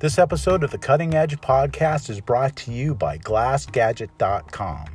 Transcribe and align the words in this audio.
This 0.00 0.18
episode 0.18 0.64
of 0.64 0.70
the 0.70 0.78
Cutting 0.78 1.12
Edge 1.12 1.38
podcast 1.42 2.08
is 2.08 2.22
brought 2.22 2.56
to 2.56 2.72
you 2.72 2.94
by 2.94 3.18
GlassGadget.com. 3.18 4.86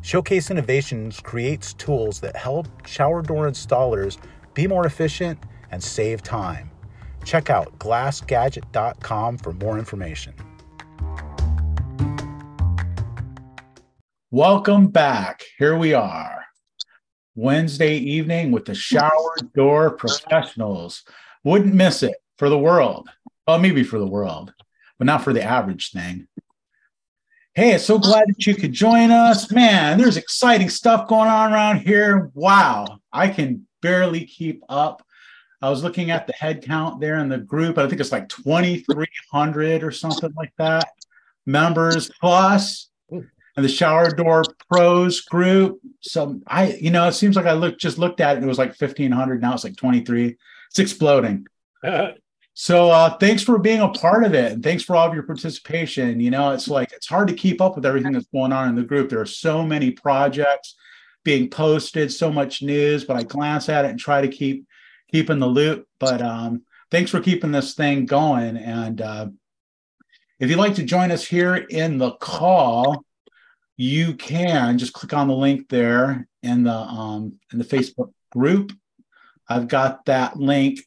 Showcase 0.00 0.50
Innovations 0.50 1.20
creates 1.20 1.74
tools 1.74 2.18
that 2.20 2.34
help 2.34 2.66
shower 2.86 3.20
door 3.20 3.46
installers 3.46 4.16
be 4.54 4.66
more 4.66 4.86
efficient 4.86 5.38
and 5.70 5.84
save 5.84 6.22
time. 6.22 6.70
Check 7.26 7.50
out 7.50 7.78
GlassGadget.com 7.78 9.36
for 9.36 9.52
more 9.52 9.78
information. 9.78 10.32
Welcome 14.30 14.86
back. 14.86 15.44
Here 15.58 15.76
we 15.76 15.92
are. 15.92 16.46
Wednesday 17.34 17.98
evening 17.98 18.50
with 18.50 18.64
the 18.64 18.74
shower 18.74 19.36
door 19.54 19.90
professionals. 19.90 21.04
Wouldn't 21.44 21.74
miss 21.74 22.02
it 22.02 22.16
for 22.38 22.48
the 22.48 22.58
world. 22.58 23.10
Well, 23.50 23.58
maybe 23.58 23.82
for 23.82 23.98
the 23.98 24.06
world, 24.06 24.54
but 24.96 25.06
not 25.06 25.24
for 25.24 25.32
the 25.32 25.42
average 25.42 25.90
thing. 25.90 26.28
Hey, 27.52 27.78
so 27.78 27.98
glad 27.98 28.28
that 28.28 28.46
you 28.46 28.54
could 28.54 28.72
join 28.72 29.10
us. 29.10 29.50
Man, 29.50 29.98
there's 29.98 30.16
exciting 30.16 30.68
stuff 30.68 31.08
going 31.08 31.28
on 31.28 31.52
around 31.52 31.80
here. 31.80 32.30
Wow, 32.34 33.00
I 33.12 33.26
can 33.26 33.66
barely 33.82 34.24
keep 34.24 34.62
up. 34.68 35.04
I 35.60 35.68
was 35.68 35.82
looking 35.82 36.12
at 36.12 36.28
the 36.28 36.32
head 36.32 36.62
count 36.62 37.00
there 37.00 37.18
in 37.18 37.28
the 37.28 37.38
group. 37.38 37.76
I 37.76 37.88
think 37.88 38.00
it's 38.00 38.12
like 38.12 38.28
2,300 38.28 39.82
or 39.82 39.90
something 39.90 40.32
like 40.36 40.52
that 40.58 40.86
members 41.44 42.08
plus 42.20 42.88
and 43.10 43.24
the 43.56 43.68
shower 43.68 44.10
door 44.10 44.44
pros 44.70 45.22
group. 45.22 45.80
So 46.02 46.40
I, 46.46 46.74
you 46.74 46.92
know, 46.92 47.08
it 47.08 47.14
seems 47.14 47.34
like 47.34 47.46
I 47.46 47.54
looked 47.54 47.80
just 47.80 47.98
looked 47.98 48.20
at 48.20 48.36
it. 48.36 48.44
it 48.44 48.46
was 48.46 48.58
like 48.58 48.80
1500. 48.80 49.42
Now 49.42 49.54
it's 49.54 49.64
like 49.64 49.76
23. 49.76 50.36
It's 50.68 50.78
exploding. 50.78 51.48
Uh, 51.82 52.12
So 52.62 52.90
uh, 52.90 53.16
thanks 53.16 53.42
for 53.42 53.58
being 53.58 53.80
a 53.80 53.88
part 53.88 54.22
of 54.22 54.34
it, 54.34 54.52
and 54.52 54.62
thanks 54.62 54.82
for 54.82 54.94
all 54.94 55.08
of 55.08 55.14
your 55.14 55.22
participation. 55.22 56.20
You 56.20 56.30
know, 56.30 56.50
it's 56.50 56.68
like 56.68 56.92
it's 56.92 57.06
hard 57.06 57.28
to 57.28 57.34
keep 57.34 57.58
up 57.58 57.74
with 57.74 57.86
everything 57.86 58.12
that's 58.12 58.26
going 58.26 58.52
on 58.52 58.68
in 58.68 58.74
the 58.74 58.82
group. 58.82 59.08
There 59.08 59.18
are 59.22 59.24
so 59.24 59.62
many 59.62 59.92
projects 59.92 60.76
being 61.24 61.48
posted, 61.48 62.12
so 62.12 62.30
much 62.30 62.60
news, 62.60 63.06
but 63.06 63.16
I 63.16 63.22
glance 63.22 63.70
at 63.70 63.86
it 63.86 63.92
and 63.92 63.98
try 63.98 64.20
to 64.20 64.28
keep 64.28 64.66
keep 65.10 65.30
in 65.30 65.38
the 65.38 65.46
loop. 65.46 65.86
But 65.98 66.20
um, 66.20 66.64
thanks 66.90 67.10
for 67.10 67.20
keeping 67.20 67.50
this 67.50 67.72
thing 67.72 68.04
going. 68.04 68.58
And 68.58 69.00
uh, 69.00 69.28
if 70.38 70.50
you'd 70.50 70.58
like 70.58 70.74
to 70.74 70.84
join 70.84 71.12
us 71.12 71.24
here 71.24 71.54
in 71.54 71.96
the 71.96 72.10
call, 72.10 73.06
you 73.78 74.12
can 74.16 74.76
just 74.76 74.92
click 74.92 75.14
on 75.14 75.28
the 75.28 75.34
link 75.34 75.70
there 75.70 76.28
in 76.42 76.64
the 76.64 76.76
um, 76.76 77.38
in 77.54 77.58
the 77.58 77.64
Facebook 77.64 78.12
group. 78.30 78.72
I've 79.48 79.66
got 79.66 80.04
that 80.04 80.36
link 80.36 80.80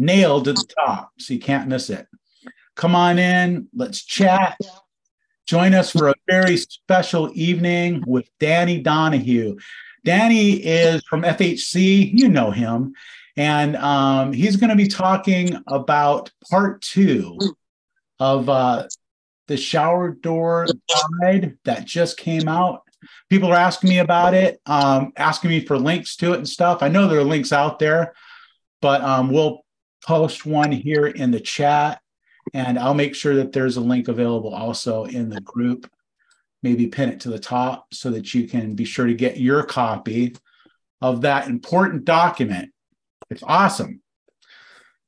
nailed 0.00 0.46
to 0.46 0.54
the 0.54 0.66
top, 0.84 1.12
so 1.18 1.34
you 1.34 1.40
can't 1.40 1.68
miss 1.68 1.90
it. 1.90 2.06
Come 2.74 2.94
on 2.94 3.18
in, 3.18 3.68
let's 3.74 4.02
chat. 4.02 4.56
Join 5.46 5.74
us 5.74 5.90
for 5.90 6.08
a 6.08 6.14
very 6.28 6.56
special 6.56 7.30
evening 7.34 8.02
with 8.06 8.28
Danny 8.38 8.80
Donahue. 8.80 9.58
Danny 10.04 10.52
is 10.52 11.02
from 11.04 11.22
FHC, 11.22 12.10
you 12.14 12.28
know 12.28 12.50
him, 12.50 12.94
and 13.36 13.76
um, 13.76 14.32
he's 14.32 14.56
going 14.56 14.70
to 14.70 14.76
be 14.76 14.88
talking 14.88 15.56
about 15.66 16.30
part 16.50 16.80
two 16.80 17.38
of 18.18 18.48
uh, 18.48 18.86
the 19.48 19.58
shower 19.58 20.10
door 20.10 20.66
guide 21.20 21.58
that 21.64 21.84
just 21.84 22.16
came 22.16 22.48
out. 22.48 22.82
People 23.28 23.52
are 23.52 23.56
asking 23.56 23.90
me 23.90 23.98
about 23.98 24.32
it, 24.32 24.60
um, 24.64 25.12
asking 25.16 25.50
me 25.50 25.60
for 25.64 25.78
links 25.78 26.16
to 26.16 26.32
it 26.32 26.38
and 26.38 26.48
stuff. 26.48 26.82
I 26.82 26.88
know 26.88 27.06
there 27.06 27.20
are 27.20 27.24
links 27.24 27.52
out 27.52 27.78
there, 27.78 28.14
but 28.80 29.02
um, 29.02 29.30
we'll 29.30 29.62
post 30.06 30.46
one 30.46 30.72
here 30.72 31.06
in 31.06 31.30
the 31.30 31.40
chat 31.40 32.00
and 32.54 32.78
I'll 32.78 32.94
make 32.94 33.14
sure 33.14 33.36
that 33.36 33.52
there's 33.52 33.76
a 33.76 33.80
link 33.80 34.08
available 34.08 34.54
also 34.54 35.04
in 35.04 35.28
the 35.28 35.40
group. 35.40 35.90
Maybe 36.62 36.88
pin 36.88 37.08
it 37.08 37.20
to 37.20 37.30
the 37.30 37.38
top 37.38 37.94
so 37.94 38.10
that 38.10 38.34
you 38.34 38.46
can 38.48 38.74
be 38.74 38.84
sure 38.84 39.06
to 39.06 39.14
get 39.14 39.38
your 39.38 39.62
copy 39.62 40.36
of 41.00 41.22
that 41.22 41.48
important 41.48 42.04
document. 42.04 42.70
It's 43.30 43.42
awesome. 43.42 44.02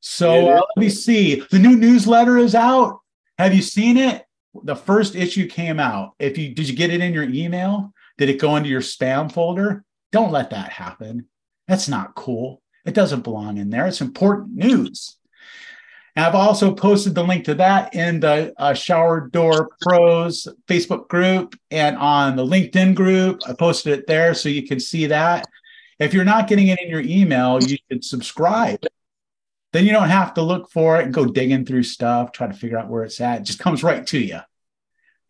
So 0.00 0.48
uh, 0.48 0.54
let 0.54 0.76
me 0.76 0.88
see. 0.88 1.42
The 1.50 1.58
new 1.58 1.76
newsletter 1.76 2.38
is 2.38 2.54
out. 2.54 3.00
Have 3.38 3.54
you 3.54 3.62
seen 3.62 3.96
it? 3.96 4.24
The 4.64 4.76
first 4.76 5.14
issue 5.14 5.46
came 5.46 5.78
out. 5.78 6.12
If 6.18 6.38
you 6.38 6.54
did 6.54 6.68
you 6.68 6.76
get 6.76 6.90
it 6.90 7.00
in 7.00 7.12
your 7.12 7.24
email? 7.24 7.92
Did 8.18 8.28
it 8.28 8.40
go 8.40 8.56
into 8.56 8.68
your 8.68 8.80
spam 8.80 9.30
folder? 9.30 9.84
Don't 10.10 10.32
let 10.32 10.50
that 10.50 10.70
happen. 10.70 11.26
That's 11.68 11.88
not 11.88 12.14
cool. 12.14 12.61
It 12.84 12.94
doesn't 12.94 13.22
belong 13.22 13.58
in 13.58 13.70
there. 13.70 13.86
It's 13.86 14.00
important 14.00 14.54
news. 14.54 15.16
And 16.14 16.26
I've 16.26 16.34
also 16.34 16.74
posted 16.74 17.14
the 17.14 17.22
link 17.22 17.44
to 17.44 17.54
that 17.54 17.94
in 17.94 18.20
the 18.20 18.52
uh, 18.58 18.74
Shower 18.74 19.28
Door 19.28 19.70
Pros 19.80 20.46
Facebook 20.66 21.08
group 21.08 21.58
and 21.70 21.96
on 21.96 22.36
the 22.36 22.44
LinkedIn 22.44 22.94
group. 22.94 23.40
I 23.46 23.54
posted 23.54 23.98
it 23.98 24.06
there 24.06 24.34
so 24.34 24.48
you 24.48 24.66
can 24.66 24.78
see 24.78 25.06
that. 25.06 25.46
If 25.98 26.12
you're 26.12 26.24
not 26.24 26.48
getting 26.48 26.68
it 26.68 26.80
in 26.80 26.90
your 26.90 27.00
email, 27.00 27.62
you 27.62 27.78
should 27.90 28.04
subscribe. 28.04 28.82
Then 29.72 29.86
you 29.86 29.92
don't 29.92 30.10
have 30.10 30.34
to 30.34 30.42
look 30.42 30.70
for 30.70 30.98
it 31.00 31.04
and 31.04 31.14
go 31.14 31.24
digging 31.24 31.64
through 31.64 31.84
stuff, 31.84 32.32
try 32.32 32.46
to 32.46 32.52
figure 32.52 32.78
out 32.78 32.90
where 32.90 33.04
it's 33.04 33.20
at. 33.20 33.40
It 33.40 33.44
just 33.44 33.58
comes 33.58 33.82
right 33.82 34.06
to 34.08 34.18
you. 34.18 34.34
And 34.34 34.42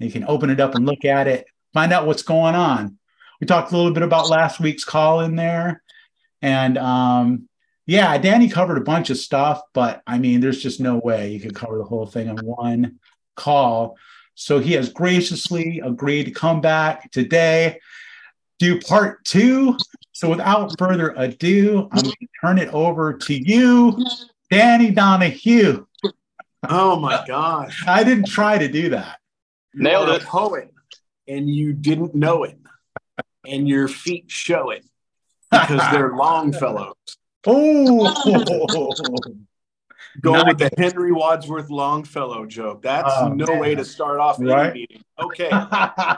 you 0.01 0.11
can 0.11 0.25
open 0.27 0.51
it 0.51 0.59
up 0.59 0.75
and 0.75 0.85
look 0.85 1.05
at 1.05 1.29
it, 1.29 1.47
find 1.73 1.93
out 1.93 2.07
what's 2.07 2.23
going 2.23 2.57
on. 2.57 2.99
We 3.41 3.47
talked 3.47 3.71
a 3.71 3.77
little 3.77 3.93
bit 3.93 4.03
about 4.03 4.29
last 4.29 4.59
week's 4.59 4.85
call 4.85 5.21
in 5.21 5.37
there 5.37 5.83
and 6.43 6.77
um, 6.77 7.49
yeah, 7.87 8.17
Danny 8.19 8.49
covered 8.49 8.79
a 8.79 8.83
bunch 8.83 9.11
of 9.11 9.17
stuff, 9.17 9.63
but 9.73 10.03
I 10.07 10.19
mean, 10.19 10.41
there's 10.41 10.63
just 10.63 10.81
no 10.81 10.99
way 10.99 11.33
you 11.33 11.41
could 11.41 11.55
cover 11.55 11.79
the 11.79 11.85
whole 11.85 12.07
thing 12.07 12.29
in 12.29 12.37
one 12.39 12.99
call. 13.37 13.97
So 14.35 14.59
he 14.59 14.73
has 14.73 14.89
graciously 14.89 15.81
agreed 15.85 16.25
to 16.25 16.31
come 16.31 16.61
back 16.61 17.11
today, 17.13 17.81
do 18.59 18.81
part 18.81 19.25
two. 19.25 19.77
So 20.13 20.31
without 20.31 20.77
further 20.79 21.15
ado, 21.17 21.89
I'm 21.93 22.03
going 22.03 22.15
to 22.21 22.29
turn 22.41 22.59
it 22.59 22.73
over 22.73 23.15
to 23.15 23.35
you, 23.35 23.97
Danny 24.51 24.91
Donahue. 24.91 25.87
Oh 26.69 26.99
my 26.99 27.25
gosh. 27.27 27.85
I 27.87 28.05
didn't 28.05 28.27
try 28.27 28.59
to 28.59 28.69
do 28.69 28.91
that. 28.91 29.19
Nailed 29.75 30.11
it. 30.11 30.23
poet, 30.23 30.73
and 31.27 31.49
you 31.49 31.73
didn't 31.73 32.15
know 32.15 32.45
it, 32.45 32.59
and 33.47 33.67
your 33.67 33.89
feet 33.89 34.31
show 34.31 34.71
it 34.71 34.85
because 35.53 35.91
they're 35.93 36.13
Longfellows. 36.17 36.95
Oh, 37.47 38.93
go 40.21 40.33
nice. 40.33 40.45
with 40.47 40.59
the 40.59 40.71
Henry 40.79 41.13
Wadsworth 41.13 41.71
Longfellow 41.71 42.47
joke. 42.47 42.83
That's 42.83 43.13
oh, 43.17 43.29
no 43.29 43.47
man. 43.47 43.59
way 43.59 43.75
to 43.75 43.85
start 43.85 44.21
off 44.21 44.41
any 44.41 44.51
right? 44.51 44.75
meeting. 44.75 45.05
Okay, 45.21 45.51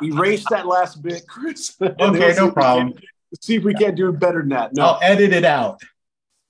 erase 0.02 0.44
that 0.50 0.66
last 0.66 1.02
bit, 1.02 1.26
Chris. 1.26 1.76
okay, 1.82 2.34
no 2.36 2.50
problem. 2.50 2.94
see 3.40 3.56
if 3.56 3.64
we 3.64 3.74
can't 3.74 3.96
do 3.96 4.10
better 4.12 4.40
than 4.40 4.50
that. 4.50 4.74
No, 4.74 4.84
I'll 4.84 4.98
edit 5.02 5.32
it 5.32 5.44
out. 5.44 5.80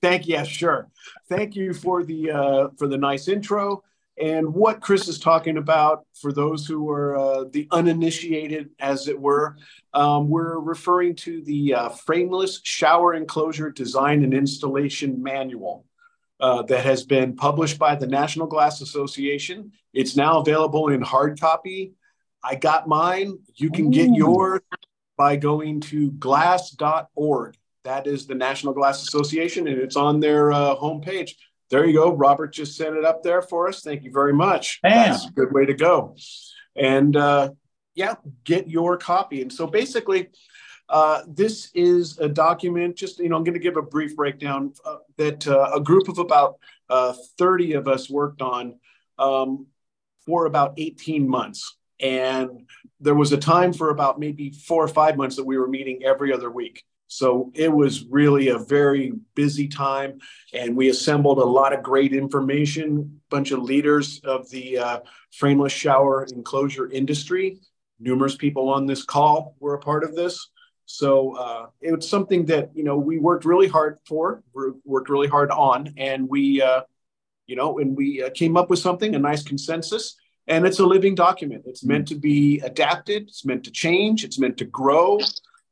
Thank 0.01 0.27
you. 0.27 0.35
Yeah, 0.35 0.43
sure. 0.43 0.87
Thank 1.29 1.55
you 1.55 1.73
for 1.73 2.03
the 2.03 2.31
uh, 2.31 2.67
for 2.77 2.87
the 2.87 2.97
nice 2.97 3.27
intro. 3.27 3.83
And 4.17 4.53
what 4.53 4.79
Chris 4.79 5.07
is 5.07 5.19
talking 5.19 5.57
about, 5.57 6.05
for 6.13 6.31
those 6.31 6.65
who 6.65 6.89
are 6.89 7.17
uh, 7.17 7.43
the 7.51 7.67
uninitiated, 7.71 8.69
as 8.79 9.09
it 9.09 9.19
were, 9.19 9.57
um, 9.93 10.29
we're 10.29 10.57
referring 10.59 11.15
to 11.15 11.41
the 11.41 11.73
uh, 11.73 11.89
Frameless 11.89 12.61
Shower 12.63 13.13
Enclosure 13.13 13.71
Design 13.71 14.23
and 14.23 14.33
Installation 14.33 15.21
Manual 15.21 15.85
uh, 16.39 16.61
that 16.63 16.85
has 16.85 17.03
been 17.03 17.35
published 17.35 17.77
by 17.77 17.95
the 17.95 18.07
National 18.07 18.47
Glass 18.47 18.79
Association. 18.79 19.73
It's 19.93 20.15
now 20.15 20.39
available 20.39 20.89
in 20.89 21.01
hard 21.01 21.39
copy. 21.39 21.93
I 22.41 22.55
got 22.55 22.87
mine. 22.87 23.39
You 23.55 23.69
can 23.69 23.89
get 23.89 24.11
yours 24.11 24.61
by 25.17 25.35
going 25.35 25.81
to 25.81 26.11
glass.org. 26.11 27.55
That 27.83 28.07
is 28.07 28.27
the 28.27 28.35
National 28.35 28.73
Glass 28.73 29.03
Association, 29.03 29.67
and 29.67 29.79
it's 29.79 29.95
on 29.95 30.19
their 30.19 30.51
uh, 30.51 30.75
homepage 30.75 31.31
there 31.69 31.85
you 31.85 31.93
go. 31.93 32.13
Robert 32.13 32.53
just 32.53 32.77
sent 32.77 32.95
it 32.95 33.05
up 33.05 33.23
there 33.23 33.41
for 33.41 33.67
us. 33.67 33.81
Thank 33.81 34.03
you 34.03 34.11
very 34.11 34.33
much. 34.33 34.81
Bam. 34.81 35.11
That's 35.11 35.25
a 35.25 35.31
good 35.31 35.51
way 35.51 35.65
to 35.65 35.73
go. 35.73 36.15
And 36.75 37.15
uh, 37.15 37.51
yeah, 37.95 38.15
get 38.43 38.69
your 38.69 38.97
copy. 38.97 39.41
And 39.41 39.51
so 39.51 39.65
basically, 39.65 40.29
uh, 40.87 41.21
this 41.27 41.71
is 41.73 42.19
a 42.19 42.29
document, 42.29 42.95
just, 42.95 43.19
you 43.19 43.29
know, 43.29 43.35
I'm 43.35 43.43
going 43.43 43.55
to 43.55 43.59
give 43.59 43.77
a 43.77 43.81
brief 43.81 44.15
breakdown 44.15 44.73
uh, 44.85 44.97
that 45.17 45.47
uh, 45.47 45.71
a 45.73 45.81
group 45.81 46.07
of 46.07 46.19
about 46.19 46.59
uh, 46.89 47.13
30 47.39 47.73
of 47.73 47.87
us 47.87 48.09
worked 48.09 48.41
on 48.41 48.79
um, 49.17 49.67
for 50.25 50.45
about 50.45 50.75
18 50.77 51.27
months. 51.27 51.77
And 51.99 52.67
there 52.99 53.15
was 53.15 53.31
a 53.31 53.37
time 53.37 53.73
for 53.73 53.89
about 53.89 54.19
maybe 54.19 54.51
four 54.51 54.83
or 54.83 54.87
five 54.87 55.17
months 55.17 55.37
that 55.37 55.45
we 55.45 55.57
were 55.57 55.67
meeting 55.67 56.03
every 56.03 56.31
other 56.31 56.51
week. 56.51 56.83
So 57.07 57.51
it 57.53 57.71
was 57.71 58.05
really 58.05 58.49
a 58.49 58.57
very 58.57 59.13
busy 59.35 59.67
time, 59.67 60.19
and 60.53 60.75
we 60.75 60.89
assembled 60.89 61.37
a 61.37 61.43
lot 61.43 61.73
of 61.73 61.83
great 61.83 62.13
information. 62.13 63.21
Bunch 63.29 63.51
of 63.51 63.61
leaders 63.61 64.19
of 64.23 64.49
the 64.49 64.77
uh, 64.79 64.99
frameless 65.31 65.73
shower 65.73 66.25
enclosure 66.33 66.89
industry. 66.89 67.59
Numerous 67.99 68.35
people 68.35 68.69
on 68.69 68.85
this 68.85 69.03
call 69.03 69.55
were 69.59 69.75
a 69.75 69.79
part 69.79 70.03
of 70.03 70.15
this. 70.15 70.49
So 70.85 71.35
uh, 71.37 71.67
it 71.81 71.95
was 71.95 72.09
something 72.09 72.45
that 72.45 72.71
you 72.75 72.83
know 72.83 72.97
we 72.97 73.19
worked 73.19 73.45
really 73.45 73.67
hard 73.67 73.99
for, 74.07 74.43
worked 74.53 75.09
really 75.09 75.27
hard 75.27 75.51
on, 75.51 75.93
and 75.97 76.27
we 76.27 76.61
uh, 76.61 76.81
you 77.47 77.55
know, 77.55 77.79
and 77.79 77.95
we 77.95 78.23
uh, 78.23 78.29
came 78.31 78.57
up 78.57 78.69
with 78.69 78.79
something, 78.79 79.15
a 79.15 79.19
nice 79.19 79.43
consensus, 79.43 80.15
and 80.47 80.65
it's 80.65 80.79
a 80.79 80.85
living 80.85 81.15
document. 81.15 81.63
It's 81.65 81.81
mm-hmm. 81.81 81.93
meant 81.93 82.07
to 82.09 82.15
be 82.15 82.59
adapted, 82.61 83.23
it's 83.23 83.45
meant 83.45 83.63
to 83.65 83.71
change, 83.71 84.23
it's 84.23 84.39
meant 84.39 84.57
to 84.57 84.65
grow. 84.65 85.19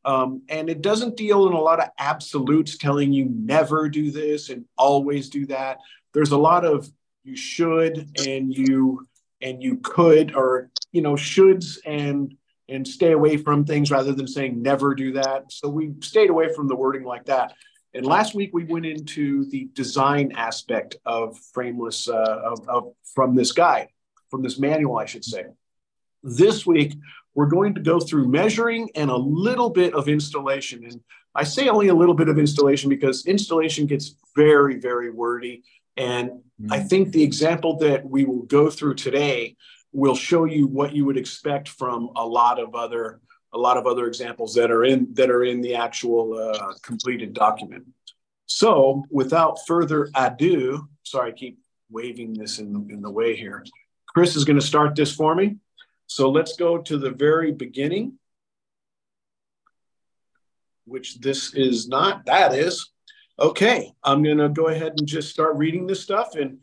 Um, 0.05 0.41
and 0.50 0.69
it 0.69 0.81
doesn't 0.81 1.15
deal 1.15 1.47
in 1.47 1.53
a 1.53 1.61
lot 1.61 1.79
of 1.79 1.89
absolutes 1.97 2.77
telling 2.77 3.13
you 3.13 3.25
never 3.29 3.88
do 3.89 4.11
this 4.11 4.50
and 4.50 4.65
always 4.77 5.29
do 5.29 5.45
that. 5.47 5.79
There's 6.13 6.31
a 6.31 6.38
lot 6.38 6.65
of 6.65 6.89
you 7.23 7.35
should 7.35 8.09
and 8.27 8.53
you 8.53 9.07
and 9.41 9.63
you 9.63 9.77
could 9.77 10.35
or 10.35 10.69
you 10.91 11.01
know 11.01 11.13
shoulds 11.13 11.77
and 11.85 12.35
and 12.69 12.88
stay 12.88 13.11
away 13.11 13.38
from 13.38 13.65
things 13.65 13.91
rather 13.91 14.13
than 14.13 14.27
saying 14.27 14.61
never 14.61 14.95
do 14.95 15.13
that. 15.13 15.51
So 15.51 15.69
we 15.69 15.91
stayed 16.01 16.29
away 16.29 16.53
from 16.53 16.67
the 16.67 16.75
wording 16.75 17.03
like 17.03 17.25
that. 17.25 17.53
And 17.94 18.05
last 18.05 18.33
week 18.33 18.51
we 18.53 18.63
went 18.63 18.85
into 18.85 19.45
the 19.45 19.69
design 19.73 20.31
aspect 20.35 20.95
of 21.05 21.38
frameless 21.53 22.07
uh, 22.07 22.41
of, 22.44 22.67
of, 22.67 22.94
from 23.13 23.35
this 23.35 23.51
guide, 23.51 23.89
from 24.31 24.41
this 24.41 24.57
manual, 24.57 24.97
I 24.97 25.05
should 25.05 25.25
say. 25.25 25.45
This 26.23 26.65
week 26.65 26.95
we're 27.35 27.47
going 27.47 27.74
to 27.75 27.81
go 27.81 28.00
through 28.00 28.27
measuring 28.27 28.89
and 28.95 29.09
a 29.09 29.15
little 29.15 29.69
bit 29.69 29.94
of 29.94 30.07
installation. 30.07 30.83
And 30.83 31.01
I 31.35 31.44
say 31.44 31.68
only 31.68 31.88
a 31.88 31.94
little 31.94 32.13
bit 32.13 32.30
of 32.30 32.38
installation 32.38 32.89
because 32.89 33.25
installation 33.25 33.85
gets 33.88 34.15
very, 34.35 34.80
very 34.80 35.09
wordy. 35.09 35.63
And 35.97 36.30
mm-hmm. 36.30 36.71
I 36.71 36.80
think 36.80 37.12
the 37.12 37.24
example 37.24 37.77
that 37.80 38.07
we 38.07 38.25
will 38.25 38.44
go 38.44 38.69
through 38.69 38.95
today 38.95 39.56
will 39.91 40.15
show 40.15 40.45
you 40.45 40.68
what 40.68 40.94
you 40.94 41.06
would 41.06 41.18
expect 41.18 41.69
from 41.69 42.09
a 42.15 42.25
lot 42.25 42.59
of 42.59 42.75
other 42.75 43.19
a 43.56 43.57
lot 43.57 43.77
of 43.77 43.86
other 43.86 44.07
examples 44.07 44.56
that 44.56 44.71
are 44.71 44.83
in 44.83 45.13
that 45.13 45.29
are 45.29 45.44
in 45.44 45.62
the 45.62 45.75
actual 45.75 46.33
uh, 46.33 46.74
completed 46.81 47.33
document. 47.33 47.86
So 48.47 49.06
without 49.12 49.59
further 49.68 50.09
ado, 50.15 50.88
sorry, 51.03 51.31
I 51.31 51.33
keep 51.36 51.59
waving 51.89 52.33
this 52.33 52.57
in, 52.57 52.88
in 52.89 53.01
the 53.01 53.12
way 53.12 53.36
here. 53.36 53.63
Chris 54.07 54.36
is 54.36 54.44
going 54.44 54.59
to 54.59 54.65
start 54.65 54.95
this 54.95 55.13
for 55.13 55.36
me. 55.36 55.57
So 56.07 56.29
let's 56.29 56.55
go 56.55 56.77
to 56.77 56.97
the 56.97 57.11
very 57.11 57.51
beginning, 57.51 58.19
which 60.85 61.19
this 61.19 61.53
is 61.53 61.88
not, 61.88 62.25
that 62.25 62.53
is. 62.53 62.89
Okay, 63.39 63.91
I'm 64.03 64.21
going 64.21 64.38
to 64.38 64.50
go 64.50 64.67
ahead 64.67 64.94
and 64.97 65.07
just 65.07 65.29
start 65.29 65.57
reading 65.57 65.88
this 65.88 66.01
stuff. 66.01 66.35
And 66.35 66.59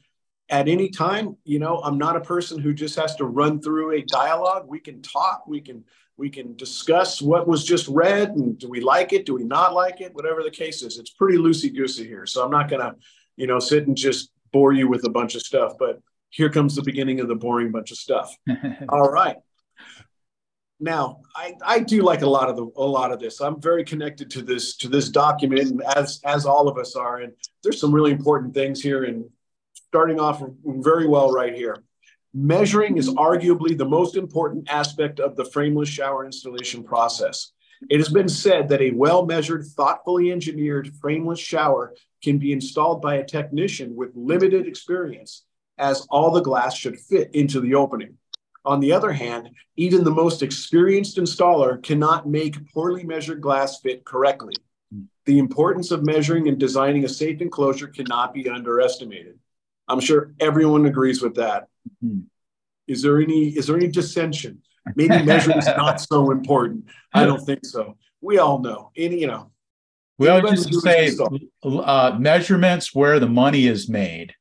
at 0.48 0.68
any 0.68 0.88
time, 0.88 1.36
you 1.44 1.58
know, 1.58 1.78
I'm 1.78 1.98
not 1.98 2.16
a 2.16 2.20
person 2.20 2.60
who 2.60 2.74
just 2.74 2.96
has 2.96 3.16
to 3.16 3.24
run 3.24 3.60
through 3.60 3.92
a 3.92 4.02
dialogue. 4.02 4.66
We 4.68 4.80
can 4.80 5.02
talk, 5.02 5.46
we 5.46 5.60
can 5.60 5.84
we 6.20 6.28
can 6.28 6.54
discuss 6.54 7.22
what 7.22 7.48
was 7.48 7.64
just 7.64 7.88
read 7.88 8.28
and 8.32 8.58
do 8.58 8.68
we 8.68 8.82
like 8.82 9.14
it, 9.14 9.24
do 9.24 9.34
we 9.34 9.42
not 9.42 9.72
like 9.72 10.02
it, 10.02 10.14
whatever 10.14 10.42
the 10.42 10.50
case 10.50 10.82
is. 10.82 10.98
It's 10.98 11.08
pretty 11.08 11.38
loosey 11.38 11.74
goosey 11.74 12.06
here. 12.06 12.26
So 12.26 12.44
I'm 12.44 12.50
not 12.50 12.68
going 12.68 12.82
to, 12.82 12.94
you 13.36 13.46
know, 13.46 13.58
sit 13.58 13.86
and 13.86 13.96
just 13.96 14.30
bore 14.52 14.74
you 14.74 14.86
with 14.86 15.06
a 15.06 15.10
bunch 15.10 15.34
of 15.34 15.40
stuff, 15.40 15.72
but 15.78 15.98
here 16.30 16.48
comes 16.48 16.76
the 16.76 16.82
beginning 16.82 17.20
of 17.20 17.28
the 17.28 17.34
boring 17.34 17.70
bunch 17.70 17.90
of 17.90 17.98
stuff. 17.98 18.34
All 18.88 19.10
right. 19.10 19.36
Now, 20.82 21.20
I, 21.36 21.54
I 21.62 21.80
do 21.80 22.02
like 22.02 22.22
a 22.22 22.28
lot 22.28 22.48
of 22.48 22.56
the 22.56 22.66
a 22.76 22.82
lot 22.82 23.12
of 23.12 23.20
this. 23.20 23.40
I'm 23.40 23.60
very 23.60 23.84
connected 23.84 24.30
to 24.30 24.42
this 24.42 24.76
to 24.78 24.88
this 24.88 25.10
document, 25.10 25.82
as 25.94 26.20
as 26.24 26.46
all 26.46 26.68
of 26.68 26.78
us 26.78 26.96
are. 26.96 27.18
And 27.18 27.34
there's 27.62 27.78
some 27.78 27.92
really 27.92 28.12
important 28.12 28.54
things 28.54 28.80
here. 28.80 29.04
And 29.04 29.26
starting 29.74 30.18
off 30.18 30.42
very 30.64 31.06
well 31.06 31.32
right 31.32 31.54
here. 31.54 31.82
Measuring 32.32 32.96
is 32.96 33.10
arguably 33.10 33.76
the 33.76 33.84
most 33.84 34.16
important 34.16 34.70
aspect 34.70 35.20
of 35.20 35.36
the 35.36 35.44
frameless 35.44 35.88
shower 35.88 36.24
installation 36.24 36.84
process. 36.84 37.52
It 37.88 37.98
has 37.98 38.08
been 38.08 38.28
said 38.28 38.68
that 38.68 38.80
a 38.80 38.92
well 38.92 39.26
measured, 39.26 39.66
thoughtfully 39.66 40.30
engineered 40.30 40.92
frameless 41.00 41.40
shower 41.40 41.94
can 42.22 42.38
be 42.38 42.52
installed 42.52 43.02
by 43.02 43.16
a 43.16 43.24
technician 43.24 43.96
with 43.96 44.10
limited 44.14 44.66
experience, 44.66 45.44
as 45.80 46.06
all 46.10 46.30
the 46.30 46.42
glass 46.42 46.76
should 46.76 47.00
fit 47.00 47.34
into 47.34 47.60
the 47.60 47.74
opening. 47.74 48.16
On 48.64 48.78
the 48.78 48.92
other 48.92 49.10
hand, 49.10 49.50
even 49.76 50.04
the 50.04 50.10
most 50.10 50.42
experienced 50.42 51.16
installer 51.16 51.82
cannot 51.82 52.28
make 52.28 52.72
poorly 52.72 53.04
measured 53.04 53.40
glass 53.40 53.80
fit 53.80 54.04
correctly. 54.04 54.54
The 55.24 55.38
importance 55.38 55.90
of 55.90 56.04
measuring 56.04 56.48
and 56.48 56.58
designing 56.58 57.04
a 57.04 57.08
safe 57.08 57.40
enclosure 57.40 57.86
cannot 57.86 58.34
be 58.34 58.48
underestimated. 58.48 59.38
I'm 59.88 60.00
sure 60.00 60.34
everyone 60.40 60.86
agrees 60.86 61.22
with 61.22 61.36
that. 61.36 61.68
Mm-hmm. 62.04 62.20
Is 62.86 63.02
there 63.02 63.20
any 63.20 63.48
is 63.48 63.66
there 63.68 63.76
any 63.76 63.88
dissension? 63.88 64.62
Maybe 64.96 65.22
measuring 65.22 65.58
is 65.58 65.66
not 65.66 66.00
so 66.00 66.30
important. 66.30 66.86
I 67.14 67.24
don't 67.24 67.44
think 67.44 67.64
so. 67.64 67.96
We 68.20 68.38
all 68.38 68.58
know. 68.58 68.90
Any 68.96 69.20
you 69.20 69.28
know. 69.28 69.50
We 70.18 70.28
all 70.28 70.42
just 70.42 70.74
say 70.82 71.12
uh, 71.62 72.16
measurements 72.18 72.94
where 72.94 73.20
the 73.20 73.28
money 73.28 73.66
is 73.66 73.88
made. 73.88 74.34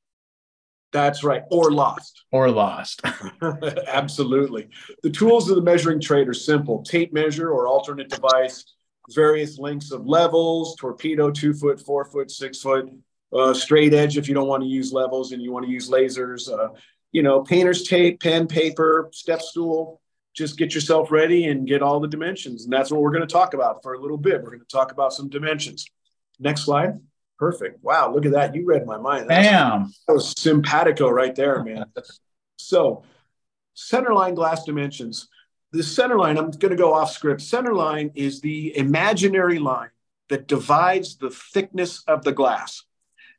That's 0.91 1.23
right, 1.23 1.43
or 1.51 1.71
lost. 1.71 2.23
Or 2.31 2.51
lost. 2.51 3.01
Absolutely. 3.87 4.69
The 5.01 5.09
tools 5.09 5.49
of 5.49 5.55
the 5.55 5.63
measuring 5.63 5.99
trade 5.99 6.27
are 6.27 6.33
simple: 6.33 6.83
tape 6.83 7.11
measure 7.11 7.49
or 7.49 7.67
alternate 7.67 8.09
device, 8.09 8.65
various 9.09 9.57
lengths 9.57 9.91
of 9.91 10.05
levels, 10.05 10.75
torpedo, 10.79 11.31
two 11.31 11.53
foot, 11.53 11.81
four 11.81 12.05
foot, 12.05 12.29
six 12.29 12.61
foot, 12.61 12.87
uh, 13.33 13.53
straight 13.53 13.93
edge 13.95 14.17
if 14.17 14.27
you 14.27 14.35
don't 14.35 14.47
want 14.47 14.61
to 14.61 14.69
use 14.69 14.93
levels 14.93 15.31
and 15.31 15.41
you 15.41 15.51
want 15.51 15.65
to 15.65 15.71
use 15.71 15.89
lasers. 15.89 16.51
Uh, 16.51 16.69
you 17.11 17.23
know, 17.23 17.41
painter's 17.41 17.87
tape, 17.87 18.19
pen, 18.19 18.47
paper, 18.47 19.09
step 19.11 19.41
stool. 19.41 20.01
Just 20.35 20.57
get 20.57 20.75
yourself 20.75 21.11
ready 21.11 21.45
and 21.45 21.67
get 21.67 21.81
all 21.81 21.99
the 21.99 22.07
dimensions. 22.07 22.63
And 22.63 22.71
that's 22.71 22.91
what 22.91 23.01
we're 23.01 23.11
going 23.11 23.27
to 23.27 23.33
talk 23.33 23.53
about 23.53 23.81
for 23.81 23.93
a 23.93 23.99
little 23.99 24.17
bit. 24.17 24.43
We're 24.43 24.51
going 24.51 24.59
to 24.59 24.65
talk 24.67 24.91
about 24.91 25.13
some 25.13 25.29
dimensions. 25.29 25.85
Next 26.39 26.65
slide. 26.65 26.99
Perfect. 27.39 27.81
Wow, 27.81 28.13
look 28.13 28.25
at 28.25 28.33
that. 28.33 28.53
You 28.53 28.65
read 28.65 28.85
my 28.85 28.97
mind. 28.97 29.29
Bam. 29.29 29.93
That 30.07 30.13
was 30.13 30.33
simpatico 30.37 31.09
right 31.09 31.33
there, 31.33 31.63
man. 31.63 31.85
so, 32.57 33.03
centerline 33.75 34.35
glass 34.35 34.65
dimensions. 34.65 35.29
The 35.71 35.79
centerline, 35.79 36.37
I'm 36.37 36.51
going 36.51 36.71
to 36.71 36.75
go 36.75 36.93
off 36.93 37.11
script. 37.11 37.41
Centerline 37.41 38.11
is 38.13 38.41
the 38.41 38.75
imaginary 38.75 39.57
line 39.57 39.91
that 40.27 40.47
divides 40.47 41.15
the 41.17 41.29
thickness 41.29 42.03
of 42.07 42.23
the 42.23 42.33
glass. 42.33 42.83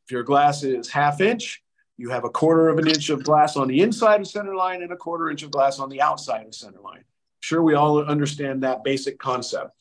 If 0.06 0.12
your 0.12 0.22
glass 0.22 0.62
is 0.62 0.88
half 0.88 1.20
inch, 1.20 1.62
you 1.98 2.08
have 2.08 2.24
a 2.24 2.30
quarter 2.30 2.68
of 2.70 2.78
an 2.78 2.88
inch 2.88 3.10
of 3.10 3.22
glass 3.22 3.56
on 3.56 3.68
the 3.68 3.82
inside 3.82 4.22
of 4.22 4.26
center 4.26 4.54
line 4.54 4.82
and 4.82 4.92
a 4.92 4.96
quarter 4.96 5.28
inch 5.28 5.42
of 5.42 5.50
glass 5.50 5.78
on 5.78 5.90
the 5.90 6.00
outside 6.00 6.46
of 6.46 6.54
center 6.54 6.80
line. 6.80 7.04
Sure, 7.40 7.62
we 7.62 7.74
all 7.74 8.02
understand 8.02 8.62
that 8.62 8.82
basic 8.82 9.18
concept. 9.18 9.72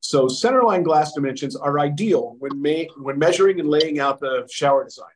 So 0.00 0.26
centerline 0.26 0.84
glass 0.84 1.12
dimensions 1.12 1.56
are 1.56 1.78
ideal 1.78 2.36
when, 2.38 2.62
ma- 2.62 2.92
when 2.96 3.18
measuring 3.18 3.60
and 3.60 3.68
laying 3.68 3.98
out 3.98 4.20
the 4.20 4.48
shower 4.50 4.84
design. 4.84 5.06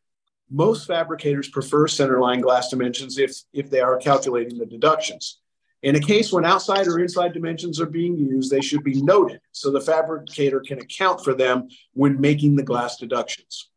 Most 0.51 0.87
fabricators 0.87 1.49
prefer 1.49 1.87
centerline 1.87 2.43
glass 2.43 2.69
dimensions 2.69 3.19
if, 3.19 3.35
if 3.53 3.71
they 3.71 3.81
are 3.81 3.97
calculating 3.97 4.59
the 4.59 4.67
deductions. 4.67 5.39
In 5.83 5.97
a 5.97 6.01
case 6.01 6.33
when 6.33 6.45
outside 6.45 6.87
or 6.87 7.01
inside 7.01 7.33
dimensions 7.33 7.81
are 7.81 7.87
being 7.87 8.17
used, 8.17 8.51
they 8.51 8.61
should 8.61 8.85
be 8.85 9.03
noted 9.03 9.41
so 9.51 9.71
the 9.71 9.81
fabricator 9.81 10.61
can 10.61 10.79
account 10.79 11.25
for 11.25 11.35
them 11.35 11.69
when 11.95 12.21
making 12.21 12.55
the 12.55 12.63
glass 12.63 12.99
deductions. 12.99 13.69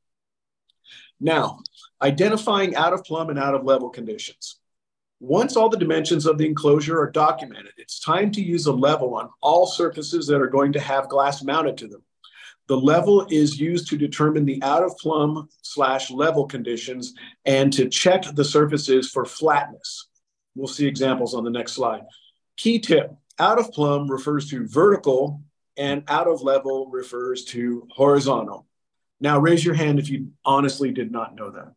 Now, 1.19 1.59
identifying 2.01 2.75
out 2.75 2.93
of 2.93 3.03
plumb 3.03 3.29
and 3.29 3.39
out 3.39 3.55
of 3.55 3.63
level 3.63 3.89
conditions. 3.89 4.59
Once 5.19 5.55
all 5.55 5.69
the 5.69 5.77
dimensions 5.77 6.25
of 6.25 6.37
the 6.37 6.45
enclosure 6.45 6.99
are 6.99 7.09
documented, 7.09 7.71
it's 7.77 7.99
time 7.99 8.31
to 8.31 8.41
use 8.41 8.65
a 8.65 8.73
level 8.73 9.15
on 9.15 9.29
all 9.41 9.65
surfaces 9.65 10.27
that 10.27 10.41
are 10.41 10.49
going 10.49 10.73
to 10.73 10.79
have 10.79 11.07
glass 11.07 11.41
mounted 11.41 11.77
to 11.77 11.87
them. 11.87 12.03
The 12.67 12.77
level 12.77 13.25
is 13.29 13.59
used 13.59 13.87
to 13.89 13.97
determine 13.97 14.45
the 14.45 14.61
out 14.63 14.83
of 14.83 14.97
plumb 14.97 15.47
slash 15.61 16.09
level 16.09 16.47
conditions 16.47 17.13
and 17.45 17.71
to 17.73 17.87
check 17.89 18.23
the 18.33 18.43
surfaces 18.43 19.09
for 19.09 19.23
flatness. 19.23 20.07
We'll 20.55 20.67
see 20.67 20.87
examples 20.87 21.33
on 21.33 21.43
the 21.43 21.51
next 21.51 21.73
slide. 21.73 22.01
Key 22.57 22.79
tip, 22.79 23.11
out 23.37 23.59
of 23.59 23.71
plumb 23.71 24.09
refers 24.09 24.49
to 24.49 24.67
vertical 24.67 25.41
and 25.77 26.03
out 26.07 26.27
of 26.27 26.41
level 26.41 26.89
refers 26.89 27.45
to 27.45 27.87
horizontal. 27.91 28.65
Now, 29.19 29.39
raise 29.39 29.63
your 29.63 29.75
hand 29.75 29.99
if 29.99 30.09
you 30.09 30.31
honestly 30.43 30.91
did 30.91 31.11
not 31.11 31.35
know 31.35 31.51
that. 31.51 31.73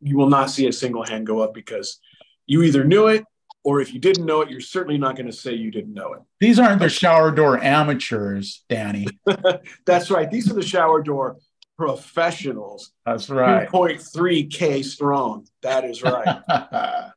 You 0.00 0.16
will 0.16 0.28
not 0.28 0.50
see 0.50 0.66
a 0.66 0.72
single 0.72 1.04
hand 1.04 1.26
go 1.26 1.40
up 1.40 1.54
because 1.54 1.98
you 2.48 2.62
either 2.62 2.82
knew 2.82 3.06
it 3.06 3.24
or 3.62 3.80
if 3.80 3.92
you 3.92 4.00
didn't 4.00 4.24
know 4.24 4.40
it, 4.40 4.50
you're 4.50 4.60
certainly 4.60 4.98
not 4.98 5.14
going 5.14 5.26
to 5.26 5.32
say 5.32 5.52
you 5.52 5.70
didn't 5.70 5.92
know 5.92 6.14
it. 6.14 6.22
These 6.40 6.58
aren't 6.58 6.80
the 6.80 6.88
shower 6.88 7.30
door 7.30 7.62
amateurs, 7.62 8.64
Danny. 8.68 9.06
That's 9.86 10.10
right. 10.10 10.28
These 10.28 10.50
are 10.50 10.54
the 10.54 10.62
shower 10.62 11.02
door 11.02 11.36
professionals. 11.76 12.92
That's 13.04 13.28
right. 13.28 13.68
2.3K 13.68 14.84
strong. 14.84 15.46
That 15.62 15.84
is 15.84 16.02
right. 16.02 16.40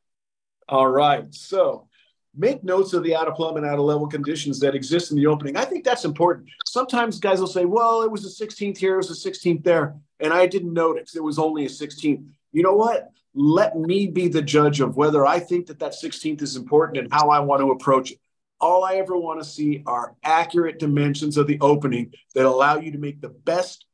All 0.68 0.88
right. 0.88 1.34
So 1.34 1.88
make 2.36 2.62
notes 2.62 2.92
of 2.92 3.02
the 3.02 3.16
out 3.16 3.28
of 3.28 3.34
plumb 3.34 3.56
and 3.56 3.66
out 3.66 3.78
of 3.78 3.84
level 3.84 4.06
conditions 4.06 4.60
that 4.60 4.74
exist 4.74 5.10
in 5.10 5.16
the 5.16 5.26
opening. 5.26 5.56
I 5.56 5.64
think 5.64 5.84
that's 5.84 6.04
important. 6.04 6.48
Sometimes 6.66 7.18
guys 7.18 7.40
will 7.40 7.46
say, 7.46 7.64
well, 7.64 8.02
it 8.02 8.10
was 8.10 8.24
a 8.24 8.44
16th 8.46 8.78
here, 8.78 8.94
it 8.94 8.98
was 8.98 9.26
a 9.26 9.30
16th 9.30 9.64
there, 9.64 9.94
and 10.20 10.32
I 10.32 10.46
didn't 10.46 10.72
notice 10.72 11.16
it 11.16 11.24
was 11.24 11.38
only 11.38 11.64
a 11.64 11.68
16th. 11.68 12.24
You 12.52 12.62
know 12.62 12.74
what? 12.74 13.10
Let 13.34 13.76
me 13.76 14.06
be 14.06 14.28
the 14.28 14.42
judge 14.42 14.80
of 14.80 14.96
whether 14.96 15.26
I 15.26 15.38
think 15.38 15.66
that 15.66 15.78
that 15.78 15.92
16th 15.92 16.42
is 16.42 16.56
important 16.56 16.98
and 16.98 17.12
how 17.12 17.30
I 17.30 17.40
want 17.40 17.60
to 17.60 17.70
approach 17.70 18.12
it. 18.12 18.18
All 18.60 18.84
I 18.84 18.94
ever 18.96 19.16
want 19.16 19.40
to 19.40 19.48
see 19.48 19.82
are 19.86 20.14
accurate 20.22 20.78
dimensions 20.78 21.36
of 21.36 21.46
the 21.46 21.58
opening 21.60 22.12
that 22.34 22.44
allow 22.44 22.76
you 22.76 22.92
to 22.92 22.98
make 22.98 23.20
the 23.20 23.30
best 23.30 23.86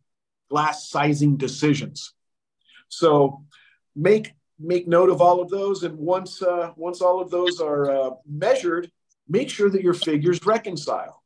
glass 0.50 0.88
sizing 0.88 1.36
decisions. 1.36 2.12
So 2.88 3.44
make 3.94 4.32
make 4.58 4.88
note 4.88 5.10
of 5.10 5.20
all 5.20 5.40
of 5.40 5.48
those. 5.48 5.84
And 5.84 5.96
once, 5.98 6.42
uh, 6.42 6.72
once 6.76 7.00
all 7.00 7.20
of 7.20 7.30
those 7.30 7.60
are 7.60 7.90
uh, 7.90 8.10
measured, 8.28 8.90
make 9.28 9.50
sure 9.50 9.70
that 9.70 9.82
your 9.82 9.94
figures 9.94 10.44
reconcile. 10.44 11.22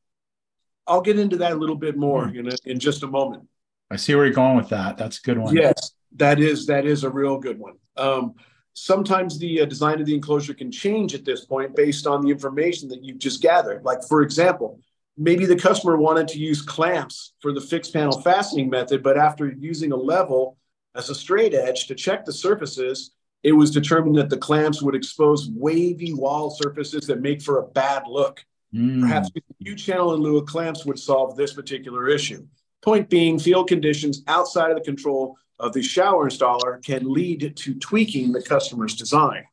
I'll 0.86 1.00
get 1.00 1.18
into 1.18 1.38
that 1.38 1.52
a 1.52 1.54
little 1.54 1.76
bit 1.76 1.96
more 1.96 2.28
in, 2.28 2.48
a, 2.48 2.56
in 2.64 2.78
just 2.78 3.02
a 3.02 3.06
moment. 3.06 3.48
I 3.90 3.96
see 3.96 4.14
where 4.14 4.24
you're 4.24 4.34
going 4.34 4.56
with 4.56 4.70
that. 4.70 4.96
That's 4.96 5.18
a 5.18 5.22
good 5.22 5.38
one. 5.38 5.54
Yes, 5.54 5.92
that 6.16 6.40
is 6.40 6.66
that 6.66 6.86
is 6.86 7.04
a 7.04 7.10
real 7.10 7.38
good 7.38 7.58
one. 7.58 7.74
Um, 7.96 8.34
sometimes 8.74 9.38
the 9.38 9.62
uh, 9.62 9.64
design 9.66 10.00
of 10.00 10.06
the 10.06 10.14
enclosure 10.14 10.54
can 10.54 10.70
change 10.70 11.14
at 11.14 11.24
this 11.24 11.44
point 11.44 11.76
based 11.76 12.06
on 12.06 12.22
the 12.22 12.30
information 12.30 12.88
that 12.88 13.02
you've 13.02 13.18
just 13.18 13.42
gathered. 13.42 13.84
Like 13.84 14.02
for 14.08 14.22
example, 14.22 14.80
maybe 15.16 15.46
the 15.46 15.56
customer 15.56 15.96
wanted 15.96 16.28
to 16.28 16.38
use 16.38 16.62
clamps 16.62 17.34
for 17.40 17.52
the 17.52 17.60
fixed 17.60 17.92
panel 17.92 18.20
fastening 18.20 18.70
method, 18.70 19.02
but 19.02 19.18
after 19.18 19.52
using 19.52 19.92
a 19.92 19.96
level 19.96 20.56
as 20.94 21.10
a 21.10 21.14
straight 21.14 21.54
edge 21.54 21.86
to 21.86 21.94
check 21.94 22.24
the 22.24 22.32
surfaces, 22.32 23.12
it 23.42 23.52
was 23.52 23.70
determined 23.70 24.16
that 24.16 24.30
the 24.30 24.36
clamps 24.36 24.82
would 24.82 24.94
expose 24.94 25.50
wavy 25.50 26.12
wall 26.12 26.50
surfaces 26.50 27.06
that 27.06 27.20
make 27.20 27.42
for 27.42 27.58
a 27.58 27.66
bad 27.66 28.04
look. 28.06 28.44
Mm. 28.74 29.02
Perhaps 29.02 29.30
a 29.36 29.40
U-channel 29.58 30.14
in 30.14 30.20
lieu 30.20 30.38
of 30.38 30.46
clamps 30.46 30.86
would 30.86 30.98
solve 30.98 31.36
this 31.36 31.52
particular 31.52 32.08
issue. 32.08 32.46
Point 32.82 33.08
being, 33.08 33.38
field 33.38 33.68
conditions 33.68 34.22
outside 34.26 34.70
of 34.70 34.76
the 34.76 34.84
control 34.84 35.36
of 35.62 35.72
the 35.72 35.82
shower 35.82 36.28
installer 36.28 36.84
can 36.84 37.10
lead 37.10 37.56
to 37.56 37.74
tweaking 37.74 38.32
the 38.32 38.42
customer's 38.42 38.96
design. 38.96 39.44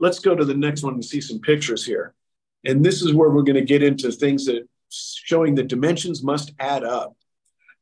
Let's 0.00 0.18
go 0.18 0.34
to 0.34 0.44
the 0.44 0.54
next 0.54 0.82
one 0.82 0.94
and 0.94 1.04
see 1.04 1.20
some 1.20 1.38
pictures 1.38 1.86
here. 1.86 2.12
And 2.64 2.84
this 2.84 3.02
is 3.02 3.14
where 3.14 3.30
we're 3.30 3.44
going 3.44 3.54
to 3.54 3.62
get 3.62 3.84
into 3.84 4.10
things 4.10 4.44
that 4.46 4.68
showing 4.90 5.54
the 5.54 5.62
dimensions 5.62 6.24
must 6.24 6.52
add 6.58 6.82
up. 6.82 7.16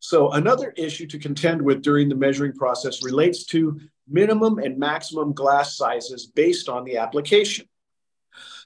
So 0.00 0.32
another 0.32 0.74
issue 0.76 1.06
to 1.06 1.18
contend 1.18 1.62
with 1.62 1.80
during 1.80 2.10
the 2.10 2.14
measuring 2.14 2.52
process 2.52 3.02
relates 3.02 3.46
to 3.46 3.80
minimum 4.06 4.58
and 4.58 4.78
maximum 4.78 5.32
glass 5.32 5.78
sizes 5.78 6.26
based 6.26 6.68
on 6.68 6.84
the 6.84 6.98
application. 6.98 7.66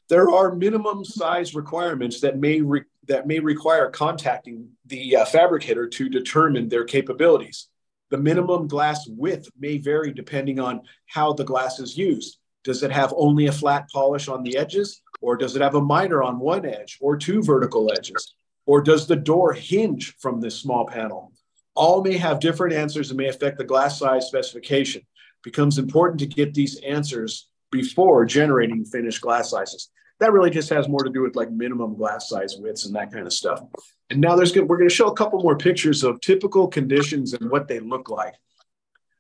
There 0.09 0.31
are 0.31 0.55
minimum 0.55 1.05
size 1.05 1.55
requirements 1.55 2.21
that 2.23 2.39
may 2.39 2.61
re- 2.61 2.83
that 3.07 3.27
may 3.27 3.39
require 3.39 3.91
contacting 3.91 4.69
the 4.87 5.17
uh, 5.17 5.25
fabricator 5.25 5.89
to 5.89 6.09
determine 6.09 6.69
their 6.69 6.85
capabilities. 6.85 7.68
The 8.11 8.19
minimum 8.19 8.69
glass 8.69 9.07
width 9.07 9.51
may 9.59 9.79
vary 9.79 10.13
depending 10.13 10.59
on 10.59 10.83
how 11.07 11.33
the 11.33 11.45
glass 11.45 11.79
is 11.79 11.97
used. 11.97 12.39
Does 12.65 12.83
it 12.83 12.91
have 12.91 13.13
only 13.17 13.47
a 13.47 13.53
flat 13.53 13.89
polish 13.93 14.29
on 14.29 14.43
the 14.43 14.57
edges, 14.57 15.03
or 15.21 15.37
does 15.37 15.57
it 15.57 15.63
have 15.63 15.75
a 15.75 15.81
miter 15.81 16.23
on 16.23 16.39
one 16.39 16.65
edge, 16.65 16.99
or 17.01 17.17
two 17.17 17.43
vertical 17.43 17.91
edges? 17.93 18.35
Or 18.67 18.81
does 18.81 19.07
the 19.07 19.17
door 19.17 19.53
hinge 19.53 20.15
from 20.19 20.41
this 20.41 20.59
small 20.59 20.87
panel? 20.87 21.33
All 21.75 22.03
may 22.03 22.17
have 22.17 22.41
different 22.41 22.75
answers 22.75 23.11
and 23.11 23.19
may 23.19 23.29
affect 23.29 23.59
the 23.59 23.65
glass 23.65 23.99
size 23.99 24.27
specification. 24.27 25.03
It 25.03 25.43
becomes 25.45 25.79
important 25.79 26.21
to 26.21 26.27
get 26.27 26.55
these 26.55 26.81
answers 26.81 27.49
before 27.71 28.25
generating 28.25 28.85
finished 28.85 29.21
glass 29.21 29.51
sizes 29.51 29.91
that 30.21 30.33
really 30.33 30.51
just 30.51 30.71
has 30.71 30.89
more 30.89 31.05
to 31.05 31.11
do 31.11 31.23
with 31.23 31.37
like 31.37 31.51
minimum 31.51 31.95
glass 31.95 32.29
size 32.29 32.57
widths 32.59 32.87
and 32.87 32.95
that 32.97 33.13
kind 33.13 33.27
of 33.27 33.33
stuff. 33.33 33.63
And 34.11 34.21
now 34.21 34.35
there's 34.37 34.55
we're 34.55 34.77
going 34.77 34.89
to 34.89 34.95
show 34.95 35.09
a 35.09 35.15
couple 35.15 35.41
more 35.41 35.57
pictures 35.57 36.03
of 36.03 36.21
typical 36.21 36.67
conditions 36.67 37.35
and 37.35 37.51
what 37.51 37.69
they 37.69 37.79
look 37.79 38.09
like. 38.11 38.35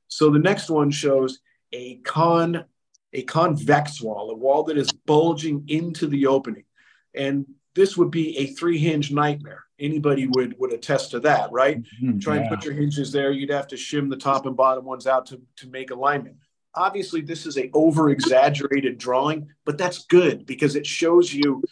So 0.08 0.30
the 0.30 0.38
next 0.38 0.70
one 0.70 0.90
shows 0.90 1.40
a 1.72 1.96
con 1.96 2.64
a 3.12 3.22
convex 3.22 4.02
wall, 4.02 4.30
a 4.30 4.34
wall 4.34 4.64
that 4.64 4.76
is 4.76 4.92
bulging 4.92 5.64
into 5.68 6.06
the 6.06 6.26
opening. 6.26 6.64
And 7.14 7.46
this 7.74 7.96
would 7.96 8.10
be 8.10 8.36
a 8.38 8.46
three 8.48 8.78
hinge 8.78 9.10
nightmare. 9.12 9.64
Anybody 9.78 10.26
would 10.26 10.56
would 10.58 10.72
attest 10.72 11.12
to 11.12 11.20
that, 11.20 11.52
right? 11.52 11.78
Mm-hmm, 11.78 12.18
Try 12.18 12.36
yeah. 12.36 12.40
and 12.40 12.50
put 12.50 12.64
your 12.64 12.74
hinges 12.74 13.12
there. 13.12 13.30
You'd 13.30 13.50
have 13.50 13.68
to 13.68 13.76
shim 13.76 14.10
the 14.10 14.16
top 14.16 14.46
and 14.46 14.56
bottom 14.56 14.84
ones 14.84 15.06
out 15.06 15.26
to, 15.26 15.40
to 15.58 15.68
make 15.68 15.90
alignment 15.90 16.36
obviously 16.74 17.20
this 17.20 17.46
is 17.46 17.58
a 17.58 17.70
over 17.74 18.10
exaggerated 18.10 18.98
drawing 18.98 19.48
but 19.64 19.78
that's 19.78 20.06
good 20.06 20.46
because 20.46 20.76
it 20.76 20.86
shows 20.86 21.32
you 21.32 21.62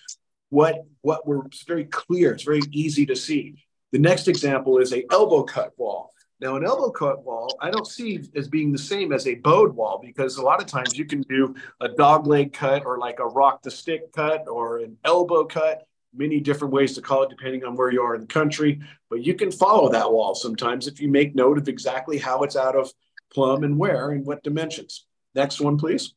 what 0.51 0.85
what 1.03 1.27
we're 1.27 1.45
it's 1.47 1.65
very 1.65 1.85
clear 1.85 2.33
it's 2.33 2.45
very 2.45 2.63
easy 2.73 3.07
to 3.07 3.17
see. 3.17 3.57
The 3.93 3.99
next 3.99 4.29
example 4.29 4.79
is 4.79 4.93
a 4.93 5.05
elbow 5.11 5.45
cut 5.45 5.73
wall. 5.77 6.13
Now 6.41 6.57
an 6.57 6.67
elbow 6.67 6.91
cut 6.91 7.25
wall 7.25 7.57
i 7.63 7.71
don't 7.71 7.87
see 7.87 8.21
as 8.35 8.47
being 8.47 8.71
the 8.71 8.79
same 8.79 9.13
as 9.13 9.27
a 9.27 9.37
bowed 9.37 9.75
wall 9.75 10.01
because 10.05 10.37
a 10.37 10.43
lot 10.43 10.61
of 10.61 10.67
times 10.67 10.99
you 10.99 11.07
can 11.07 11.23
do 11.23 11.55
a 11.81 11.89
dog 11.89 12.27
leg 12.27 12.53
cut 12.53 12.85
or 12.85 12.99
like 12.99 13.21
a 13.21 13.27
rock 13.27 13.63
the 13.63 13.71
stick 13.71 14.13
cut 14.13 14.45
or 14.47 14.81
an 14.81 14.99
elbow 15.05 15.45
cut 15.45 15.87
many 16.15 16.41
different 16.41 16.75
ways 16.75 16.95
to 16.95 17.01
call 17.01 17.23
it 17.23 17.31
depending 17.31 17.65
on 17.65 17.75
where 17.75 17.91
you 17.91 18.03
are 18.03 18.15
in 18.15 18.21
the 18.21 18.27
country 18.27 18.81
but 19.09 19.25
you 19.25 19.33
can 19.33 19.51
follow 19.51 19.89
that 19.89 20.13
wall 20.13 20.35
sometimes 20.35 20.87
if 20.87 21.01
you 21.01 21.09
make 21.09 21.35
note 21.35 21.57
of 21.57 21.69
exactly 21.69 22.19
how 22.19 22.43
it's 22.43 22.57
out 22.57 22.77
of 22.77 22.93
plumb 23.37 23.65
and 23.65 23.77
where 23.77 24.11
and 24.13 24.25
what 24.25 24.43
dimensions. 24.43 25.05
Next 25.35 25.61
one, 25.61 25.77
please. 25.77 26.15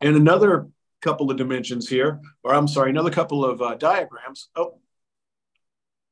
And 0.00 0.16
another 0.16 0.68
couple 1.02 1.30
of 1.30 1.36
dimensions 1.36 1.86
here, 1.86 2.22
or 2.42 2.54
I'm 2.54 2.66
sorry, 2.66 2.88
another 2.88 3.10
couple 3.10 3.44
of 3.44 3.60
uh, 3.60 3.74
diagrams. 3.74 4.48
Oh, 4.56 4.78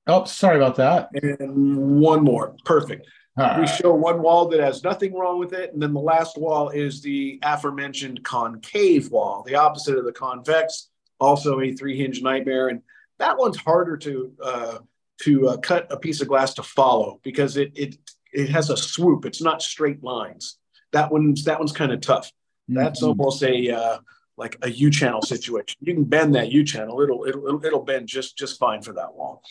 oh, 0.07 0.25
sorry 0.25 0.59
about 0.59 0.77
that. 0.77 1.09
And 1.15 1.99
one 1.99 2.23
more. 2.23 2.55
Perfect. 2.67 3.07
All 3.39 3.59
we 3.59 3.67
show 3.67 3.95
one 3.95 4.21
wall 4.21 4.49
that 4.49 4.61
has 4.61 4.85
nothing 4.85 5.15
wrong 5.15 5.39
with 5.39 5.55
it, 5.55 5.73
and 5.73 5.81
then 5.81 5.95
the 5.95 6.01
last 6.01 6.37
wall 6.37 6.69
is 6.69 7.01
the 7.01 7.41
aforementioned 7.43 8.23
concave 8.23 9.11
wall, 9.11 9.43
the 9.47 9.55
opposite 9.55 9.97
of 9.97 10.05
the 10.05 10.13
convex, 10.13 10.91
also 11.19 11.61
a 11.61 11.73
three-hinge 11.73 12.21
nightmare, 12.21 12.69
and 12.69 12.83
that 13.19 13.39
one's 13.39 13.57
harder 13.57 13.97
to 13.97 14.33
uh, 14.45 14.79
to 15.23 15.49
uh, 15.49 15.57
cut 15.57 15.87
a 15.91 15.97
piece 15.97 16.21
of 16.21 16.29
glass 16.29 16.53
to 16.55 16.63
follow 16.63 17.21
because 17.23 17.57
it 17.57 17.73
it 17.75 17.97
it 18.33 18.49
has 18.49 18.71
a 18.71 18.77
swoop. 18.77 19.25
It's 19.25 19.43
not 19.43 19.63
straight 19.63 20.03
lines. 20.03 20.59
That 20.93 21.13
one's 21.13 21.45
that 21.45 21.59
one's 21.59 21.73
kind 21.73 21.93
of 21.93 22.01
tough. 22.01 22.31
That's 22.69 23.01
mm-hmm. 23.01 23.21
almost 23.21 23.43
a 23.43 23.71
uh, 23.71 23.99
like 24.37 24.57
a 24.63 24.71
U 24.71 24.91
channel 24.91 25.23
situation. 25.23 25.77
You 25.81 25.95
can 25.95 26.05
bend 26.05 26.35
that 26.35 26.51
U 26.51 26.65
channel; 26.65 27.01
it'll 27.01 27.25
it'll 27.27 27.65
it'll 27.65 27.85
bend 27.85 28.09
just 28.09 28.37
just 28.37 28.59
fine 28.59 28.83
for 28.83 28.93
that 28.95 29.15
wall. 29.15 29.43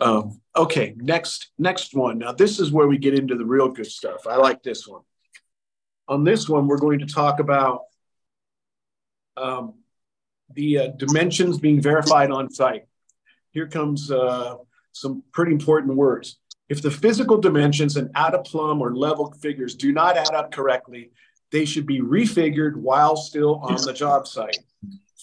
Um, 0.00 0.40
okay, 0.54 0.94
next 0.96 1.50
next 1.58 1.94
one. 1.94 2.18
Now 2.18 2.32
this 2.32 2.60
is 2.60 2.70
where 2.70 2.86
we 2.86 2.98
get 2.98 3.18
into 3.18 3.36
the 3.36 3.44
real 3.44 3.68
good 3.68 3.86
stuff. 3.86 4.26
I 4.28 4.36
like 4.36 4.62
this 4.62 4.86
one. 4.86 5.02
On 6.08 6.24
this 6.24 6.48
one, 6.48 6.66
we're 6.66 6.78
going 6.78 6.98
to 7.00 7.06
talk 7.06 7.40
about 7.40 7.82
um, 9.36 9.74
the 10.54 10.78
uh, 10.78 10.86
dimensions 10.96 11.58
being 11.58 11.80
verified 11.80 12.30
on 12.30 12.50
site. 12.50 12.82
Here 13.52 13.68
comes 13.68 14.10
uh, 14.10 14.56
some 14.92 15.22
pretty 15.32 15.52
important 15.52 15.96
words. 15.96 16.39
If 16.70 16.82
the 16.82 16.90
physical 16.90 17.36
dimensions 17.36 17.96
and 17.96 18.10
out 18.14 18.32
of 18.32 18.44
plumb 18.44 18.80
or 18.80 18.94
level 18.94 19.32
figures 19.42 19.74
do 19.74 19.92
not 19.92 20.16
add 20.16 20.32
up 20.34 20.52
correctly, 20.52 21.10
they 21.50 21.64
should 21.64 21.84
be 21.84 22.00
refigured 22.00 22.76
while 22.76 23.16
still 23.16 23.56
on 23.56 23.82
the 23.82 23.92
job 23.92 24.28
site. 24.28 24.56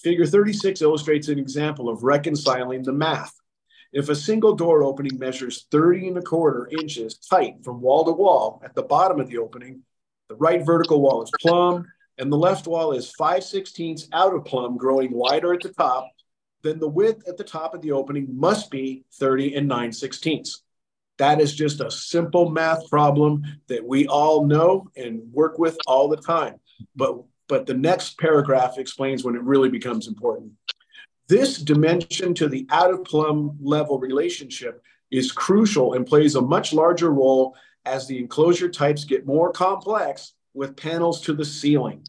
Figure 0.04 0.26
36 0.26 0.82
illustrates 0.82 1.30
an 1.30 1.40
example 1.40 1.88
of 1.88 2.04
reconciling 2.04 2.84
the 2.84 2.92
math. 2.92 3.34
If 3.94 4.10
a 4.10 4.16
single 4.16 4.56
door 4.56 4.84
opening 4.84 5.18
measures 5.18 5.68
30 5.72 6.10
and 6.10 6.18
a 6.18 6.22
quarter 6.22 6.70
inches 6.82 7.18
tight 7.18 7.64
from 7.64 7.80
wall 7.80 8.04
to 8.04 8.12
wall 8.12 8.62
at 8.66 8.76
the 8.76 8.84
bottom 8.84 9.22
of 9.22 9.30
the 9.30 9.38
opening, 9.38 9.84
the 10.28 10.36
right 10.36 10.66
vertical 10.66 11.02
wall 11.02 11.24
is 11.24 11.32
plumb 11.40 11.86
and 12.18 12.30
the 12.30 12.38
left 12.38 12.68
wall 12.68 12.92
is 12.92 13.12
5 13.12 13.42
16ths 13.42 14.10
out 14.12 14.36
of 14.36 14.44
plumb, 14.44 14.76
growing 14.76 15.14
wider 15.14 15.54
at 15.54 15.62
the 15.62 15.70
top, 15.70 16.10
then 16.64 16.78
the 16.78 16.90
width 16.90 17.26
at 17.26 17.38
the 17.38 17.44
top 17.46 17.74
of 17.74 17.82
the 17.82 17.94
opening 17.94 18.28
must 18.38 18.70
be 18.70 19.06
30 19.14 19.56
and 19.56 19.68
9 19.70 19.92
16ths. 19.92 20.58
That 21.18 21.42
is 21.42 21.56
just 21.56 21.82
a 21.82 21.90
simple 21.90 22.50
math 22.50 22.90
problem 22.90 23.44
that 23.68 23.86
we 23.86 24.08
all 24.08 24.46
know 24.46 24.90
and 24.96 25.22
work 25.32 25.58
with 25.58 25.78
all 25.88 26.08
the 26.08 26.18
time. 26.18 26.60
But 26.96 27.24
but 27.48 27.66
the 27.66 27.74
next 27.74 28.20
paragraph 28.20 28.78
explains 28.78 29.24
when 29.24 29.36
it 29.36 29.42
really 29.42 29.70
becomes 29.70 30.08
important. 30.08 30.52
This 31.30 31.58
dimension 31.58 32.34
to 32.36 32.48
the 32.48 32.68
out 32.70 32.94
of 32.94 33.06
plumb 33.06 33.58
level 33.62 34.00
relationship 34.00 34.84
is 35.12 35.32
crucial 35.32 35.94
and 35.94 36.06
plays 36.06 36.36
a 36.36 36.42
much 36.42 36.74
larger 36.74 37.12
role 37.12 37.56
as 37.86 38.06
the 38.06 38.18
enclosure 38.18 38.70
types 38.70 39.06
get 39.06 39.26
more 39.26 39.52
complex 39.52 40.34
with 40.54 40.76
panels 40.76 41.22
to 41.22 41.34
the 41.34 41.46
ceiling. 41.46 42.06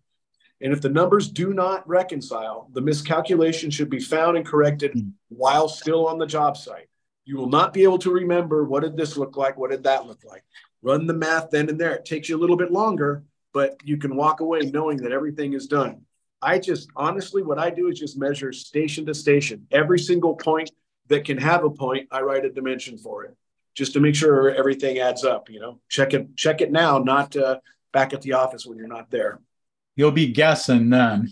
And 0.61 0.73
if 0.73 0.81
the 0.81 0.89
numbers 0.89 1.29
do 1.29 1.53
not 1.55 1.89
reconcile, 1.89 2.69
the 2.73 2.81
miscalculation 2.81 3.71
should 3.71 3.91
be 3.91 4.01
found 4.01 4.37
and 4.37 4.47
corrected 4.47 4.93
hmm. 4.93 5.11
while 5.29 5.69
still 5.69 6.07
on 6.07 6.19
the 6.19 6.27
job 6.27 6.57
site. 6.57 6.88
You 7.29 7.37
will 7.37 7.51
not 7.51 7.75
be 7.75 7.83
able 7.83 7.99
to 7.99 8.11
remember 8.11 8.65
what 8.65 8.83
did 8.83 8.97
this 8.97 9.19
look 9.19 9.37
like? 9.37 9.59
What 9.59 9.71
did 9.71 9.83
that 9.83 10.07
look 10.07 10.25
like? 10.25 10.43
Run 10.81 11.07
the 11.07 11.13
math 11.13 11.51
then 11.51 11.69
and 11.69 11.79
there. 11.79 11.93
It 11.93 12.07
takes 12.07 12.27
you 12.31 12.39
a 12.39 12.41
little 12.41 12.57
bit 12.57 12.73
longer, 12.73 13.23
but 13.53 13.77
you 13.85 13.99
can 13.99 14.17
walk 14.17 14.41
away 14.41 14.61
knowing 14.61 14.97
that 15.03 15.13
everything 15.13 15.53
is 15.53 15.67
done. 15.67 16.01
I 16.41 16.59
just 16.59 16.89
honestly, 16.97 17.43
what 17.43 17.59
I 17.59 17.69
do 17.69 17.89
is 17.89 17.99
just 17.99 18.19
measure 18.19 18.51
station 18.51 19.05
to 19.05 19.13
station. 19.13 19.67
Every 19.71 19.99
single 19.99 20.37
point 20.37 20.71
that 21.09 21.27
can 21.27 21.37
have 21.37 21.65
a 21.65 21.71
point, 21.71 22.09
I 22.11 22.23
write 22.23 22.47
a 22.47 22.51
dimension 22.51 22.97
for 22.97 23.25
it, 23.25 23.37
just 23.75 23.93
to 23.93 24.01
make 24.01 24.15
sure 24.15 24.55
everything 24.55 24.99
adds 24.99 25.23
up. 25.23 25.51
You 25.51 25.61
know, 25.61 25.81
check 25.91 26.15
it, 26.15 26.35
check 26.35 26.63
it 26.63 26.73
now, 26.73 26.97
not 26.97 27.37
uh, 27.37 27.59
back 27.93 28.15
at 28.15 28.23
the 28.23 28.33
office 28.33 28.65
when 28.65 28.79
you're 28.79 28.89
not 28.89 29.11
there. 29.11 29.39
You'll 29.97 30.13
be 30.13 30.29
guessing 30.29 30.89
then. 30.89 31.29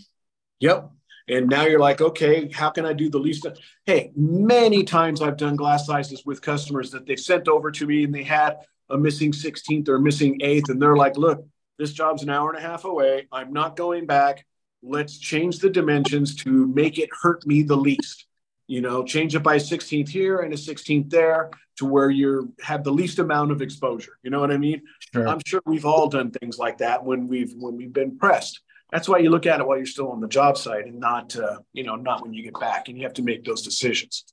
Yep. 0.59 0.91
And 1.29 1.47
now 1.47 1.65
you're 1.65 1.79
like, 1.79 1.99
okay, 1.99 2.49
how 2.53 2.69
can 2.69 2.85
I 2.85 2.93
do 2.93 3.09
the 3.09 3.17
least? 3.17 3.45
Hey, 3.85 4.11
many 4.15 4.83
times 4.83 5.21
I've 5.21 5.37
done 5.37 5.55
glass 5.55 5.85
sizes 5.85 6.25
with 6.25 6.41
customers 6.41 6.91
that 6.91 7.05
they 7.05 7.17
sent 7.17 7.47
over 7.47 7.69
to 7.71 7.85
me 7.85 8.03
and 8.03 8.15
they 8.15 8.23
had 8.23 8.57
a 8.89 8.97
missing 8.97 9.33
16th 9.33 9.89
or 9.89 9.95
a 9.95 10.01
missing 10.01 10.39
eighth. 10.41 10.69
And 10.69 10.81
they're 10.81 10.95
like, 10.95 11.17
look, 11.17 11.45
this 11.77 11.91
job's 11.91 12.23
an 12.23 12.29
hour 12.29 12.49
and 12.49 12.57
a 12.57 12.67
half 12.67 12.85
away. 12.85 13.27
I'm 13.31 13.51
not 13.51 13.75
going 13.75 14.05
back. 14.05 14.45
Let's 14.81 15.17
change 15.17 15.59
the 15.59 15.69
dimensions 15.69 16.35
to 16.37 16.67
make 16.67 16.97
it 16.97 17.09
hurt 17.21 17.45
me 17.45 17.63
the 17.63 17.75
least. 17.75 18.25
You 18.67 18.81
know, 18.81 19.03
change 19.03 19.33
it 19.35 19.43
by 19.43 19.55
a 19.55 19.59
16th 19.59 20.09
here 20.09 20.39
and 20.39 20.53
a 20.53 20.57
16th 20.57 21.09
there 21.09 21.51
to 21.77 21.85
where 21.85 22.09
you 22.09 22.53
have 22.61 22.83
the 22.83 22.91
least 22.91 23.19
amount 23.19 23.51
of 23.51 23.61
exposure. 23.61 24.17
You 24.23 24.29
know 24.29 24.39
what 24.39 24.51
I 24.51 24.57
mean? 24.57 24.81
Sure. 25.13 25.27
I'm 25.27 25.39
sure 25.45 25.61
we've 25.65 25.85
all 25.85 26.07
done 26.07 26.31
things 26.31 26.57
like 26.57 26.79
that 26.79 27.03
when 27.03 27.27
we've 27.27 27.53
when 27.57 27.77
we've 27.77 27.93
been 27.93 28.17
pressed. 28.17 28.61
That's 28.91 29.09
why 29.09 29.17
you 29.19 29.29
look 29.29 29.45
at 29.45 29.59
it 29.59 29.67
while 29.67 29.77
you're 29.77 29.85
still 29.85 30.11
on 30.11 30.21
the 30.21 30.27
job 30.27 30.57
site 30.57 30.85
and 30.85 30.99
not 30.99 31.35
uh, 31.35 31.59
you 31.73 31.83
know 31.83 31.95
not 31.95 32.21
when 32.21 32.33
you 32.33 32.43
get 32.43 32.59
back 32.59 32.87
and 32.87 32.97
you 32.97 33.03
have 33.03 33.13
to 33.13 33.23
make 33.23 33.43
those 33.43 33.61
decisions. 33.61 34.23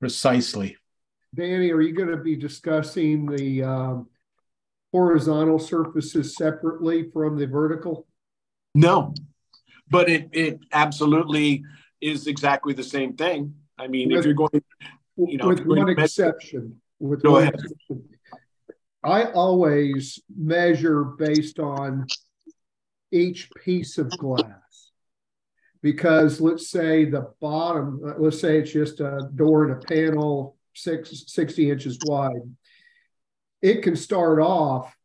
Precisely. 0.00 0.76
Danny, 1.34 1.70
are 1.70 1.80
you 1.80 1.94
going 1.94 2.10
to 2.10 2.18
be 2.18 2.36
discussing 2.36 3.24
the 3.24 3.62
um, 3.62 4.08
horizontal 4.92 5.58
surfaces 5.58 6.36
separately 6.36 7.10
from 7.10 7.38
the 7.38 7.46
vertical? 7.46 8.06
No, 8.74 9.14
but 9.88 10.10
it 10.10 10.28
it 10.32 10.60
absolutely 10.72 11.64
is 12.00 12.26
exactly 12.26 12.74
the 12.74 12.82
same 12.82 13.14
thing. 13.14 13.54
I 13.78 13.86
mean, 13.86 14.10
with, 14.10 14.18
if 14.18 14.24
you're 14.26 14.34
going, 14.34 14.62
you 15.16 15.38
know, 15.38 15.48
with 15.48 15.64
one 15.64 15.88
exception, 15.88 16.80
with 16.98 17.22
go 17.22 17.32
one 17.32 17.42
ahead. 17.42 17.54
Exception, 17.54 18.04
I 19.04 19.24
always 19.24 20.20
measure 20.34 21.04
based 21.04 21.58
on 21.58 22.06
each 23.10 23.50
piece 23.64 23.98
of 23.98 24.10
glass 24.10 24.90
because 25.82 26.40
let's 26.40 26.68
say 26.68 27.04
the 27.04 27.32
bottom, 27.40 28.00
let's 28.18 28.40
say 28.40 28.58
it's 28.58 28.72
just 28.72 29.00
a 29.00 29.28
door 29.34 29.64
and 29.64 29.82
a 29.82 29.86
panel, 29.86 30.56
six, 30.74 31.24
60 31.26 31.70
inches 31.70 31.98
wide. 32.04 32.42
It 33.60 33.82
can 33.82 33.96
start 33.96 34.40
off 34.40 34.96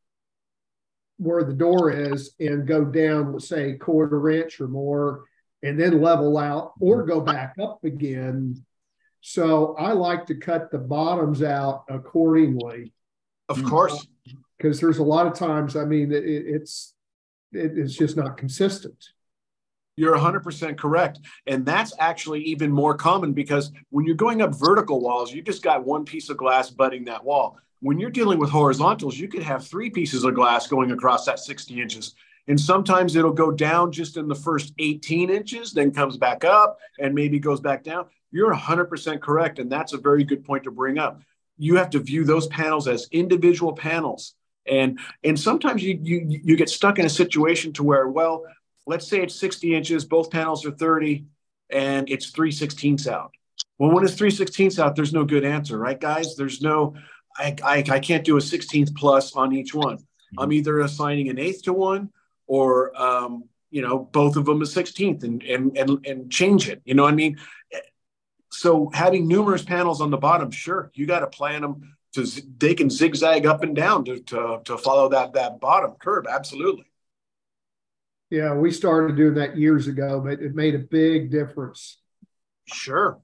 where 1.18 1.44
the 1.44 1.54
door 1.54 1.92
is 1.92 2.36
and 2.40 2.68
go 2.68 2.86
down, 2.86 3.34
let's 3.34 3.48
say, 3.48 3.74
quarter 3.74 4.30
inch 4.30 4.62
or 4.62 4.68
more, 4.68 5.24
and 5.64 5.80
then 5.80 6.02
level 6.02 6.38
out 6.38 6.74
or 6.80 7.04
go 7.04 7.20
back 7.20 7.56
up 7.60 7.84
again. 7.84 8.64
So 9.22 9.76
I 9.76 9.94
like 9.94 10.28
to 10.28 10.36
cut 10.36 10.72
the 10.72 10.78
bottoms 10.78 11.42
out 11.42 11.86
accordingly. 11.90 12.94
Of 13.50 13.58
mm-hmm. 13.58 13.70
course. 13.70 14.08
Because 14.58 14.80
there's 14.80 14.98
a 14.98 15.04
lot 15.04 15.28
of 15.28 15.34
times, 15.36 15.76
I 15.76 15.86
mean, 15.86 16.12
it, 16.12 16.24
it's 16.26 16.96
it, 17.54 17.78
it's 17.78 17.96
just 17.96 18.18
not 18.18 18.38
consistent. 18.38 19.10
You're 19.96 20.16
100% 20.16 20.78
correct. 20.78 21.20
And 21.48 21.66
that's 21.66 21.94
actually 22.00 22.42
even 22.44 22.72
more 22.72 22.94
common 22.94 23.34
because 23.34 23.72
when 23.90 24.06
you're 24.06 24.16
going 24.16 24.42
up 24.42 24.54
vertical 24.54 25.02
walls, 25.02 25.34
you 25.34 25.42
just 25.42 25.64
got 25.64 25.86
one 25.86 26.06
piece 26.06 26.30
of 26.30 26.38
glass 26.38 26.70
butting 26.70 27.06
that 27.06 27.24
wall. 27.24 27.58
When 27.80 28.00
you're 28.00 28.12
dealing 28.12 28.38
with 28.38 28.50
horizontals, 28.50 29.18
you 29.18 29.28
could 29.28 29.44
have 29.44 29.66
three 29.66 29.90
pieces 29.90 30.24
of 30.24 30.36
glass 30.36 30.68
going 30.68 30.92
across 30.92 31.26
that 31.26 31.40
60 31.40 31.82
inches. 31.82 32.14
And 32.48 32.60
sometimes 32.60 33.16
it'll 33.16 33.34
go 33.34 33.52
down 33.52 33.92
just 33.92 34.18
in 34.18 34.28
the 34.28 34.36
first 34.36 34.74
18 34.80 35.30
inches, 35.30 35.74
then 35.74 35.92
comes 35.92 36.16
back 36.16 36.46
up 36.46 36.80
and 37.00 37.14
maybe 37.14 37.40
goes 37.40 37.60
back 37.60 37.84
down. 37.84 38.06
You're 38.32 38.54
100% 38.54 39.20
correct. 39.20 39.60
And 39.60 39.72
that's 39.72 39.94
a 39.94 39.98
very 39.98 40.24
good 40.24 40.46
point 40.46 40.64
to 40.66 40.72
bring 40.72 40.98
up. 40.98 41.22
You 41.58 41.76
have 41.76 41.90
to 41.92 42.00
view 42.00 42.24
those 42.24 42.48
panels 42.48 42.88
as 42.88 43.08
individual 43.12 43.74
panels. 43.74 44.34
And, 44.68 45.00
and 45.24 45.40
sometimes 45.40 45.82
you, 45.84 46.00
you, 46.02 46.26
you 46.44 46.56
get 46.56 46.70
stuck 46.70 47.00
in 47.00 47.06
a 47.06 47.10
situation 47.10 47.74
to 47.74 47.84
where, 47.84 48.08
well, 48.08 48.44
let's 48.86 49.08
say 49.08 49.22
it's 49.22 49.36
60 49.36 49.76
inches, 49.76 50.06
both 50.06 50.30
panels 50.30 50.66
are 50.66 50.72
30, 50.72 51.26
and 51.70 52.10
it's 52.10 52.30
3 52.32 52.52
16ths 52.52 53.08
out. 53.08 53.32
Well, 53.78 53.92
when 53.92 54.04
it's 54.04 54.16
3 54.16 54.30
16ths 54.30 54.80
out, 54.80 54.96
there's 54.96 55.14
no 55.14 55.24
good 55.24 55.46
answer, 55.46 55.78
right, 55.78 56.00
guys? 56.00 56.36
There's 56.36 56.62
no, 56.62 56.96
I, 57.38 57.56
I, 57.64 57.84
I 57.90 58.00
can't 58.00 58.24
do 58.24 58.38
a 58.38 58.42
16th 58.42 58.96
plus 58.96 59.36
on 59.36 59.54
each 59.54 59.74
one. 59.74 60.00
I'm 60.38 60.52
either 60.52 60.82
assigning 60.82 61.30
an 61.30 61.40
eighth 61.40 61.64
to 61.64 61.74
one 61.74 62.10
or, 62.48 63.00
um, 63.02 63.46
you 63.70 63.82
know, 63.82 64.00
both 64.00 64.36
of 64.36 64.46
them 64.46 64.62
a 64.62 64.66
16th 64.66 65.24
and, 65.24 65.44
and, 65.44 65.78
and, 65.78 66.06
and 66.06 66.32
change 66.32 66.70
it. 66.70 66.82
You 66.86 66.96
know 66.96 67.04
what 67.04 67.14
I 67.14 67.16
mean? 67.16 67.38
So 68.58 68.90
having 68.92 69.28
numerous 69.28 69.62
panels 69.62 70.02
on 70.02 70.10
the 70.10 70.18
bottom, 70.18 70.50
sure, 70.50 70.90
you 70.96 71.06
got 71.06 71.20
to 71.20 71.28
plan 71.28 71.62
them 71.62 71.96
to, 72.14 72.26
they 72.58 72.74
can 72.74 72.90
zigzag 72.90 73.46
up 73.46 73.62
and 73.62 73.76
down 73.76 74.04
to, 74.06 74.20
to, 74.20 74.62
to 74.66 74.78
follow 74.80 75.10
that, 75.10 75.34
that 75.34 75.60
bottom 75.60 75.92
curve. 76.00 76.26
Absolutely. 76.28 76.86
Yeah, 78.32 78.56
we 78.56 78.72
started 78.72 79.16
doing 79.16 79.36
that 79.36 79.58
years 79.58 79.88
ago, 79.88 80.20
but 80.22 80.42
it 80.42 80.56
made 80.56 80.74
a 80.74 80.80
big 80.80 81.30
difference. 81.30 82.00
Sure. 82.66 83.20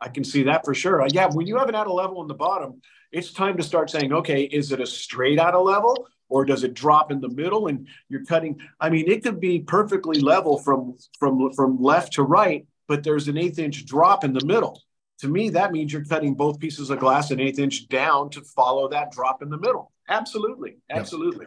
I 0.00 0.08
can 0.08 0.24
see 0.24 0.44
that 0.44 0.64
for 0.64 0.72
sure. 0.72 1.02
Uh, 1.02 1.08
yeah, 1.12 1.28
when 1.30 1.46
you 1.46 1.58
have 1.58 1.68
an 1.68 1.74
at 1.74 1.86
a 1.86 1.92
level 1.92 2.22
in 2.22 2.28
the 2.28 2.34
bottom, 2.34 2.80
it's 3.12 3.30
time 3.32 3.58
to 3.58 3.62
start 3.62 3.90
saying, 3.90 4.14
okay, 4.14 4.44
is 4.44 4.72
it 4.72 4.80
a 4.80 4.86
straight 4.86 5.38
out 5.38 5.54
of 5.54 5.66
level 5.66 6.08
or 6.30 6.46
does 6.46 6.64
it 6.64 6.72
drop 6.72 7.12
in 7.12 7.20
the 7.20 7.28
middle 7.28 7.66
and 7.66 7.86
you're 8.08 8.24
cutting? 8.24 8.58
I 8.80 8.88
mean, 8.88 9.10
it 9.10 9.22
could 9.22 9.38
be 9.38 9.60
perfectly 9.60 10.18
level 10.20 10.58
from 10.58 10.96
from 11.18 11.52
from 11.52 11.82
left 11.82 12.14
to 12.14 12.22
right, 12.22 12.66
but 12.88 13.04
there's 13.04 13.28
an 13.28 13.36
eighth 13.36 13.58
inch 13.58 13.86
drop 13.86 14.24
in 14.24 14.32
the 14.32 14.44
middle. 14.44 14.82
To 15.20 15.28
me, 15.28 15.50
that 15.50 15.72
means 15.72 15.92
you're 15.92 16.04
cutting 16.04 16.34
both 16.34 16.58
pieces 16.58 16.90
of 16.90 16.98
glass 17.00 17.30
an 17.30 17.40
eighth 17.40 17.58
inch 17.58 17.88
down 17.88 18.30
to 18.30 18.40
follow 18.40 18.88
that 18.88 19.12
drop 19.12 19.42
in 19.42 19.50
the 19.50 19.58
middle. 19.58 19.92
Absolutely. 20.08 20.76
Absolutely. 20.90 21.46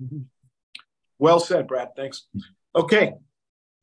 Yep. 0.00 0.20
Well 1.18 1.40
said, 1.40 1.68
Brad. 1.68 1.90
Thanks. 1.96 2.26
Okay, 2.74 3.14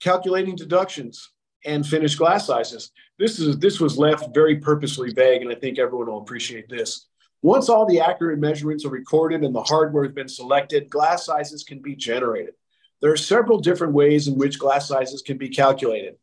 calculating 0.02 0.56
deductions 0.56 1.30
and 1.66 1.86
finished 1.86 2.18
glass 2.18 2.46
sizes. 2.48 2.92
This 3.18 3.40
is 3.40 3.58
this 3.60 3.80
was 3.80 3.98
left 3.98 4.34
very 4.34 4.58
purposely 4.58 5.12
vague, 5.14 5.42
and 5.42 5.52
I 5.52 5.56
think 5.56 5.80
everyone 5.80 6.08
will 6.08 6.22
appreciate 6.22 6.70
this. 6.70 7.08
Once 7.42 7.70
all 7.70 7.86
the 7.86 8.02
accurate 8.02 8.40
measurements 8.40 8.84
are 8.84 8.90
recorded 8.90 9.44
and 9.44 9.56
the 9.56 9.64
hardware 9.64 10.04
has 10.04 10.14
been 10.14 10.28
selected, 10.28 10.90
glass 10.90 11.26
sizes 11.26 11.64
can 11.64 11.80
be 11.80 11.96
generated. 11.96 12.54
There 13.02 13.14
are 13.14 13.18
several 13.18 13.60
different 13.60 13.94
ways 13.94 14.28
in 14.28 14.38
which 14.38 14.60
glass 14.60 14.90
sizes 14.90 15.22
can 15.22 15.38
be 15.38 15.48
calculated. 15.48 16.16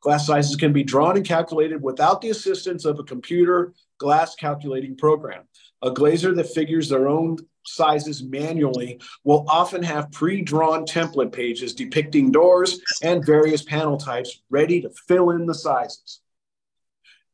Glass 0.00 0.26
sizes 0.26 0.56
can 0.56 0.72
be 0.72 0.84
drawn 0.84 1.16
and 1.16 1.26
calculated 1.26 1.82
without 1.82 2.20
the 2.20 2.30
assistance 2.30 2.84
of 2.84 2.98
a 2.98 3.04
computer 3.04 3.72
glass 3.98 4.34
calculating 4.36 4.96
program. 4.96 5.42
A 5.82 5.90
glazer 5.90 6.34
that 6.36 6.50
figures 6.50 6.88
their 6.88 7.08
own 7.08 7.36
sizes 7.66 8.22
manually 8.22 9.00
will 9.24 9.44
often 9.48 9.82
have 9.82 10.10
pre-drawn 10.12 10.84
template 10.84 11.32
pages 11.32 11.74
depicting 11.74 12.30
doors 12.30 12.80
and 13.02 13.26
various 13.26 13.62
panel 13.62 13.96
types 13.96 14.40
ready 14.50 14.80
to 14.80 14.90
fill 15.06 15.30
in 15.30 15.46
the 15.46 15.54
sizes. 15.54 16.20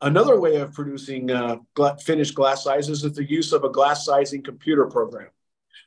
Another 0.00 0.38
way 0.38 0.56
of 0.56 0.74
producing 0.74 1.30
uh, 1.30 1.56
finished 2.02 2.34
glass 2.34 2.64
sizes 2.64 3.04
is 3.04 3.12
the 3.12 3.28
use 3.28 3.52
of 3.52 3.64
a 3.64 3.70
glass 3.70 4.04
sizing 4.04 4.42
computer 4.42 4.86
program. 4.86 5.28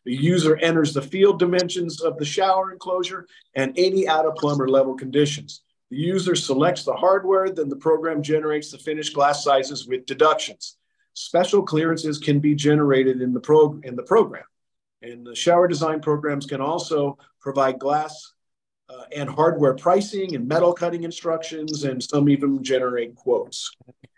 The 0.05 0.15
user 0.15 0.55
enters 0.57 0.93
the 0.93 1.01
field 1.01 1.37
dimensions 1.37 2.01
of 2.01 2.17
the 2.17 2.25
shower 2.25 2.71
enclosure 2.71 3.27
and 3.55 3.77
any 3.77 4.07
out 4.07 4.25
of 4.25 4.35
plumber 4.35 4.69
level 4.69 4.95
conditions. 4.95 5.61
The 5.89 5.97
user 5.97 6.35
selects 6.35 6.83
the 6.83 6.93
hardware, 6.93 7.49
then 7.49 7.69
the 7.69 7.75
program 7.75 8.21
generates 8.21 8.71
the 8.71 8.77
finished 8.77 9.13
glass 9.13 9.43
sizes 9.43 9.87
with 9.87 10.05
deductions 10.05 10.77
special 11.17 11.63
clearances 11.63 12.19
can 12.19 12.39
be 12.39 12.53
generated 12.53 13.21
in 13.21 13.33
the, 13.33 13.39
prog- 13.39 13.83
in 13.83 13.95
the 13.95 14.03
program. 14.03 14.43
And 15.01 15.25
the 15.25 15.35
shower 15.35 15.67
design 15.67 15.99
programs 15.99 16.45
can 16.45 16.61
also 16.61 17.17
provide 17.41 17.79
glass 17.79 18.33
uh, 18.87 19.03
and 19.15 19.27
hardware 19.27 19.73
pricing 19.73 20.35
and 20.35 20.47
metal 20.47 20.73
cutting 20.73 21.03
instructions, 21.03 21.83
and 21.83 22.01
some 22.01 22.29
even 22.29 22.63
generate 22.63 23.15
quotes. 23.15 23.71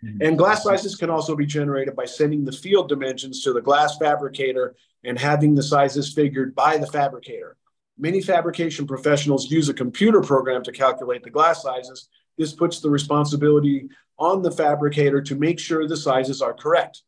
Mm-hmm. 0.04 0.22
And 0.22 0.38
glass 0.38 0.64
sizes 0.64 0.96
can 0.96 1.10
also 1.10 1.36
be 1.36 1.46
generated 1.46 1.96
by 1.96 2.06
sending 2.06 2.44
the 2.44 2.52
field 2.52 2.90
dimensions 2.90 3.44
to 3.44 3.54
the 3.54 3.62
glass 3.62 3.98
fabricator 3.98 4.76
and 5.04 5.18
having 5.18 5.56
the 5.56 5.64
sizes 5.64 6.14
figured 6.14 6.54
by 6.54 6.78
the 6.78 6.88
fabricator. 6.88 7.56
Many 8.00 8.22
fabrication 8.22 8.88
professionals 8.88 9.52
use 9.52 9.68
a 9.68 9.74
computer 9.74 10.22
program 10.22 10.64
to 10.64 10.72
calculate 10.72 11.22
the 11.22 11.30
glass 11.30 11.62
sizes. 11.62 12.08
This 12.38 12.54
puts 12.54 12.80
the 12.80 12.90
responsibility 12.90 13.90
on 14.18 14.42
the 14.42 14.52
fabricator 14.52 15.22
to 15.22 15.36
make 15.36 15.60
sure 15.60 15.86
the 15.86 15.98
sizes 15.98 16.42
are 16.42 16.54
correct. 16.54 17.02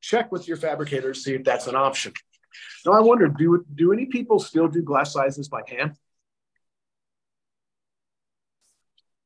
Check 0.00 0.30
with 0.30 0.46
your 0.46 0.56
fabricator 0.56 1.12
to 1.12 1.18
see 1.18 1.34
if 1.34 1.42
that's 1.42 1.66
an 1.66 1.74
option. 1.74 2.12
Now, 2.86 2.92
I 2.92 3.00
wonder, 3.00 3.26
do, 3.26 3.64
do 3.74 3.92
any 3.92 4.06
people 4.06 4.38
still 4.38 4.68
do 4.68 4.80
glass 4.80 5.12
sizes 5.12 5.48
by 5.48 5.62
hand? 5.66 5.94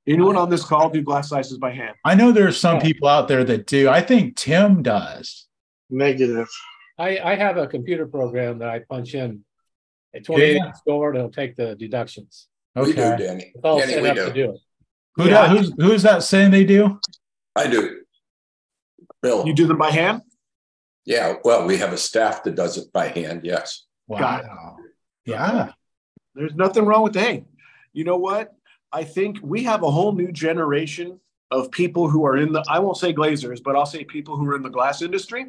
Anyone 0.06 0.36
on 0.36 0.48
this 0.48 0.64
call 0.64 0.88
do 0.88 1.02
glass 1.02 1.28
sizes 1.28 1.58
by 1.58 1.72
hand? 1.72 1.94
I 2.06 2.14
know 2.14 2.32
there's 2.32 2.58
some 2.58 2.80
people 2.80 3.06
out 3.06 3.28
there 3.28 3.44
that 3.44 3.66
do. 3.66 3.88
I 3.88 4.00
think 4.00 4.36
Tim 4.36 4.82
does. 4.82 5.46
Negative. 5.90 6.48
I, 6.98 7.18
I 7.18 7.34
have 7.36 7.58
a 7.58 7.66
computer 7.66 8.06
program 8.06 8.58
that 8.58 8.70
I 8.70 8.80
punch 8.80 9.14
in 9.14 9.44
a 10.14 10.20
28 10.20 10.54
yeah. 10.56 10.72
score 10.72 11.10
and 11.10 11.18
it'll 11.18 11.30
take 11.30 11.56
the 11.56 11.74
deductions. 11.74 12.48
Okay. 12.76 12.88
We 12.88 12.92
do, 12.94 13.16
Danny. 13.16 13.52
It's 13.54 13.64
all 13.64 13.78
Danny, 13.78 13.92
set 13.92 14.06
up 14.06 14.16
do. 14.16 14.26
to 14.26 14.32
do 14.32 14.52
it. 14.52 14.60
Who 15.16 15.24
yeah. 15.24 15.30
does, 15.30 15.50
who's, 15.50 15.72
who's 15.78 16.02
that 16.02 16.22
saying 16.22 16.50
they 16.50 16.64
do? 16.64 16.98
I 17.54 17.66
do. 17.66 18.00
Bill. 19.20 19.46
You 19.46 19.52
do 19.54 19.66
them 19.66 19.78
by 19.78 19.90
hand? 19.90 20.22
Yeah. 21.04 21.34
Well, 21.44 21.66
we 21.66 21.76
have 21.78 21.92
a 21.92 21.98
staff 21.98 22.42
that 22.44 22.54
does 22.54 22.78
it 22.78 22.92
by 22.92 23.08
hand. 23.08 23.42
Yes. 23.44 23.84
Wow. 24.06 24.76
Yeah. 25.24 25.72
There's 26.34 26.54
nothing 26.54 26.84
wrong 26.84 27.02
with 27.02 27.12
that. 27.14 27.44
You 27.92 28.04
know 28.04 28.16
what? 28.16 28.52
I 28.90 29.04
think 29.04 29.38
we 29.42 29.64
have 29.64 29.82
a 29.82 29.90
whole 29.90 30.12
new 30.12 30.32
generation 30.32 31.20
of 31.50 31.70
people 31.70 32.08
who 32.08 32.24
are 32.24 32.36
in 32.36 32.52
the, 32.52 32.64
I 32.68 32.78
won't 32.78 32.96
say 32.96 33.12
glazers, 33.12 33.62
but 33.62 33.76
I'll 33.76 33.86
say 33.86 34.04
people 34.04 34.36
who 34.36 34.46
are 34.48 34.56
in 34.56 34.62
the 34.62 34.70
glass 34.70 35.02
industry 35.02 35.46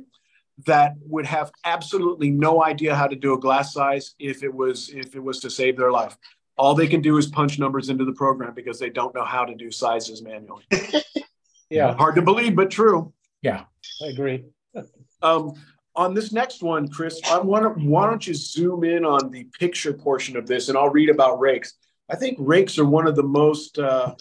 that 0.66 0.94
would 1.02 1.26
have 1.26 1.52
absolutely 1.66 2.30
no 2.30 2.64
idea 2.64 2.96
how 2.96 3.08
to 3.08 3.16
do 3.16 3.34
a 3.34 3.40
glass 3.40 3.74
size 3.74 4.16
if 4.20 4.44
it 4.44 4.54
was 4.54 4.90
if 4.90 5.16
it 5.16 5.24
was 5.24 5.40
to 5.40 5.50
save 5.50 5.78
their 5.78 5.92
life. 5.92 6.16
All 6.58 6.76
they 6.76 6.88
can 6.88 7.02
do 7.02 7.18
is 7.18 7.28
punch 7.28 7.58
numbers 7.58 7.90
into 7.90 8.06
the 8.06 8.14
program 8.14 8.54
because 8.54 8.80
they 8.80 8.90
don't 8.90 9.16
know 9.16 9.26
how 9.26 9.44
to 9.46 9.56
do 9.56 9.72
sizes 9.72 10.22
manually. 10.22 10.66
Yeah, 11.70 11.96
Hard 11.96 12.14
to 12.16 12.22
believe, 12.22 12.56
but 12.56 12.70
true. 12.70 13.14
Yeah. 13.42 13.64
I 14.04 14.10
agree. 14.10 14.46
Um, 15.24 15.54
on 15.96 16.14
this 16.14 16.32
next 16.32 16.62
one, 16.62 16.88
Chris, 16.88 17.20
I 17.26 17.40
want 17.40 17.64
to, 17.64 17.84
why 17.84 18.08
don't 18.08 18.28
you 18.28 18.36
zoom 18.36 18.84
in 18.84 19.04
on 19.04 19.32
the 19.32 19.46
picture 19.58 19.92
portion 19.92 20.38
of 20.38 20.46
this, 20.46 20.70
and 20.70 20.78
I'll 20.78 20.92
read 20.92 21.10
about 21.10 21.40
rakes. 21.40 21.74
I 22.12 22.16
think 22.16 22.38
rakes 22.40 22.78
are 22.78 22.86
one 22.86 23.08
of 23.08 23.16
the 23.16 23.24
most 23.24 23.80
uh, 23.80 24.14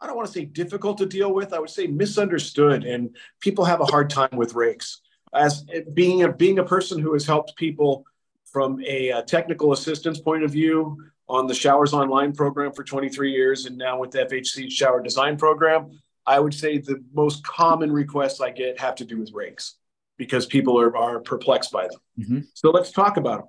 I 0.00 0.06
don't 0.06 0.16
want 0.16 0.28
to 0.28 0.32
say 0.32 0.44
difficult 0.44 0.98
to 0.98 1.06
deal 1.06 1.32
with. 1.32 1.52
I 1.52 1.58
would 1.58 1.70
say 1.70 1.86
misunderstood, 1.86 2.84
and 2.84 3.16
people 3.40 3.64
have 3.64 3.80
a 3.80 3.86
hard 3.86 4.10
time 4.10 4.30
with 4.32 4.54
rakes. 4.54 5.00
As 5.34 5.64
being 5.94 6.22
a 6.22 6.32
being 6.32 6.58
a 6.58 6.64
person 6.64 7.00
who 7.00 7.12
has 7.12 7.26
helped 7.26 7.56
people 7.56 8.04
from 8.44 8.80
a, 8.86 9.10
a 9.10 9.22
technical 9.22 9.72
assistance 9.72 10.20
point 10.20 10.42
of 10.42 10.50
view 10.50 11.02
on 11.28 11.46
the 11.46 11.54
Showers 11.54 11.92
Online 11.92 12.32
program 12.32 12.72
for 12.72 12.82
23 12.82 13.30
years, 13.30 13.66
and 13.66 13.76
now 13.76 13.98
with 13.98 14.10
the 14.10 14.24
FHC 14.24 14.70
Shower 14.70 15.02
Design 15.02 15.36
program, 15.36 16.00
I 16.26 16.40
would 16.40 16.54
say 16.54 16.78
the 16.78 17.02
most 17.12 17.44
common 17.44 17.92
requests 17.92 18.40
I 18.40 18.50
get 18.50 18.80
have 18.80 18.94
to 18.96 19.04
do 19.04 19.18
with 19.18 19.32
rakes 19.32 19.74
because 20.16 20.46
people 20.46 20.80
are, 20.80 20.96
are 20.96 21.20
perplexed 21.20 21.70
by 21.72 21.88
them. 21.88 22.00
Mhm. 22.18 22.46
So 22.54 22.70
let's 22.70 22.90
talk 22.90 23.16
about 23.18 23.40
them. 23.40 23.48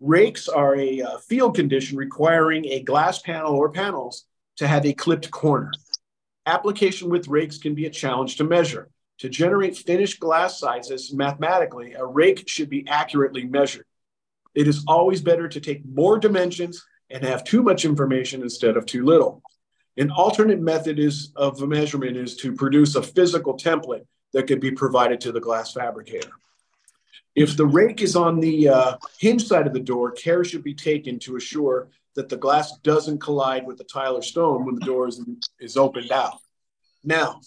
Rakes 0.00 0.48
are 0.48 0.76
a 0.76 1.00
uh, 1.00 1.18
field 1.18 1.54
condition 1.54 1.96
requiring 1.96 2.66
a 2.66 2.82
glass 2.82 3.20
panel 3.20 3.54
or 3.54 3.70
panels 3.70 4.26
to 4.56 4.66
have 4.66 4.84
a 4.84 4.92
clipped 4.92 5.30
corner. 5.30 5.72
Application 6.46 7.08
with 7.08 7.26
rakes 7.28 7.58
can 7.58 7.74
be 7.74 7.86
a 7.86 7.90
challenge 7.90 8.36
to 8.36 8.44
measure. 8.44 8.90
To 9.18 9.28
generate 9.28 9.76
finished 9.76 10.20
glass 10.20 10.58
sizes 10.58 11.12
mathematically, 11.12 11.94
a 11.94 12.04
rake 12.04 12.48
should 12.48 12.68
be 12.68 12.86
accurately 12.88 13.44
measured. 13.44 13.86
It 14.54 14.68
is 14.68 14.84
always 14.86 15.20
better 15.20 15.48
to 15.48 15.60
take 15.60 15.84
more 15.84 16.18
dimensions 16.18 16.84
and 17.10 17.24
have 17.24 17.44
too 17.44 17.62
much 17.62 17.84
information 17.84 18.42
instead 18.42 18.76
of 18.76 18.86
too 18.86 19.04
little. 19.04 19.42
An 19.96 20.10
alternate 20.10 20.60
method 20.60 20.98
is, 20.98 21.32
of 21.36 21.60
measurement 21.60 22.16
is 22.16 22.36
to 22.38 22.52
produce 22.52 22.96
a 22.96 23.02
physical 23.02 23.56
template 23.56 24.06
that 24.32 24.48
could 24.48 24.60
be 24.60 24.72
provided 24.72 25.20
to 25.20 25.32
the 25.32 25.40
glass 25.40 25.72
fabricator. 25.72 26.30
If 27.36 27.56
the 27.56 27.66
rake 27.66 28.02
is 28.02 28.16
on 28.16 28.40
the 28.40 28.68
uh, 28.68 28.96
hinge 29.18 29.46
side 29.46 29.66
of 29.66 29.72
the 29.72 29.80
door, 29.80 30.12
care 30.12 30.44
should 30.44 30.64
be 30.64 30.74
taken 30.74 31.18
to 31.20 31.36
assure 31.36 31.88
that 32.14 32.28
the 32.28 32.36
glass 32.36 32.78
doesn't 32.78 33.20
collide 33.20 33.66
with 33.66 33.78
the 33.78 33.84
tile 33.84 34.16
or 34.16 34.22
stone 34.22 34.64
when 34.64 34.76
the 34.76 34.86
door 34.86 35.08
is, 35.08 35.20
is 35.58 35.76
opened 35.76 36.12
out. 36.12 36.38
Now, 37.02 37.40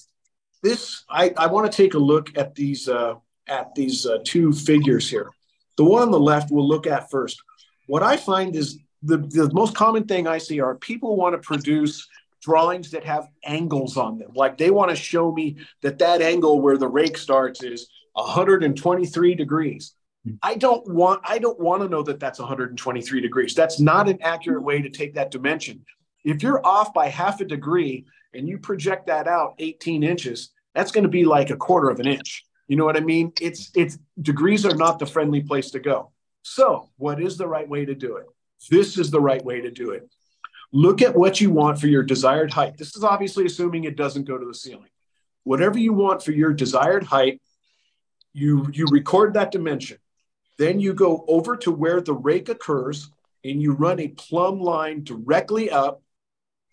this 0.64 1.04
I, 1.10 1.34
I 1.38 1.48
want 1.48 1.72
to 1.72 1.76
take 1.76 1.94
a 1.94 2.00
look 2.00 2.38
at 2.38 2.56
these 2.56 2.90
uh, 2.90 3.16
at 3.48 3.74
these 3.76 4.06
uh, 4.06 4.20
two 4.24 4.52
figures 4.54 5.10
here. 5.10 5.30
The 5.78 5.84
one 5.84 6.02
on 6.02 6.12
the 6.12 6.20
left 6.20 6.52
we'll 6.52 6.68
look 6.68 6.88
at 6.88 7.10
first. 7.10 7.42
What 7.88 8.04
I 8.04 8.18
find 8.18 8.56
is 8.56 8.80
the, 9.04 9.18
the 9.18 9.50
most 9.54 9.76
common 9.76 10.06
thing 10.06 10.28
I 10.28 10.40
see 10.40 10.60
are 10.60 10.76
people 10.76 11.16
want 11.16 11.34
to 11.34 11.40
produce 11.40 12.08
drawings 12.42 12.92
that 12.92 13.04
have 13.04 13.28
angles 13.46 13.98
on 13.98 14.18
them. 14.18 14.32
Like 14.36 14.58
they 14.58 14.72
want 14.72 14.90
to 14.90 14.96
show 14.96 15.32
me 15.32 15.58
that 15.82 16.00
that 16.00 16.22
angle 16.22 16.62
where 16.62 16.78
the 16.78 16.88
rake 16.88 17.18
starts 17.18 17.64
is 17.64 17.88
123 18.14 19.36
degrees. 19.36 19.94
I 20.42 20.56
don't 20.56 20.86
want 20.88 21.22
I 21.24 21.38
don't 21.38 21.60
want 21.60 21.84
to 21.84 21.90
know 21.90 22.04
that 22.04 22.20
that's 22.20 22.40
123 22.40 23.22
degrees. 23.22 23.54
That's 23.54 23.80
not 23.80 24.10
an 24.10 24.20
accurate 24.22 24.64
way 24.64 24.82
to 24.82 24.90
take 24.90 25.14
that 25.16 25.32
dimension. 25.32 25.86
If 26.26 26.44
you're 26.44 26.66
off 26.66 26.94
by 26.94 27.08
half 27.08 27.40
a 27.40 27.46
degree 27.46 28.06
and 28.38 28.48
you 28.48 28.60
project 28.60 29.08
that 29.08 29.28
out 29.28 29.56
18 29.60 30.04
inches, 30.04 30.52
that's 30.76 30.92
going 30.92 31.04
to 31.04 31.10
be 31.10 31.26
like 31.26 31.50
a 31.50 31.58
quarter 31.58 31.90
of 31.90 32.00
an 32.00 32.08
inch. 32.08 32.46
You 32.68 32.76
know 32.78 32.86
what 32.86 32.96
I 32.96 33.02
mean? 33.02 33.34
It's 33.42 33.72
it's 33.76 33.98
degrees 34.22 34.66
are 34.66 34.76
not 34.76 35.00
the 35.00 35.06
friendly 35.06 35.42
place 35.42 35.72
to 35.72 35.80
go. 35.80 36.12
So, 36.44 36.90
what 36.98 37.22
is 37.22 37.38
the 37.38 37.48
right 37.48 37.68
way 37.68 37.86
to 37.86 37.96
do 37.96 38.18
it? 38.18 38.26
This 38.70 38.98
is 38.98 39.10
the 39.10 39.20
right 39.20 39.44
way 39.44 39.62
to 39.62 39.72
do 39.72 39.92
it. 39.92 40.08
Look 40.72 41.02
at 41.02 41.16
what 41.16 41.42
you 41.42 41.50
want 41.50 41.80
for 41.80 41.88
your 41.88 42.04
desired 42.04 42.52
height. 42.54 42.78
This 42.78 42.96
is 42.96 43.04
obviously 43.04 43.46
assuming 43.46 43.86
it 43.86 43.96
doesn't 43.96 44.26
go 44.26 44.38
to 44.38 44.46
the 44.46 44.54
ceiling. 44.54 44.90
Whatever 45.44 45.80
you 45.80 45.94
want 45.94 46.22
for 46.22 46.32
your 46.32 46.54
desired 46.54 47.06
height, 47.06 47.42
you 48.34 48.70
you 48.74 48.86
record 48.92 49.34
that 49.34 49.52
dimension. 49.52 49.98
Then 50.58 50.80
you 50.80 50.94
go 50.94 51.24
over 51.28 51.56
to 51.58 51.72
where 51.72 52.02
the 52.02 52.14
rake 52.14 52.50
occurs 52.50 53.10
and 53.44 53.62
you 53.62 53.74
run 53.74 54.00
a 54.00 54.10
plumb 54.10 54.60
line 54.60 55.04
directly 55.04 55.70
up 55.72 56.02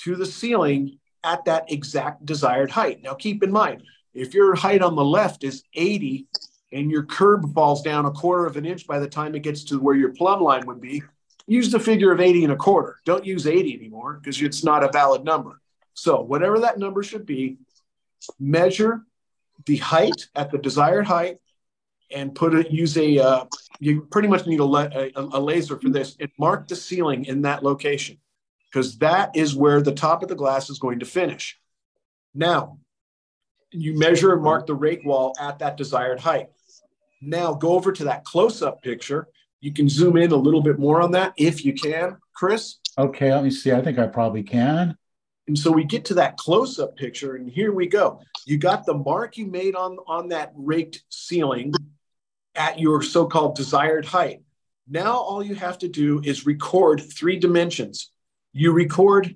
to 0.00 0.16
the 0.16 0.26
ceiling 0.26 0.98
at 1.24 1.44
that 1.46 1.72
exact 1.72 2.24
desired 2.24 2.70
height. 2.70 3.02
Now, 3.02 3.14
keep 3.14 3.42
in 3.42 3.50
mind, 3.50 3.82
if 4.12 4.34
your 4.34 4.54
height 4.54 4.82
on 4.82 4.94
the 4.94 5.04
left 5.04 5.42
is 5.42 5.64
80 5.74 6.26
and 6.72 6.90
your 6.90 7.04
curb 7.04 7.52
falls 7.54 7.82
down 7.82 8.06
a 8.06 8.10
quarter 8.10 8.46
of 8.46 8.56
an 8.56 8.66
inch 8.66 8.86
by 8.86 8.98
the 8.98 9.08
time 9.08 9.34
it 9.34 9.42
gets 9.42 9.64
to 9.64 9.80
where 9.80 9.96
your 9.96 10.12
plumb 10.12 10.42
line 10.42 10.66
would 10.66 10.80
be, 10.80 11.02
use 11.46 11.70
the 11.70 11.80
figure 11.80 12.12
of 12.12 12.20
80 12.20 12.44
and 12.44 12.52
a 12.52 12.56
quarter. 12.56 12.96
Don't 13.04 13.24
use 13.24 13.46
80 13.46 13.74
anymore 13.74 14.14
because 14.14 14.40
it's 14.40 14.64
not 14.64 14.84
a 14.84 14.92
valid 14.92 15.24
number. 15.24 15.60
So, 15.94 16.20
whatever 16.20 16.60
that 16.60 16.78
number 16.78 17.02
should 17.02 17.26
be, 17.26 17.58
measure 18.38 19.02
the 19.66 19.76
height 19.76 20.28
at 20.34 20.50
the 20.50 20.58
desired 20.58 21.06
height 21.06 21.38
and 22.10 22.34
put 22.34 22.54
it 22.54 22.70
use 22.70 22.96
a 22.96 23.18
uh, 23.18 23.44
you 23.80 24.02
pretty 24.10 24.28
much 24.28 24.46
need 24.46 24.60
a, 24.60 24.64
a, 24.64 25.10
a 25.16 25.40
laser 25.40 25.78
for 25.78 25.88
this 25.88 26.16
and 26.20 26.30
mark 26.38 26.68
the 26.68 26.76
ceiling 26.76 27.24
in 27.26 27.42
that 27.42 27.62
location 27.62 28.18
because 28.74 28.98
that 28.98 29.36
is 29.36 29.54
where 29.54 29.80
the 29.80 29.92
top 29.92 30.24
of 30.24 30.28
the 30.28 30.34
glass 30.34 30.68
is 30.68 30.80
going 30.80 30.98
to 30.98 31.06
finish 31.06 31.58
now 32.34 32.78
you 33.70 33.96
measure 33.96 34.32
and 34.32 34.42
mark 34.42 34.66
the 34.66 34.74
rake 34.74 35.04
wall 35.04 35.32
at 35.40 35.60
that 35.60 35.76
desired 35.76 36.18
height 36.18 36.48
now 37.22 37.54
go 37.54 37.74
over 37.74 37.92
to 37.92 38.04
that 38.04 38.24
close-up 38.24 38.82
picture 38.82 39.28
you 39.60 39.72
can 39.72 39.88
zoom 39.88 40.16
in 40.16 40.32
a 40.32 40.36
little 40.36 40.62
bit 40.62 40.78
more 40.78 41.00
on 41.00 41.12
that 41.12 41.32
if 41.36 41.64
you 41.64 41.72
can 41.72 42.16
chris 42.34 42.78
Okay, 42.96 43.34
let 43.34 43.42
me 43.42 43.50
see. 43.50 43.72
I 43.72 43.80
think 43.82 43.98
I 43.98 44.06
probably 44.06 44.44
can. 44.44 44.96
and 45.48 45.58
so 45.58 45.72
we 45.72 45.84
get 45.84 46.04
to 46.06 46.14
that 46.14 46.36
close-up 46.36 46.96
picture, 46.96 47.34
and 47.34 47.50
here 47.50 47.72
we 47.72 47.88
go. 47.88 48.20
You 48.46 48.56
got 48.56 48.86
the 48.86 48.94
mark 48.94 49.36
you 49.36 49.46
made 49.46 49.74
on, 49.74 49.98
on 50.06 50.28
that 50.28 50.52
raked 50.54 51.02
ceiling 51.08 51.74
at 52.54 52.78
your 52.78 53.02
so-called 53.02 53.56
desired 53.56 54.04
height. 54.04 54.42
Now 54.88 55.14
all 55.16 55.42
you 55.42 55.56
have 55.56 55.78
to 55.78 55.88
do 55.88 56.20
is 56.22 56.46
record 56.46 57.00
three 57.00 57.36
dimensions. 57.36 58.12
You 58.56 58.70
record 58.70 59.34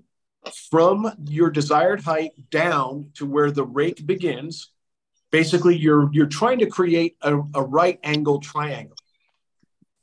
from 0.71 1.13
your 1.25 1.51
desired 1.51 2.03
height 2.03 2.33
down 2.51 3.11
to 3.15 3.27
where 3.27 3.51
the 3.51 3.65
rake 3.65 4.07
begins. 4.07 4.71
Basically, 5.33 5.77
you're 5.77 6.09
you're 6.13 6.27
trying 6.27 6.61
to 6.61 6.67
create 6.67 7.17
a, 7.23 7.37
a 7.55 7.63
right 7.63 7.99
angle 8.05 8.39
triangle. 8.39 8.97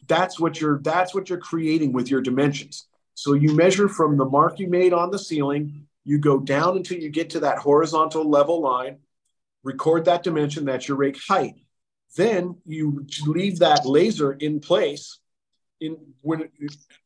That's 0.05 0.37
what 0.37 0.59
you're 0.59 0.79
that's 0.79 1.15
what 1.15 1.29
you're 1.29 1.39
creating 1.39 1.93
with 1.93 2.11
your 2.11 2.19
dimensions. 2.19 2.87
So 3.13 3.31
you 3.31 3.55
measure 3.55 3.87
from 3.87 4.17
the 4.17 4.25
mark 4.25 4.59
you 4.59 4.67
made 4.67 4.91
on 4.91 5.11
the 5.11 5.17
ceiling, 5.17 5.87
you 6.03 6.17
go 6.19 6.37
down 6.37 6.75
until 6.75 6.99
you 6.99 7.09
get 7.09 7.29
to 7.31 7.39
that 7.39 7.59
horizontal 7.59 8.29
level 8.29 8.59
line, 8.59 8.97
record 9.63 10.03
that 10.05 10.23
dimension, 10.23 10.65
that's 10.65 10.89
your 10.89 10.97
rake 10.97 11.17
height. 11.25 11.55
Then 12.17 12.57
you 12.65 13.07
leave 13.25 13.59
that 13.59 13.85
laser 13.85 14.33
in 14.33 14.59
place 14.59 15.19
in 15.79 15.95
when 16.21 16.49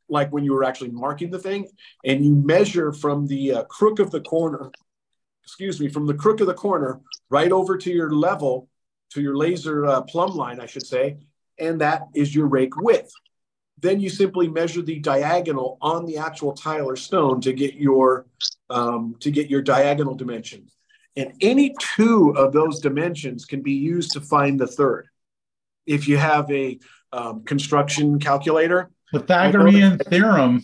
like 0.10 0.32
when 0.32 0.44
you 0.44 0.54
were 0.54 0.64
actually 0.64 0.92
marking 0.92 1.30
the 1.30 1.40
thing 1.40 1.68
and 2.06 2.26
you 2.26 2.36
measure 2.36 2.92
from 2.92 3.28
the 3.28 3.54
uh, 3.54 3.64
crook 3.66 4.00
of 4.00 4.12
the 4.12 4.22
corner 4.22 4.72
excuse 5.44 5.80
me 5.80 5.88
from 5.88 6.06
the 6.06 6.14
crook 6.14 6.42
of 6.42 6.48
the 6.48 6.54
corner 6.54 7.00
right 7.30 7.52
over 7.52 7.78
to 7.78 7.92
your 7.92 8.12
level 8.12 8.68
to 9.10 9.22
your 9.22 9.36
laser 9.36 9.86
uh, 9.86 10.02
plumb 10.02 10.36
line 10.36 10.60
i 10.60 10.66
should 10.66 10.86
say 10.86 11.18
and 11.60 11.82
that 11.82 12.08
is 12.16 12.34
your 12.34 12.48
rake 12.48 12.76
width. 12.78 13.12
Then 13.78 14.00
you 14.00 14.10
simply 14.10 14.48
measure 14.48 14.82
the 14.82 15.00
diagonal 15.00 15.78
on 15.82 16.06
the 16.06 16.18
actual 16.18 16.54
tile 16.54 16.90
or 16.90 16.96
stone 16.96 17.40
to 17.42 17.54
get 17.54 17.76
your 17.76 18.26
um, 18.70 19.16
to 19.20 19.32
get 19.32 19.50
your 19.50 19.62
diagonal 19.62 20.16
dimensions 20.16 20.76
and 21.16 21.34
any 21.42 21.76
two 21.80 22.34
of 22.38 22.54
those 22.54 22.80
dimensions 22.80 23.46
can 23.46 23.62
be 23.62 23.74
used 23.74 24.12
to 24.12 24.22
find 24.22 24.60
the 24.60 24.68
third. 24.68 25.08
If 25.88 26.08
you 26.08 26.18
have 26.18 26.50
a 26.52 26.80
um, 27.12 27.44
construction 27.44 28.20
calculator 28.20 28.92
Pythagorean 29.12 29.98
theorem. 29.98 30.62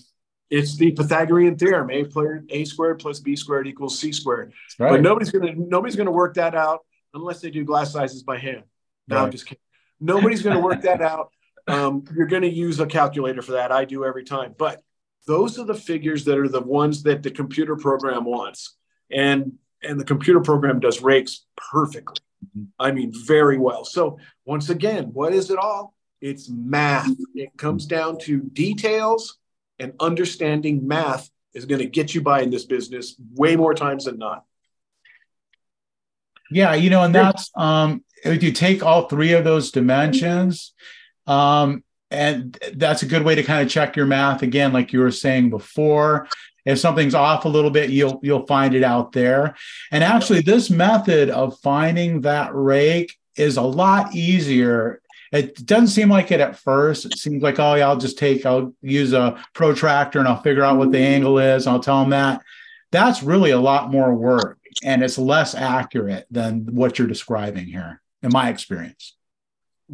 it's 0.49 0.77
the 0.77 0.91
pythagorean 0.91 1.57
theorem 1.57 1.89
a, 1.91 2.03
player, 2.03 2.43
a 2.49 2.65
squared 2.65 2.99
plus 2.99 3.19
b 3.19 3.35
squared 3.35 3.67
equals 3.67 3.99
c 3.99 4.11
squared. 4.11 4.53
Right. 4.79 4.91
but 4.91 5.01
nobody's 5.01 5.31
gonna 5.31 5.53
nobody's 5.55 5.95
gonna 5.95 6.11
work 6.11 6.35
that 6.35 6.53
out 6.55 6.85
unless 7.13 7.41
they 7.41 7.49
do 7.49 7.63
glass 7.63 7.91
sizes 7.91 8.23
by 8.23 8.37
hand. 8.37 8.63
No 9.07 9.17
i'm 9.17 9.31
just 9.31 9.45
kidding. 9.45 9.61
Nobody's 9.99 10.41
gonna 10.41 10.59
work 10.59 10.81
that 10.81 11.01
out. 11.01 11.29
Um, 11.67 12.03
you're 12.15 12.27
gonna 12.27 12.47
use 12.47 12.79
a 12.79 12.85
calculator 12.85 13.41
for 13.41 13.53
that. 13.53 13.71
I 13.71 13.85
do 13.85 14.05
every 14.05 14.23
time. 14.23 14.53
But 14.57 14.81
those 15.25 15.57
are 15.57 15.65
the 15.65 15.73
figures 15.73 16.25
that 16.25 16.37
are 16.37 16.47
the 16.49 16.61
ones 16.61 17.01
that 17.03 17.23
the 17.23 17.31
computer 17.31 17.75
program 17.75 18.25
wants. 18.25 18.75
And 19.09 19.53
and 19.81 19.99
the 19.99 20.03
computer 20.05 20.41
program 20.41 20.79
does 20.79 21.01
rakes 21.01 21.45
perfectly. 21.57 22.17
Mhm. 22.55 22.67
i 22.77 22.91
mean 22.91 23.11
very 23.25 23.57
well. 23.57 23.83
So 23.85 24.19
once 24.45 24.69
again 24.69 25.05
what 25.13 25.33
is 25.33 25.49
it 25.49 25.57
all 25.57 25.94
it's 26.25 26.49
math 26.49 27.09
it 27.35 27.55
comes 27.57 27.85
down 27.85 28.17
to 28.17 28.39
details 28.39 29.37
and 29.79 29.93
understanding 29.99 30.87
math 30.87 31.29
is 31.53 31.65
going 31.65 31.79
to 31.79 31.87
get 31.87 32.15
you 32.15 32.21
by 32.21 32.41
in 32.41 32.49
this 32.49 32.65
business 32.65 33.15
way 33.33 33.55
more 33.55 33.73
times 33.73 34.05
than 34.05 34.17
not 34.17 34.43
Yeah, 36.51 36.73
you 36.73 36.89
know, 36.89 37.03
and 37.03 37.13
that's 37.13 37.51
um 37.55 38.03
if 38.25 38.43
you 38.43 38.51
take 38.51 38.83
all 38.83 39.07
three 39.07 39.33
of 39.33 39.43
those 39.43 39.71
dimensions, 39.71 40.73
um, 41.27 41.83
and 42.11 42.57
that's 42.75 43.03
a 43.03 43.05
good 43.05 43.23
way 43.23 43.35
to 43.35 43.43
kind 43.43 43.65
of 43.65 43.71
check 43.71 43.95
your 43.95 44.05
math 44.05 44.41
again, 44.41 44.73
like 44.73 44.93
you 44.93 44.99
were 44.99 45.11
saying 45.11 45.49
before. 45.49 46.27
If 46.65 46.79
something's 46.79 47.13
off 47.13 47.45
a 47.45 47.49
little 47.49 47.69
bit, 47.69 47.91
you'll 47.91 48.19
you'll 48.23 48.47
find 48.47 48.73
it 48.73 48.83
out 48.83 49.11
there. 49.11 49.55
And 49.91 50.03
actually, 50.03 50.41
this 50.41 50.69
method 50.69 51.29
of 51.29 51.59
finding 51.59 52.21
that 52.21 52.53
rake 52.53 53.15
is 53.35 53.57
a 53.57 53.61
lot 53.61 54.15
easier. 54.15 55.01
It 55.35 55.65
doesn't 55.65 55.87
seem 55.87 56.09
like 56.09 56.31
it 56.31 56.39
at 56.39 56.57
first. 56.57 57.05
It 57.05 57.17
seems 57.17 57.43
like, 57.43 57.59
oh 57.59 57.75
yeah, 57.75 57.87
I'll 57.87 57.97
just 57.97 58.17
take, 58.17 58.45
I'll 58.45 58.73
use 58.81 59.11
a 59.11 59.43
protractor 59.53 60.19
and 60.19 60.27
I'll 60.27 60.41
figure 60.41 60.63
out 60.63 60.77
what 60.77 60.91
the 60.91 60.99
angle 60.99 61.39
is. 61.39 61.67
I'll 61.67 61.81
tell 61.81 61.99
them 61.99 62.11
that. 62.11 62.41
That's 62.91 63.21
really 63.21 63.51
a 63.51 63.59
lot 63.59 63.91
more 63.91 64.13
work 64.15 64.59
and 64.81 65.03
it's 65.03 65.17
less 65.17 65.53
accurate 65.53 66.25
than 66.31 66.73
what 66.73 66.97
you're 66.97 67.07
describing 67.07 67.65
here, 67.65 68.01
in 68.23 68.31
my 68.31 68.49
experience. 68.49 69.15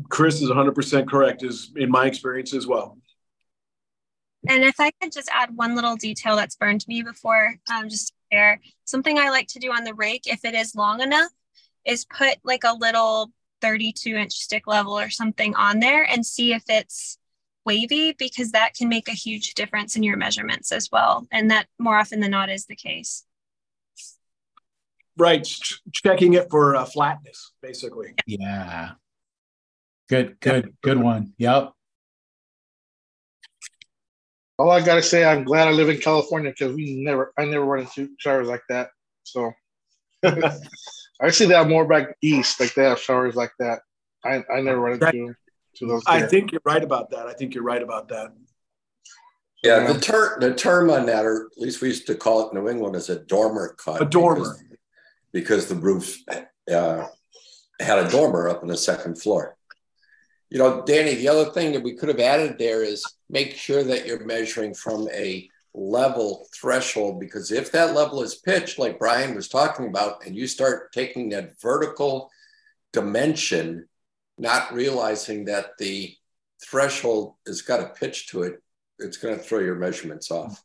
Chris 0.10 0.42
is 0.42 0.50
100% 0.50 1.10
correct, 1.10 1.44
is 1.44 1.72
in 1.76 1.90
my 1.90 2.06
experience 2.06 2.54
as 2.54 2.68
well. 2.68 2.98
And 4.48 4.64
if 4.64 4.80
I 4.80 4.92
could 5.02 5.12
just 5.12 5.30
add 5.32 5.56
one 5.56 5.76
little 5.76 5.96
detail 5.96 6.36
that's 6.36 6.56
burned 6.56 6.86
me 6.88 7.02
before, 7.02 7.56
um, 7.72 7.90
just 7.90 8.14
there, 8.32 8.60
something 8.86 9.18
I 9.18 9.30
like 9.30 9.48
to 9.50 9.60
do 9.60 9.72
on 9.72 9.84
the 9.84 9.94
rake, 9.94 10.24
if 10.26 10.46
it 10.46 10.54
is 10.54 10.76
long 10.76 11.02
enough, 11.02 11.32
is 11.86 12.06
put 12.06 12.38
like 12.44 12.64
a 12.64 12.74
little 12.74 13.32
32 13.62 14.16
inch 14.16 14.34
stick 14.34 14.68
level 14.68 14.98
or 14.98 15.10
something 15.10 15.56
on 15.56 15.80
there 15.80 16.04
and 16.04 16.26
see 16.26 16.54
if 16.54 16.64
it's 16.68 17.18
wavy 17.66 18.14
because 18.14 18.52
that 18.52 18.74
can 18.74 18.90
make 18.90 19.08
a 19.08 19.14
huge 19.14 19.54
difference 19.54 19.96
in 19.96 20.04
your 20.04 20.18
measurements 20.18 20.72
as 20.72 20.90
well. 20.92 21.28
And 21.32 21.52
that 21.52 21.68
more 21.80 21.98
often 21.98 22.20
than 22.20 22.32
not 22.32 22.50
is 22.50 22.66
the 22.66 22.76
case. 22.76 23.26
Right. 25.18 25.44
Ch- 25.44 25.82
checking 25.94 26.34
it 26.34 26.50
for 26.50 26.76
uh, 26.76 26.86
flatness, 26.86 27.52
basically. 27.62 28.16
Yeah. 28.26 28.92
Good, 30.10 30.40
good, 30.40 30.76
good 30.82 30.98
one. 30.98 31.34
Yep. 31.38 31.72
All 34.58 34.72
I 34.72 34.82
gotta 34.84 35.02
say, 35.02 35.24
I'm 35.24 35.44
glad 35.44 35.68
I 35.68 35.72
live 35.72 35.90
in 35.90 35.98
California 35.98 36.52
because 36.52 36.76
we 36.76 37.02
never, 37.04 37.34
I 37.38 37.46
never 37.46 37.66
run 37.66 37.82
into 37.82 38.10
showers 38.20 38.48
like 38.48 38.64
that. 38.70 38.90
So 39.24 39.52
I 41.22 41.30
see 41.30 41.46
that 41.46 41.70
more 41.70 41.86
back 41.86 42.16
east, 42.22 42.60
like 42.60 42.74
they 42.74 42.84
have 42.84 43.00
showers 43.00 43.36
like 43.36 43.52
that. 43.60 43.80
I, 44.26 44.44
I 44.52 44.62
never 44.62 44.80
run 44.80 44.94
into 44.94 45.36
to 45.76 45.86
those. 45.86 46.04
I 46.08 46.24
think 46.24 46.52
you're 46.52 46.62
right 46.66 46.84
about 46.84 47.12
that. 47.12 47.28
I 47.28 47.34
think 47.34 47.54
you're 47.54 47.64
right 47.64 47.82
about 47.82 48.08
that. 48.10 48.34
Yeah, 49.64 49.92
the 49.92 50.00
term 50.00 50.40
the 50.40 50.56
term 50.56 50.90
on 50.90 51.06
that, 51.06 51.24
or 51.24 51.50
at 51.56 51.62
least 51.62 51.82
we 51.82 51.90
used 51.90 52.08
to 52.08 52.16
call 52.16 52.46
it 52.48 52.54
in 52.54 52.64
New 52.64 52.70
England, 52.70 52.96
is 52.96 53.10
a 53.10 53.20
dormer 53.20 53.76
cut. 53.78 54.02
A 54.02 54.06
dormer, 54.06 54.40
because, 54.40 54.64
because 55.32 55.68
the 55.68 55.76
roof 55.76 56.18
uh, 56.28 57.06
had 57.80 58.00
a 58.00 58.10
dormer 58.10 58.50
up 58.50 58.64
on 58.64 58.68
the 58.68 58.78
second 58.78 59.22
floor. 59.22 59.56
You 60.50 60.58
know, 60.58 60.84
Danny, 60.84 61.14
the 61.16 61.30
other 61.30 61.52
thing 61.52 61.74
that 61.74 61.84
we 61.84 61.96
could 61.96 62.10
have 62.10 62.20
added 62.20 62.58
there 62.58 62.84
is 62.84 63.06
make 63.30 63.56
sure 63.56 63.84
that 63.84 64.08
you're 64.08 64.26
measuring 64.26 64.74
from 64.74 65.08
a 65.14 65.48
level 65.74 66.48
threshold 66.54 67.20
because 67.20 67.52
if 67.52 67.72
that 67.72 67.96
level 67.96 68.22
is 68.22 68.36
pitched, 68.36 68.78
like 68.78 69.00
Brian 69.00 69.36
was 69.36 69.48
talking 69.48 69.88
about, 69.88 70.26
and 70.26 70.36
you 70.36 70.48
start 70.48 70.92
taking 70.92 71.30
that 71.30 71.60
vertical 71.62 72.30
dimension, 72.94 73.88
not 74.38 74.74
realizing 74.74 75.46
that 75.46 75.78
the 75.78 76.14
threshold 76.64 77.36
has 77.48 77.62
got 77.62 77.80
a 77.80 77.94
pitch 78.00 78.28
to 78.28 78.44
it, 78.44 78.62
it's 79.00 79.18
going 79.18 79.36
to 79.36 79.44
throw 79.44 79.60
your 79.60 79.76
measurements 79.76 80.30
off. 80.30 80.62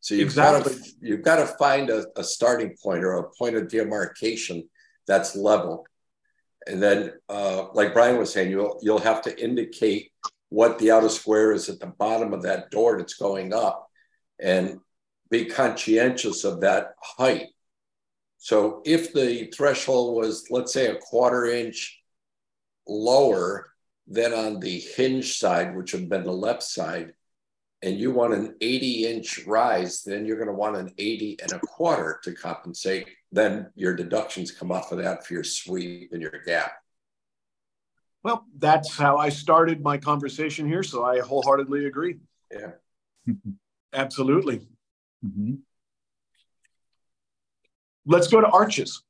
So 0.00 0.14
you've 0.14 0.28
exactly. 0.28 0.74
got 0.74 0.84
to 0.84 0.92
you've 1.00 1.22
got 1.22 1.36
to 1.36 1.46
find 1.46 1.90
a, 1.90 2.06
a 2.16 2.22
starting 2.22 2.76
point 2.82 3.04
or 3.04 3.14
a 3.14 3.30
point 3.30 3.56
of 3.56 3.68
demarcation 3.68 4.68
that's 5.06 5.34
level, 5.34 5.86
and 6.66 6.82
then, 6.82 7.12
uh, 7.28 7.66
like 7.72 7.94
Brian 7.94 8.18
was 8.18 8.32
saying, 8.32 8.50
you'll 8.50 8.78
you'll 8.82 9.00
have 9.00 9.22
to 9.22 9.42
indicate 9.42 10.12
what 10.50 10.78
the 10.78 10.90
outer 10.90 11.08
square 11.08 11.52
is 11.52 11.68
at 11.68 11.80
the 11.80 11.86
bottom 11.86 12.32
of 12.32 12.42
that 12.42 12.70
door 12.70 12.98
that's 12.98 13.14
going 13.14 13.52
up, 13.52 13.87
and 14.40 14.80
be 15.30 15.44
conscientious 15.46 16.44
of 16.44 16.60
that 16.60 16.94
height. 17.02 17.48
So 18.38 18.82
if 18.84 19.12
the 19.12 19.50
threshold 19.54 20.16
was, 20.16 20.46
let's 20.50 20.72
say, 20.72 20.86
a 20.86 20.96
quarter 20.96 21.46
inch 21.46 22.00
lower 22.86 23.72
than 24.06 24.32
on 24.32 24.60
the 24.60 24.78
hinge 24.78 25.38
side, 25.38 25.76
which 25.76 25.92
would 25.92 26.02
have 26.02 26.08
been 26.08 26.24
the 26.24 26.32
left 26.32 26.62
side, 26.62 27.12
and 27.82 27.98
you 27.98 28.10
want 28.10 28.34
an 28.34 28.56
80 28.60 29.06
inch 29.06 29.44
rise, 29.46 30.02
then 30.02 30.24
you're 30.24 30.36
going 30.36 30.48
to 30.48 30.54
want 30.54 30.76
an 30.76 30.92
80 30.98 31.38
and 31.42 31.52
a 31.52 31.58
quarter 31.60 32.20
to 32.24 32.32
compensate. 32.32 33.08
Then 33.30 33.70
your 33.74 33.94
deductions 33.94 34.50
come 34.50 34.72
off 34.72 34.90
of 34.90 34.98
that 34.98 35.26
for 35.26 35.34
your 35.34 35.44
sweep 35.44 36.12
and 36.12 36.22
your 36.22 36.32
gap. 36.44 36.72
Well, 38.24 38.46
that's 38.56 38.96
how 38.96 39.16
I 39.16 39.28
started 39.28 39.82
my 39.82 39.96
conversation 39.96 40.66
here. 40.66 40.82
So 40.82 41.04
I 41.04 41.20
wholeheartedly 41.20 41.86
agree. 41.86 42.16
Yeah. 42.50 42.72
Absolutely. 43.92 44.66
Mm-hmm. 45.24 45.54
Let's 48.06 48.28
go 48.28 48.40
to 48.40 48.48
arches 48.48 49.02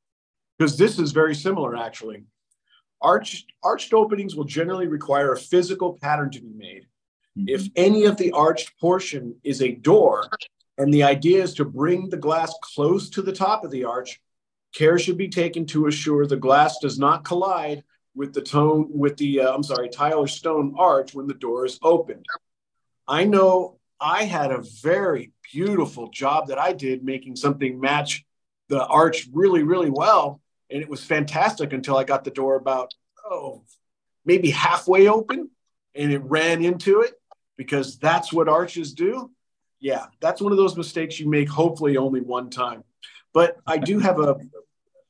because 0.57 0.77
this 0.77 0.99
is 0.99 1.11
very 1.11 1.35
similar 1.35 1.75
actually. 1.75 2.23
Arched, 3.01 3.53
arched 3.63 3.93
openings 3.93 4.35
will 4.35 4.43
generally 4.43 4.87
require 4.87 5.31
a 5.31 5.37
physical 5.37 5.97
pattern 6.01 6.31
to 6.31 6.41
be 6.41 6.51
made. 6.53 6.85
Mm-hmm. 7.37 7.45
If 7.47 7.67
any 7.77 8.05
of 8.05 8.17
the 8.17 8.31
arched 8.31 8.77
portion 8.79 9.35
is 9.43 9.61
a 9.61 9.71
door, 9.71 10.29
and 10.77 10.93
the 10.93 11.03
idea 11.03 11.43
is 11.43 11.53
to 11.55 11.65
bring 11.65 12.09
the 12.09 12.17
glass 12.17 12.53
close 12.61 13.09
to 13.11 13.21
the 13.21 13.33
top 13.33 13.63
of 13.63 13.71
the 13.71 13.83
arch, 13.83 14.21
care 14.73 14.99
should 14.99 15.17
be 15.17 15.29
taken 15.29 15.65
to 15.67 15.87
assure 15.87 16.25
the 16.25 16.37
glass 16.37 16.79
does 16.79 16.99
not 16.99 17.25
collide 17.25 17.83
with 18.15 18.33
the 18.33 18.41
tone 18.41 18.87
with 18.89 19.17
the 19.17 19.41
uh, 19.41 19.53
I'm 19.53 19.63
sorry 19.63 19.89
tile 19.89 20.19
or 20.19 20.27
stone 20.27 20.75
arch 20.77 21.13
when 21.13 21.27
the 21.27 21.33
door 21.33 21.65
is 21.65 21.79
opened. 21.81 22.25
I 23.07 23.25
know 23.25 23.78
I 24.01 24.23
had 24.23 24.51
a 24.51 24.63
very 24.81 25.31
beautiful 25.51 26.09
job 26.09 26.47
that 26.47 26.59
I 26.59 26.73
did 26.73 27.03
making 27.03 27.35
something 27.35 27.79
match 27.79 28.25
the 28.69 28.85
arch 28.85 29.27
really 29.33 29.63
really 29.63 29.89
well 29.89 30.41
and 30.69 30.81
it 30.81 30.89
was 30.89 31.03
fantastic 31.03 31.73
until 31.73 31.97
I 31.97 32.03
got 32.03 32.23
the 32.23 32.31
door 32.31 32.55
about 32.55 32.93
oh 33.25 33.63
maybe 34.25 34.51
halfway 34.51 35.07
open 35.07 35.49
and 35.95 36.11
it 36.11 36.21
ran 36.23 36.63
into 36.63 37.01
it 37.01 37.13
because 37.57 37.97
that's 37.97 38.31
what 38.31 38.47
arches 38.47 38.93
do. 38.93 39.31
Yeah, 39.79 40.05
that's 40.21 40.41
one 40.41 40.51
of 40.51 40.57
those 40.57 40.77
mistakes 40.77 41.19
you 41.19 41.29
make 41.29 41.49
hopefully 41.49 41.97
only 41.97 42.21
one 42.21 42.49
time. 42.49 42.83
But 43.33 43.57
I 43.67 43.77
do 43.77 43.99
have 43.99 44.19
a 44.19 44.37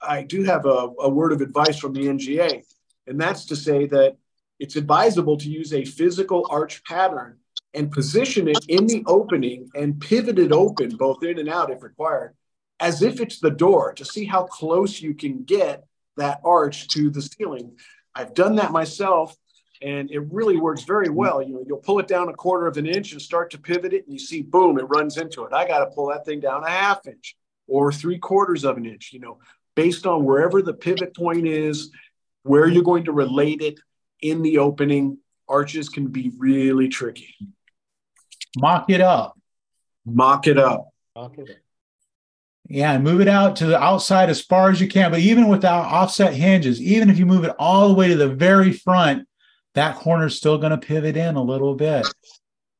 I 0.02 0.24
do 0.24 0.44
have 0.44 0.66
a, 0.66 0.90
a 1.00 1.10
word 1.10 1.34
of 1.34 1.42
advice 1.42 1.78
from 1.78 1.94
the 1.94 2.08
NGA, 2.08 2.64
and 3.08 3.20
that's 3.20 3.46
to 3.46 3.56
say 3.56 3.86
that 3.88 4.18
it's 4.58 4.76
advisable 4.76 5.38
to 5.38 5.50
use 5.50 5.74
a 5.74 5.86
physical 5.86 6.48
arch 6.50 6.84
pattern 6.84 7.38
and 7.74 7.92
position 7.92 8.48
it 8.48 8.66
in 8.68 8.88
the 8.88 9.04
opening 9.06 9.70
and 9.76 10.00
pivot 10.00 10.40
it 10.40 10.52
open 10.52 10.90
both 10.98 11.24
in 11.24 11.40
and 11.40 11.50
out 11.50 11.72
if 11.72 11.84
required 11.84 12.36
as 12.80 13.02
if 13.02 13.20
it's 13.20 13.40
the 13.40 13.52
door 13.52 13.94
to 13.94 14.06
see 14.06 14.26
how 14.26 14.44
close 14.44 15.02
you 15.02 15.14
can 15.14 15.44
get 15.44 15.84
that 16.18 16.40
arch 16.44 16.88
to 16.88 17.10
the 17.10 17.22
ceiling. 17.22 17.78
I've 18.16 18.34
done 18.34 18.56
that 18.56 18.72
myself 18.72 19.36
and 19.82 20.12
it 20.12 20.20
really 20.32 20.58
works 20.58 20.84
very 20.84 21.10
well. 21.10 21.42
You 21.42 21.56
know, 21.56 21.64
you'll 21.66 21.78
pull 21.78 22.00
it 22.00 22.08
down 22.08 22.30
a 22.30 22.34
quarter 22.34 22.68
of 22.68 22.78
an 22.78 22.86
inch 22.86 23.12
and 23.12 23.22
start 23.22 23.52
to 23.52 23.58
pivot 23.58 23.94
it, 23.94 24.06
and 24.06 24.14
you 24.14 24.20
see, 24.20 24.42
boom, 24.42 24.78
it 24.78 24.84
runs 24.84 25.18
into 25.18 25.46
it. 25.46 25.54
I 25.54 25.66
got 25.66 25.80
to 25.80 25.86
pull 25.88 26.10
that 26.10 26.26
thing 26.26 26.40
down 26.40 26.64
a 26.64 26.70
half 26.70 27.08
inch 27.08 27.38
or 27.68 27.92
three 27.92 28.18
quarters 28.18 28.66
of 28.66 28.78
an 28.78 28.86
inch. 28.86 29.12
You 29.14 29.20
know, 29.20 29.40
based 29.76 30.06
on 30.06 30.26
wherever 30.26 30.62
the 30.62 30.74
pivot 30.74 31.16
point 31.16 31.48
is, 31.48 31.92
where 32.44 32.68
you're 32.68 32.84
going 32.84 33.06
to 33.06 33.12
relate 33.12 33.62
it 33.62 33.80
in 34.22 34.42
the 34.42 34.58
opening. 34.58 35.18
Arches 35.48 35.90
can 35.90 36.08
be 36.08 36.32
really 36.38 36.90
tricky. 36.90 37.36
Mock 38.58 38.90
it 38.90 39.02
up. 39.02 39.38
Mock 40.06 40.48
it 40.48 40.58
up. 40.58 40.90
Mock 41.16 41.38
it 41.38 41.50
up. 41.50 41.58
Yeah, 42.68 42.94
and 42.94 43.04
move 43.04 43.20
it 43.20 43.28
out 43.28 43.56
to 43.58 43.66
the 43.66 43.82
outside 43.82 44.30
as 44.30 44.42
far 44.42 44.70
as 44.70 44.80
you 44.80 44.88
can. 44.88 45.10
But 45.10 45.22
even 45.22 45.48
without 45.48 45.86
offset 45.86 46.34
hinges, 46.34 46.80
even 46.80 47.10
if 47.10 47.18
you 47.18 47.26
move 47.26 47.44
it 47.44 47.56
all 47.58 47.88
the 47.88 47.96
way 47.96 48.10
to 48.10 48.16
the 48.16 48.30
very 48.30 48.72
front, 48.72 49.28
that 49.74 49.96
corner's 49.96 50.38
still 50.38 50.60
going 50.60 50.72
to 50.72 50.78
pivot 50.78 51.18
in 51.18 51.36
a 51.36 51.42
little 51.42 51.74
bit. 51.74 52.08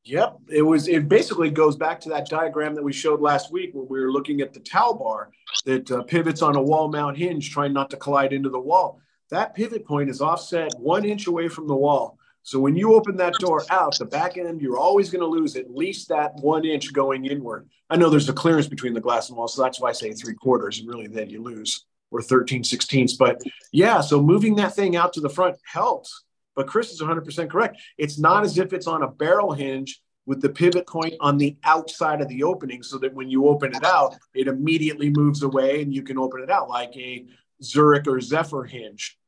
Yep, 0.04 0.38
it 0.48 0.62
was. 0.62 0.86
It 0.86 1.08
basically 1.08 1.50
goes 1.50 1.76
back 1.76 2.00
to 2.00 2.08
that 2.10 2.28
diagram 2.28 2.74
that 2.76 2.82
we 2.82 2.92
showed 2.92 3.20
last 3.20 3.52
week, 3.52 3.70
where 3.72 3.84
we 3.84 4.00
were 4.00 4.12
looking 4.12 4.40
at 4.40 4.52
the 4.52 4.60
towel 4.60 4.94
bar 4.94 5.30
that 5.64 5.90
uh, 5.90 6.02
pivots 6.02 6.40
on 6.40 6.56
a 6.56 6.62
wall 6.62 6.88
mount 6.88 7.16
hinge, 7.16 7.50
trying 7.50 7.72
not 7.72 7.90
to 7.90 7.96
collide 7.96 8.32
into 8.32 8.48
the 8.48 8.58
wall. 8.58 9.00
That 9.30 9.54
pivot 9.54 9.84
point 9.84 10.08
is 10.08 10.20
offset 10.20 10.72
one 10.78 11.04
inch 11.04 11.26
away 11.26 11.48
from 11.48 11.66
the 11.66 11.76
wall. 11.76 12.18
So 12.42 12.58
when 12.58 12.74
you 12.74 12.94
open 12.94 13.16
that 13.16 13.34
door 13.34 13.64
out, 13.70 13.98
the 13.98 14.06
back 14.06 14.36
end, 14.36 14.60
you're 14.60 14.78
always 14.78 15.10
going 15.10 15.20
to 15.20 15.26
lose 15.26 15.56
at 15.56 15.74
least 15.74 16.08
that 16.08 16.34
one 16.36 16.64
inch 16.64 16.92
going 16.92 17.26
inward. 17.26 17.68
I 17.90 17.96
know 17.96 18.08
there's 18.08 18.28
a 18.28 18.32
clearance 18.32 18.66
between 18.66 18.94
the 18.94 19.00
glass 19.00 19.28
and 19.28 19.36
wall, 19.36 19.48
so 19.48 19.62
that's 19.62 19.80
why 19.80 19.90
I 19.90 19.92
say 19.92 20.12
three 20.12 20.34
quarters, 20.34 20.80
and 20.80 20.88
really 20.88 21.06
then 21.06 21.28
you 21.28 21.42
lose, 21.42 21.84
or 22.10 22.22
13 22.22 22.64
sixteenths. 22.64 23.14
But 23.14 23.42
yeah, 23.72 24.00
so 24.00 24.22
moving 24.22 24.56
that 24.56 24.74
thing 24.74 24.96
out 24.96 25.12
to 25.14 25.20
the 25.20 25.28
front 25.28 25.56
helps 25.64 26.24
but 26.60 26.66
Chris 26.66 26.92
is 26.92 27.00
100% 27.00 27.48
correct. 27.48 27.80
It's 27.96 28.18
not 28.18 28.44
as 28.44 28.58
if 28.58 28.72
it's 28.72 28.86
on 28.86 29.02
a 29.02 29.08
barrel 29.08 29.52
hinge 29.52 30.00
with 30.26 30.42
the 30.42 30.48
pivot 30.48 30.86
point 30.86 31.14
on 31.20 31.38
the 31.38 31.56
outside 31.64 32.20
of 32.20 32.28
the 32.28 32.42
opening 32.42 32.82
so 32.82 32.98
that 32.98 33.14
when 33.14 33.30
you 33.30 33.46
open 33.46 33.74
it 33.74 33.84
out, 33.84 34.14
it 34.34 34.46
immediately 34.46 35.10
moves 35.10 35.42
away 35.42 35.80
and 35.80 35.94
you 35.94 36.02
can 36.02 36.18
open 36.18 36.42
it 36.42 36.50
out 36.50 36.68
like 36.68 36.94
a 36.96 37.24
Zurich 37.62 38.06
or 38.06 38.20
Zephyr 38.20 38.64
hinge. 38.64 39.18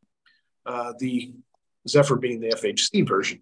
uh, 0.67 0.93
the 0.99 1.33
Zephyr 1.89 2.17
being 2.17 2.41
the 2.41 2.49
FHC 2.49 3.07
version. 3.07 3.41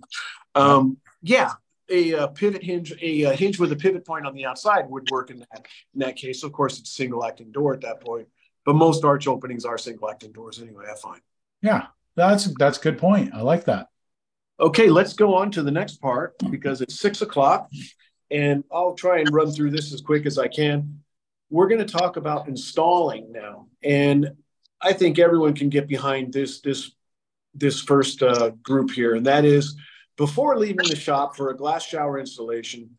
Um, 0.55 0.99
yeah, 1.23 1.53
a, 1.91 2.13
a, 2.13 2.29
pivot 2.29 2.63
hinge, 2.63 2.93
a, 3.01 3.23
a, 3.23 3.35
hinge 3.35 3.59
with 3.59 3.73
a 3.73 3.77
pivot 3.77 4.07
point 4.07 4.27
on 4.27 4.35
the 4.35 4.47
outside 4.47 4.89
would 4.89 5.11
work 5.11 5.31
in 5.31 5.41
that 5.41 5.67
in 5.95 6.01
that 6.01 6.17
case. 6.17 6.43
Of 6.43 6.53
course, 6.53 6.79
it's 6.79 6.91
a 6.91 6.95
single 6.95 7.25
acting 7.25 7.53
door 7.53 7.75
at 7.75 7.81
that 7.83 8.01
point, 8.01 8.29
but 8.65 8.75
most 8.75 9.05
arch 9.05 9.27
openings 9.27 9.65
are 9.65 9.79
single 9.79 10.11
acting 10.11 10.33
doors 10.33 10.61
anyway. 10.61 10.85
I 10.91 10.97
find. 10.97 11.21
Yeah, 11.63 11.87
that's 12.17 12.53
that's 12.59 12.79
a 12.79 12.81
good 12.81 12.99
point. 12.99 13.35
I 13.35 13.43
like 13.43 13.65
that. 13.65 13.89
Okay, 14.59 14.91
let's 14.91 15.15
go 15.15 15.35
on 15.35 15.51
to 15.53 15.63
the 15.63 15.71
next 15.71 16.01
part 16.01 16.35
because 16.51 16.81
it's 16.81 17.01
six 17.01 17.23
o'clock, 17.23 17.71
and 18.31 18.65
I'll 18.71 18.95
try 18.95 19.21
and 19.21 19.33
run 19.33 19.51
through 19.51 19.71
this 19.71 19.93
as 19.93 20.01
quick 20.01 20.27
as 20.27 20.39
I 20.39 20.49
can. 20.49 21.03
We're 21.51 21.69
going 21.69 21.85
to 21.85 21.93
talk 21.93 22.17
about 22.17 22.47
installing 22.47 23.33
now, 23.33 23.67
and 23.83 24.33
I 24.81 24.93
think 24.93 25.19
everyone 25.19 25.55
can 25.55 25.69
get 25.69 25.89
behind 25.89 26.33
this 26.33 26.61
this 26.61 26.93
this 27.55 27.81
first 27.81 28.23
uh, 28.23 28.51
group 28.63 28.91
here, 28.91 29.15
and 29.15 29.27
that 29.27 29.45
is 29.45 29.77
before 30.17 30.59
leaving 30.59 30.87
the 30.89 30.97
shop 30.97 31.35
for 31.35 31.51
a 31.51 31.57
glass 31.57 31.85
shower 31.85 32.19
installation, 32.19 32.91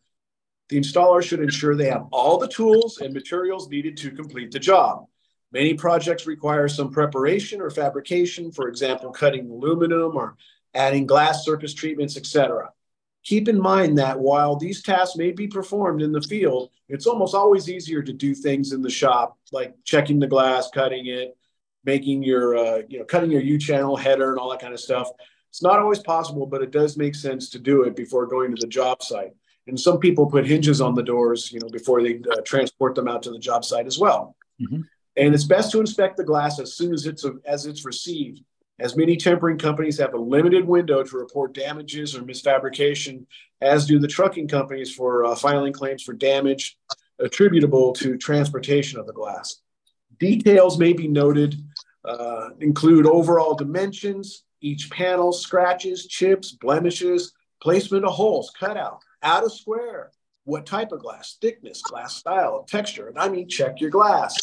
the 0.68 0.78
installer 0.78 1.22
should 1.22 1.40
ensure 1.40 1.76
they 1.76 1.90
have 1.90 2.06
all 2.10 2.38
the 2.38 2.48
tools 2.48 2.98
and 2.98 3.12
materials 3.14 3.68
needed 3.68 3.96
to 3.98 4.10
complete 4.10 4.50
the 4.50 4.58
job. 4.58 5.06
Many 5.52 5.74
projects 5.74 6.26
require 6.26 6.66
some 6.66 6.90
preparation 6.90 7.60
or 7.60 7.70
fabrication, 7.70 8.50
for 8.50 8.68
example, 8.68 9.12
cutting 9.12 9.50
aluminum 9.50 10.16
or 10.16 10.36
adding 10.74 11.06
glass 11.06 11.44
surface 11.44 11.74
treatments, 11.74 12.16
etc. 12.16 12.70
Keep 13.22 13.48
in 13.48 13.60
mind 13.60 13.98
that 13.98 14.18
while 14.18 14.56
these 14.56 14.82
tasks 14.82 15.16
may 15.16 15.30
be 15.30 15.46
performed 15.46 16.02
in 16.02 16.10
the 16.10 16.22
field, 16.22 16.70
it's 16.88 17.06
almost 17.06 17.34
always 17.34 17.68
easier 17.68 18.02
to 18.02 18.12
do 18.12 18.34
things 18.34 18.72
in 18.72 18.82
the 18.82 18.90
shop, 18.90 19.38
like 19.52 19.74
checking 19.84 20.18
the 20.18 20.26
glass, 20.26 20.70
cutting 20.70 21.06
it, 21.06 21.36
making 21.84 22.22
your, 22.22 22.56
uh, 22.56 22.82
you 22.88 22.98
know, 22.98 23.04
cutting 23.04 23.30
your 23.30 23.42
U-channel 23.42 23.96
header 23.96 24.30
and 24.30 24.38
all 24.38 24.50
that 24.50 24.60
kind 24.60 24.74
of 24.74 24.80
stuff. 24.80 25.08
It's 25.50 25.62
not 25.62 25.78
always 25.78 25.98
possible, 25.98 26.46
but 26.46 26.62
it 26.62 26.70
does 26.70 26.96
make 26.96 27.14
sense 27.14 27.50
to 27.50 27.58
do 27.58 27.82
it 27.82 27.94
before 27.94 28.26
going 28.26 28.54
to 28.54 28.60
the 28.60 28.66
job 28.66 29.02
site. 29.02 29.32
And 29.66 29.78
some 29.78 29.98
people 29.98 30.26
put 30.26 30.46
hinges 30.46 30.80
on 30.80 30.94
the 30.94 31.02
doors, 31.02 31.52
you 31.52 31.60
know, 31.60 31.68
before 31.68 32.02
they 32.02 32.20
uh, 32.30 32.40
transport 32.44 32.94
them 32.94 33.06
out 33.06 33.22
to 33.24 33.30
the 33.30 33.38
job 33.38 33.64
site 33.64 33.86
as 33.86 33.98
well. 33.98 34.34
Mm-hmm. 34.60 34.80
And 35.16 35.34
it's 35.34 35.44
best 35.44 35.70
to 35.72 35.80
inspect 35.80 36.16
the 36.16 36.24
glass 36.24 36.58
as 36.58 36.74
soon 36.74 36.94
as 36.94 37.06
it's 37.06 37.24
as 37.44 37.66
it's 37.66 37.84
received, 37.84 38.42
as 38.78 38.96
many 38.96 39.16
tempering 39.16 39.58
companies 39.58 39.98
have 39.98 40.14
a 40.14 40.18
limited 40.18 40.66
window 40.66 41.02
to 41.04 41.16
report 41.16 41.54
damages 41.54 42.16
or 42.16 42.22
misfabrication, 42.22 43.26
as 43.60 43.86
do 43.86 43.98
the 43.98 44.08
trucking 44.08 44.48
companies 44.48 44.92
for 44.92 45.24
uh, 45.26 45.34
filing 45.34 45.72
claims 45.72 46.02
for 46.02 46.14
damage 46.14 46.78
attributable 47.20 47.92
to 47.92 48.16
transportation 48.16 48.98
of 48.98 49.06
the 49.06 49.12
glass. 49.12 49.60
Details 50.18 50.78
may 50.78 50.92
be 50.92 51.08
noted, 51.08 51.56
uh, 52.04 52.50
include 52.60 53.06
overall 53.06 53.54
dimensions, 53.54 54.44
each 54.60 54.90
panel, 54.90 55.32
scratches, 55.32 56.06
chips, 56.06 56.52
blemishes, 56.52 57.32
placement 57.60 58.04
of 58.04 58.12
holes, 58.12 58.52
cutout, 58.58 59.00
out 59.22 59.44
of 59.44 59.52
square, 59.52 60.10
what 60.44 60.66
type 60.66 60.92
of 60.92 61.00
glass, 61.00 61.36
thickness, 61.40 61.82
glass 61.82 62.16
style, 62.16 62.64
texture. 62.68 63.08
And 63.08 63.18
I 63.18 63.28
mean, 63.28 63.48
check 63.48 63.80
your 63.80 63.90
glass. 63.90 64.36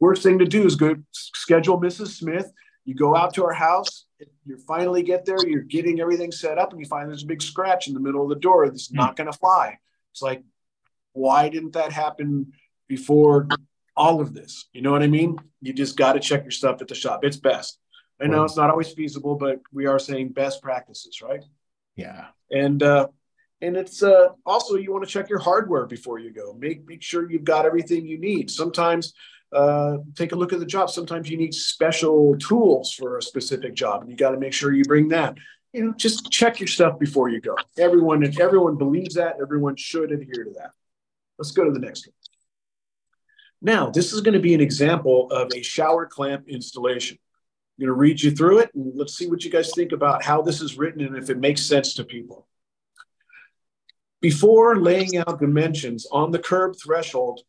Worst 0.00 0.22
thing 0.22 0.38
to 0.40 0.44
do 0.44 0.66
is 0.66 0.76
go 0.76 0.96
schedule 1.12 1.80
Mrs. 1.80 2.08
Smith. 2.08 2.50
You 2.84 2.94
go 2.94 3.16
out 3.16 3.32
to 3.34 3.44
her 3.44 3.52
house, 3.52 4.04
you 4.44 4.58
finally 4.66 5.02
get 5.02 5.24
there, 5.24 5.38
you're 5.46 5.62
getting 5.62 6.00
everything 6.00 6.30
set 6.30 6.58
up, 6.58 6.72
and 6.72 6.80
you 6.80 6.86
find 6.86 7.08
there's 7.08 7.22
a 7.22 7.26
big 7.26 7.40
scratch 7.40 7.88
in 7.88 7.94
the 7.94 8.00
middle 8.00 8.22
of 8.22 8.28
the 8.28 8.34
door 8.34 8.68
that's 8.68 8.88
mm 8.88 8.96
not 8.96 9.16
going 9.16 9.30
to 9.30 9.38
fly. 9.38 9.78
It's 10.12 10.20
like, 10.20 10.42
why 11.12 11.48
didn't 11.48 11.72
that 11.72 11.92
happen 11.92 12.52
before 12.88 13.48
all 13.96 14.20
of 14.20 14.34
this? 14.34 14.66
You 14.72 14.82
know 14.82 14.92
what 14.92 15.02
I 15.02 15.06
mean? 15.06 15.36
You 15.60 15.72
just 15.72 15.96
got 15.96 16.14
to 16.14 16.20
check 16.20 16.42
your 16.42 16.50
stuff 16.50 16.80
at 16.80 16.88
the 16.88 16.94
shop. 16.94 17.24
It's 17.24 17.36
best. 17.36 17.78
I 18.20 18.26
know 18.26 18.44
it's 18.44 18.56
not 18.56 18.70
always 18.70 18.92
feasible, 18.92 19.34
but 19.34 19.60
we 19.72 19.86
are 19.86 19.98
saying 19.98 20.30
best 20.30 20.62
practices, 20.62 21.20
right? 21.20 21.42
Yeah. 21.96 22.26
And 22.50 22.82
uh, 22.82 23.08
and 23.60 23.76
it's 23.76 24.02
uh, 24.02 24.28
also 24.46 24.76
you 24.76 24.92
want 24.92 25.04
to 25.04 25.10
check 25.10 25.28
your 25.28 25.38
hardware 25.38 25.86
before 25.86 26.18
you 26.18 26.32
go. 26.32 26.54
Make 26.54 26.86
make 26.86 27.02
sure 27.02 27.30
you've 27.30 27.44
got 27.44 27.66
everything 27.66 28.06
you 28.06 28.18
need. 28.18 28.50
Sometimes 28.50 29.14
uh, 29.52 29.98
take 30.14 30.32
a 30.32 30.36
look 30.36 30.52
at 30.52 30.60
the 30.60 30.66
job. 30.66 30.90
Sometimes 30.90 31.30
you 31.30 31.36
need 31.36 31.54
special 31.54 32.36
tools 32.38 32.92
for 32.92 33.18
a 33.18 33.22
specific 33.22 33.74
job, 33.74 34.02
and 34.02 34.10
you 34.10 34.16
got 34.16 34.30
to 34.30 34.38
make 34.38 34.52
sure 34.52 34.72
you 34.72 34.84
bring 34.84 35.08
that. 35.08 35.36
You 35.72 35.86
know, 35.86 35.94
just 35.96 36.30
check 36.30 36.60
your 36.60 36.68
stuff 36.68 36.98
before 36.98 37.28
you 37.28 37.40
go. 37.40 37.56
Everyone 37.78 38.22
and 38.22 38.38
everyone 38.40 38.76
believes 38.76 39.14
that. 39.14 39.36
Everyone 39.40 39.76
should 39.76 40.12
adhere 40.12 40.44
to 40.44 40.50
that. 40.58 40.70
Let's 41.38 41.50
go 41.50 41.64
to 41.64 41.72
the 41.72 41.80
next 41.80 42.06
one. 42.06 42.14
Now, 43.64 43.88
this 43.88 44.12
is 44.12 44.20
going 44.20 44.34
to 44.34 44.40
be 44.40 44.52
an 44.52 44.60
example 44.60 45.30
of 45.30 45.50
a 45.56 45.62
shower 45.62 46.04
clamp 46.04 46.48
installation. 46.48 47.16
I'm 47.16 47.86
going 47.86 47.96
to 47.96 47.98
read 47.98 48.20
you 48.20 48.30
through 48.30 48.58
it 48.58 48.70
and 48.74 48.92
let's 48.94 49.16
see 49.16 49.26
what 49.26 49.42
you 49.42 49.50
guys 49.50 49.72
think 49.74 49.92
about 49.92 50.22
how 50.22 50.42
this 50.42 50.60
is 50.60 50.76
written 50.76 51.00
and 51.00 51.16
if 51.16 51.30
it 51.30 51.38
makes 51.38 51.62
sense 51.62 51.94
to 51.94 52.04
people. 52.04 52.46
Before 54.20 54.76
laying 54.76 55.16
out 55.16 55.40
dimensions 55.40 56.06
on 56.12 56.30
the 56.30 56.38
curb 56.38 56.74
threshold, 56.76 57.40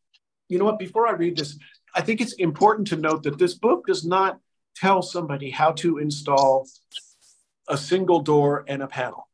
you 0.48 0.58
know 0.58 0.64
what? 0.64 0.80
Before 0.80 1.06
I 1.06 1.12
read 1.12 1.36
this, 1.36 1.60
I 1.94 2.00
think 2.00 2.22
it's 2.22 2.34
important 2.34 2.88
to 2.88 2.96
note 2.96 3.24
that 3.24 3.38
this 3.38 3.56
book 3.56 3.86
does 3.86 4.06
not 4.06 4.40
tell 4.74 5.02
somebody 5.02 5.50
how 5.50 5.74
to 5.74 5.98
install 5.98 6.66
a 7.68 7.78
single 7.78 8.22
door 8.22 8.64
and 8.70 8.82
a 8.82 8.88
panel, 8.88 9.28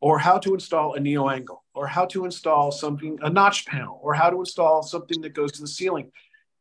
or 0.00 0.18
how 0.18 0.36
to 0.38 0.52
install 0.52 0.92
a 0.92 1.00
neo 1.00 1.28
angle, 1.30 1.61
or 1.82 1.86
how 1.88 2.06
to 2.06 2.24
install 2.24 2.70
something, 2.70 3.18
a 3.22 3.30
notch 3.30 3.66
panel, 3.66 3.98
or 4.02 4.14
how 4.14 4.30
to 4.30 4.38
install 4.38 4.82
something 4.82 5.20
that 5.22 5.34
goes 5.34 5.50
to 5.52 5.60
the 5.60 5.66
ceiling. 5.66 6.12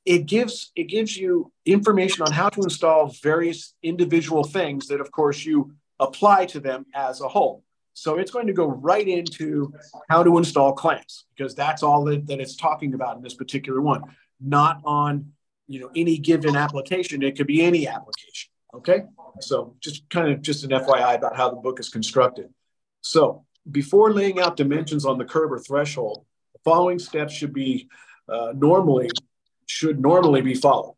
It 0.03 0.25
gives 0.25 0.71
it 0.75 0.85
gives 0.85 1.15
you 1.15 1.51
information 1.65 2.23
on 2.23 2.31
how 2.31 2.49
to 2.49 2.61
install 2.61 3.13
various 3.21 3.75
individual 3.83 4.43
things 4.43 4.87
that 4.87 4.99
of 4.99 5.11
course 5.11 5.45
you 5.45 5.73
apply 5.99 6.47
to 6.47 6.59
them 6.59 6.87
as 6.95 7.21
a 7.21 7.27
whole. 7.27 7.63
So 7.93 8.17
it's 8.17 8.31
going 8.31 8.47
to 8.47 8.53
go 8.53 8.65
right 8.65 9.07
into 9.07 9.73
how 10.09 10.23
to 10.23 10.37
install 10.39 10.73
clamps 10.73 11.25
because 11.37 11.53
that's 11.53 11.83
all 11.83 12.03
that, 12.05 12.25
that 12.27 12.39
it's 12.39 12.55
talking 12.55 12.95
about 12.95 13.17
in 13.17 13.21
this 13.21 13.35
particular 13.35 13.79
one. 13.79 14.01
Not 14.39 14.81
on 14.83 15.33
you 15.67 15.79
know 15.81 15.91
any 15.95 16.17
given 16.17 16.55
application. 16.55 17.21
It 17.21 17.37
could 17.37 17.47
be 17.47 17.61
any 17.61 17.87
application 17.87 18.51
okay? 18.73 19.03
So 19.39 19.75
just 19.79 20.09
kind 20.09 20.31
of 20.31 20.41
just 20.41 20.63
an 20.63 20.71
fyi 20.71 21.15
about 21.15 21.35
how 21.35 21.49
the 21.49 21.57
book 21.57 21.79
is 21.79 21.89
constructed. 21.89 22.49
So 23.01 23.45
before 23.69 24.13
laying 24.13 24.39
out 24.39 24.57
dimensions 24.57 25.05
on 25.05 25.17
the 25.17 25.25
curb 25.25 25.51
or 25.51 25.59
threshold 25.59 26.25
the 26.53 26.59
following 26.63 26.99
steps 26.99 27.33
should 27.33 27.53
be 27.53 27.89
uh, 28.27 28.53
normally 28.55 29.09
should 29.67 29.99
normally 30.01 30.41
be 30.41 30.53
followed. 30.53 30.95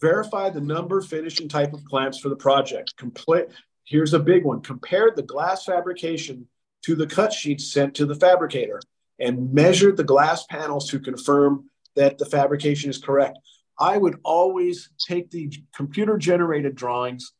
Verify 0.00 0.50
the 0.50 0.60
number, 0.60 1.00
finish, 1.00 1.40
and 1.40 1.50
type 1.50 1.72
of 1.72 1.84
clamps 1.84 2.18
for 2.18 2.28
the 2.28 2.36
project. 2.36 2.96
Complete. 2.96 3.46
Here's 3.84 4.14
a 4.14 4.18
big 4.18 4.44
one. 4.44 4.60
Compare 4.60 5.12
the 5.14 5.22
glass 5.22 5.64
fabrication 5.64 6.46
to 6.82 6.94
the 6.94 7.06
cut 7.06 7.32
sheets 7.32 7.72
sent 7.72 7.94
to 7.96 8.06
the 8.06 8.14
fabricator 8.14 8.80
and 9.18 9.52
measure 9.52 9.92
the 9.92 10.04
glass 10.04 10.44
panels 10.46 10.88
to 10.90 10.98
confirm 10.98 11.68
that 11.94 12.18
the 12.18 12.26
fabrication 12.26 12.90
is 12.90 12.98
correct. 12.98 13.38
I 13.78 13.98
would 13.98 14.18
always 14.24 14.90
take 14.98 15.30
the 15.30 15.52
computer 15.74 16.16
generated 16.16 16.74
drawings 16.74 17.32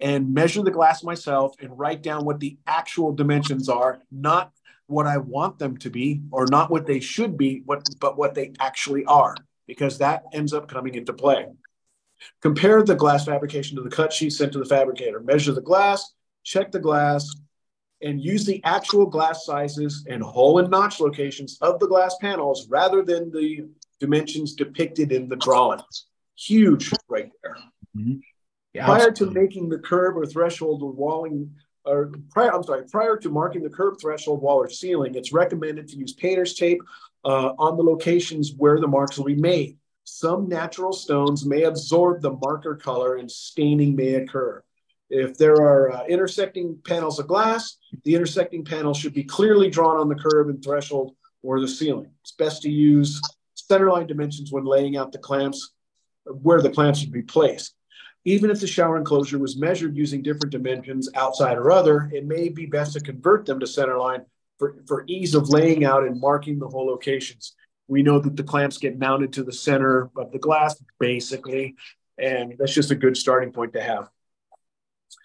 and 0.00 0.32
measure 0.32 0.62
the 0.62 0.70
glass 0.70 1.02
myself 1.02 1.54
and 1.60 1.78
write 1.78 2.02
down 2.02 2.24
what 2.24 2.40
the 2.40 2.58
actual 2.66 3.12
dimensions 3.12 3.68
are, 3.68 4.02
not 4.10 4.52
what 4.86 5.06
I 5.06 5.18
want 5.18 5.58
them 5.58 5.76
to 5.78 5.90
be 5.90 6.22
or 6.32 6.46
not 6.46 6.70
what 6.70 6.86
they 6.86 7.00
should 7.00 7.36
be, 7.36 7.62
what, 7.64 7.86
but 8.00 8.16
what 8.16 8.34
they 8.34 8.52
actually 8.58 9.04
are 9.04 9.36
because 9.66 9.98
that 9.98 10.24
ends 10.32 10.52
up 10.52 10.68
coming 10.68 10.96
into 10.96 11.12
play. 11.12 11.46
Compare 12.42 12.82
the 12.82 12.94
glass 12.94 13.24
fabrication 13.24 13.76
to 13.76 13.82
the 13.82 13.88
cut 13.88 14.12
sheet 14.12 14.30
sent 14.30 14.52
to 14.52 14.58
the 14.58 14.64
fabricator. 14.64 15.20
Measure 15.20 15.52
the 15.52 15.60
glass, 15.60 16.12
check 16.42 16.72
the 16.72 16.78
glass, 16.78 17.28
and 18.02 18.20
use 18.20 18.44
the 18.44 18.62
actual 18.64 19.06
glass 19.06 19.44
sizes 19.44 20.04
and 20.08 20.22
hole 20.22 20.58
and 20.58 20.70
notch 20.70 21.00
locations 21.00 21.56
of 21.60 21.78
the 21.78 21.86
glass 21.86 22.16
panels 22.20 22.68
rather 22.68 23.02
than 23.02 23.30
the 23.30 23.64
dimensions 24.00 24.54
depicted 24.54 25.12
in 25.12 25.28
the 25.28 25.36
drawings. 25.36 26.06
Huge 26.36 26.90
right 27.08 27.30
there. 27.42 27.56
Mm-hmm. 27.96 28.18
Yeah, 28.72 28.86
prior 28.86 29.08
absolutely. 29.08 29.34
to 29.34 29.40
making 29.40 29.68
the 29.68 29.78
curb 29.78 30.16
or 30.16 30.26
threshold 30.26 30.82
or 30.82 30.92
walling, 30.92 31.54
or 31.84 32.12
prior, 32.30 32.54
I'm 32.54 32.62
sorry, 32.62 32.84
prior 32.90 33.16
to 33.16 33.30
marking 33.30 33.62
the 33.62 33.70
curb 33.70 33.94
threshold 34.00 34.42
wall 34.42 34.58
or 34.58 34.70
ceiling, 34.70 35.14
it's 35.14 35.32
recommended 35.32 35.88
to 35.88 35.96
use 35.96 36.12
painter's 36.12 36.54
tape 36.54 36.80
uh, 37.24 37.52
on 37.58 37.76
the 37.76 37.82
locations 37.82 38.52
where 38.56 38.78
the 38.80 38.86
marks 38.86 39.18
will 39.18 39.24
be 39.24 39.34
made. 39.34 39.76
Some 40.04 40.48
natural 40.48 40.92
stones 40.92 41.44
may 41.44 41.64
absorb 41.64 42.22
the 42.22 42.32
marker 42.32 42.76
color 42.76 43.16
and 43.16 43.30
staining 43.30 43.94
may 43.94 44.14
occur. 44.14 44.62
If 45.08 45.36
there 45.36 45.56
are 45.56 45.92
uh, 45.92 46.06
intersecting 46.06 46.78
panels 46.84 47.18
of 47.18 47.26
glass, 47.26 47.78
the 48.04 48.14
intersecting 48.14 48.64
panels 48.64 48.96
should 48.96 49.14
be 49.14 49.24
clearly 49.24 49.68
drawn 49.68 49.96
on 49.96 50.08
the 50.08 50.14
curb 50.14 50.48
and 50.48 50.62
threshold 50.62 51.16
or 51.42 51.60
the 51.60 51.68
ceiling. 51.68 52.10
It's 52.22 52.32
best 52.32 52.62
to 52.62 52.70
use 52.70 53.20
centerline 53.56 54.06
dimensions 54.06 54.52
when 54.52 54.64
laying 54.64 54.96
out 54.96 55.10
the 55.10 55.18
clamps, 55.18 55.72
where 56.24 56.62
the 56.62 56.70
clamps 56.70 57.00
should 57.00 57.12
be 57.12 57.22
placed. 57.22 57.74
Even 58.24 58.50
if 58.50 58.60
the 58.60 58.66
shower 58.66 58.98
enclosure 58.98 59.38
was 59.38 59.56
measured 59.56 59.96
using 59.96 60.22
different 60.22 60.50
dimensions 60.50 61.08
outside 61.14 61.56
or 61.56 61.72
other, 61.72 62.10
it 62.12 62.26
may 62.26 62.48
be 62.48 62.66
best 62.66 62.92
to 62.92 63.00
convert 63.00 63.46
them 63.46 63.58
to 63.60 63.66
centerline 63.66 64.24
for, 64.58 64.76
for 64.86 65.04
ease 65.06 65.34
of 65.34 65.48
laying 65.48 65.84
out 65.84 66.04
and 66.04 66.20
marking 66.20 66.58
the 66.58 66.68
whole 66.68 66.86
locations. 66.86 67.54
We 67.88 68.02
know 68.02 68.20
that 68.20 68.36
the 68.36 68.44
clamps 68.44 68.78
get 68.78 68.98
mounted 68.98 69.32
to 69.32 69.42
the 69.42 69.52
center 69.52 70.10
of 70.16 70.30
the 70.30 70.38
glass, 70.38 70.80
basically, 71.00 71.76
and 72.18 72.54
that's 72.58 72.74
just 72.74 72.90
a 72.90 72.94
good 72.94 73.16
starting 73.16 73.52
point 73.52 73.72
to 73.72 73.80
have. 73.80 74.10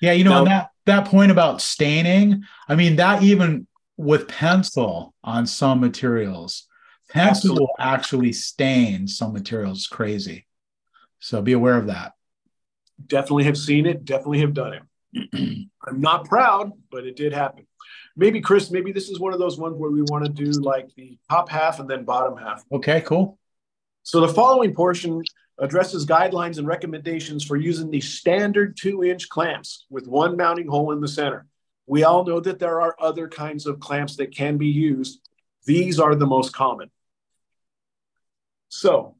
Yeah, 0.02 0.14
you 0.14 0.24
know, 0.24 0.44
now, 0.44 0.46
that 0.46 0.70
that 0.86 1.08
point 1.08 1.32
about 1.32 1.62
staining, 1.62 2.44
I 2.68 2.76
mean, 2.76 2.96
that 2.96 3.22
even 3.22 3.68
with 3.98 4.28
pencil 4.28 5.14
on 5.24 5.46
some 5.46 5.80
materials, 5.80 6.68
pencil 7.10 7.52
absolutely. 7.52 7.62
will 7.62 7.76
actually 7.78 8.34
stain 8.34 9.08
some 9.08 9.34
materials. 9.34 9.86
Crazy. 9.86 10.48
So 11.20 11.42
be 11.42 11.54
aware 11.54 11.78
of 11.78 11.88
that. 11.88 12.14
Definitely 13.06 13.46
have 13.46 13.58
seen 13.58 13.86
it. 13.86 14.06
Definitely 14.06 14.40
have 14.40 14.54
done 14.54 14.74
it. 14.74 14.84
I'm 15.88 16.02
not 16.02 16.26
proud, 16.26 16.72
but 16.92 17.06
it 17.06 17.16
did 17.16 17.34
happen. 17.34 17.68
Maybe 18.16 18.42
Chris, 18.42 18.72
maybe 18.72 18.92
this 18.92 19.10
is 19.10 19.20
one 19.20 19.34
of 19.34 19.40
those 19.40 19.58
ones 19.58 19.76
where 19.76 19.92
we 19.92 20.02
want 20.04 20.26
to 20.26 20.32
do 20.32 20.50
like 20.62 20.94
the 20.96 21.18
top 21.30 21.50
half 21.50 21.80
and 21.80 21.90
then 21.90 22.06
bottom 22.06 22.38
half. 22.38 22.64
Okay, 22.72 23.02
cool. 23.02 23.38
So 24.04 24.22
the 24.22 24.34
following 24.34 24.74
portion 24.74 25.22
addresses 25.60 26.06
guidelines 26.06 26.58
and 26.58 26.68
recommendations 26.68 27.44
for 27.44 27.56
using 27.56 27.90
the 27.90 28.02
standard 28.02 28.78
two 28.78 29.04
inch 29.04 29.30
clamps 29.30 29.86
with 29.90 30.08
one 30.08 30.38
mounting 30.38 30.68
hole 30.68 30.92
in 30.92 31.02
the 31.02 31.08
center. 31.08 31.46
We 31.88 32.04
all 32.04 32.26
know 32.26 32.40
that 32.40 32.60
there 32.60 32.82
are 32.82 32.96
other 33.00 33.28
kinds 33.28 33.66
of 33.66 33.80
clamps 33.80 34.16
that 34.18 34.36
can 34.36 34.58
be 34.58 34.68
used. 34.68 35.20
These 35.66 36.00
are 36.00 36.16
the 36.16 36.26
most 36.26 36.54
common. 36.54 36.90
So 38.70 39.16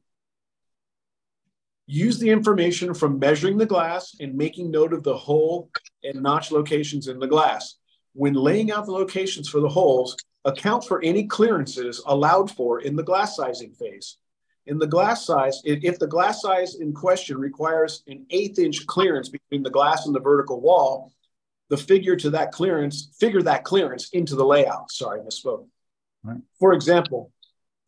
use 1.86 2.18
the 2.18 2.30
information 2.30 2.94
from 2.94 3.18
measuring 3.18 3.58
the 3.58 3.66
glass 3.66 4.16
and 4.20 4.34
making 4.34 4.70
note 4.70 4.92
of 4.92 5.02
the 5.02 5.16
hole 5.16 5.70
and 6.02 6.22
notch 6.22 6.50
locations 6.50 7.08
in 7.08 7.18
the 7.18 7.26
glass. 7.26 7.76
When 8.12 8.34
laying 8.34 8.72
out 8.72 8.86
the 8.86 8.92
locations 8.92 9.48
for 9.48 9.60
the 9.60 9.68
holes, 9.68 10.16
account 10.44 10.84
for 10.84 11.02
any 11.02 11.26
clearances 11.26 12.02
allowed 12.06 12.50
for 12.50 12.80
in 12.80 12.96
the 12.96 13.02
glass 13.02 13.36
sizing 13.36 13.72
phase. 13.72 14.16
In 14.66 14.78
the 14.78 14.86
glass 14.86 15.24
size, 15.24 15.60
if 15.64 15.98
the 15.98 16.06
glass 16.06 16.42
size 16.42 16.76
in 16.76 16.92
question 16.92 17.38
requires 17.38 18.02
an 18.08 18.26
eighth 18.30 18.58
inch 18.58 18.86
clearance 18.86 19.28
between 19.28 19.62
the 19.62 19.70
glass 19.70 20.06
and 20.06 20.14
the 20.14 20.20
vertical 20.20 20.60
wall, 20.60 21.12
the 21.68 21.76
figure 21.76 22.16
to 22.16 22.30
that 22.30 22.52
clearance, 22.52 23.14
figure 23.18 23.42
that 23.42 23.64
clearance 23.64 24.08
into 24.10 24.34
the 24.34 24.44
layout. 24.44 24.90
Sorry, 24.90 25.20
I 25.20 25.24
misspoke. 25.24 25.66
Right. 26.22 26.40
For 26.58 26.72
example, 26.72 27.32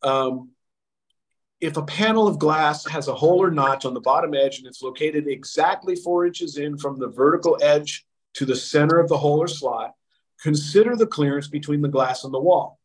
um, 0.03 0.51
if 1.61 1.75
a 1.75 1.83
panel 1.83 2.27
of 2.27 2.39
glass 2.39 2.85
has 2.87 3.07
a 3.07 3.15
hole 3.15 3.41
or 3.41 3.51
notch 3.51 3.85
on 3.85 3.93
the 3.93 3.99
bottom 3.99 4.33
edge 4.33 4.59
and 4.59 4.67
it's 4.67 4.81
located 4.81 5.27
exactly 5.27 5.95
four 5.95 6.25
inches 6.25 6.57
in 6.57 6.77
from 6.77 6.97
the 6.97 7.07
vertical 7.07 7.57
edge 7.61 8.05
to 8.35 8.45
the 8.45 8.55
center 8.55 8.99
of 8.99 9.09
the 9.09 9.17
hole 9.17 9.39
or 9.39 9.47
slot, 9.47 9.93
consider 10.41 10.95
the 10.95 11.07
clearance 11.07 11.47
between 11.47 11.81
the 11.81 11.89
glass 11.89 12.23
and 12.23 12.33
the 12.33 12.39
wall. 12.39 12.79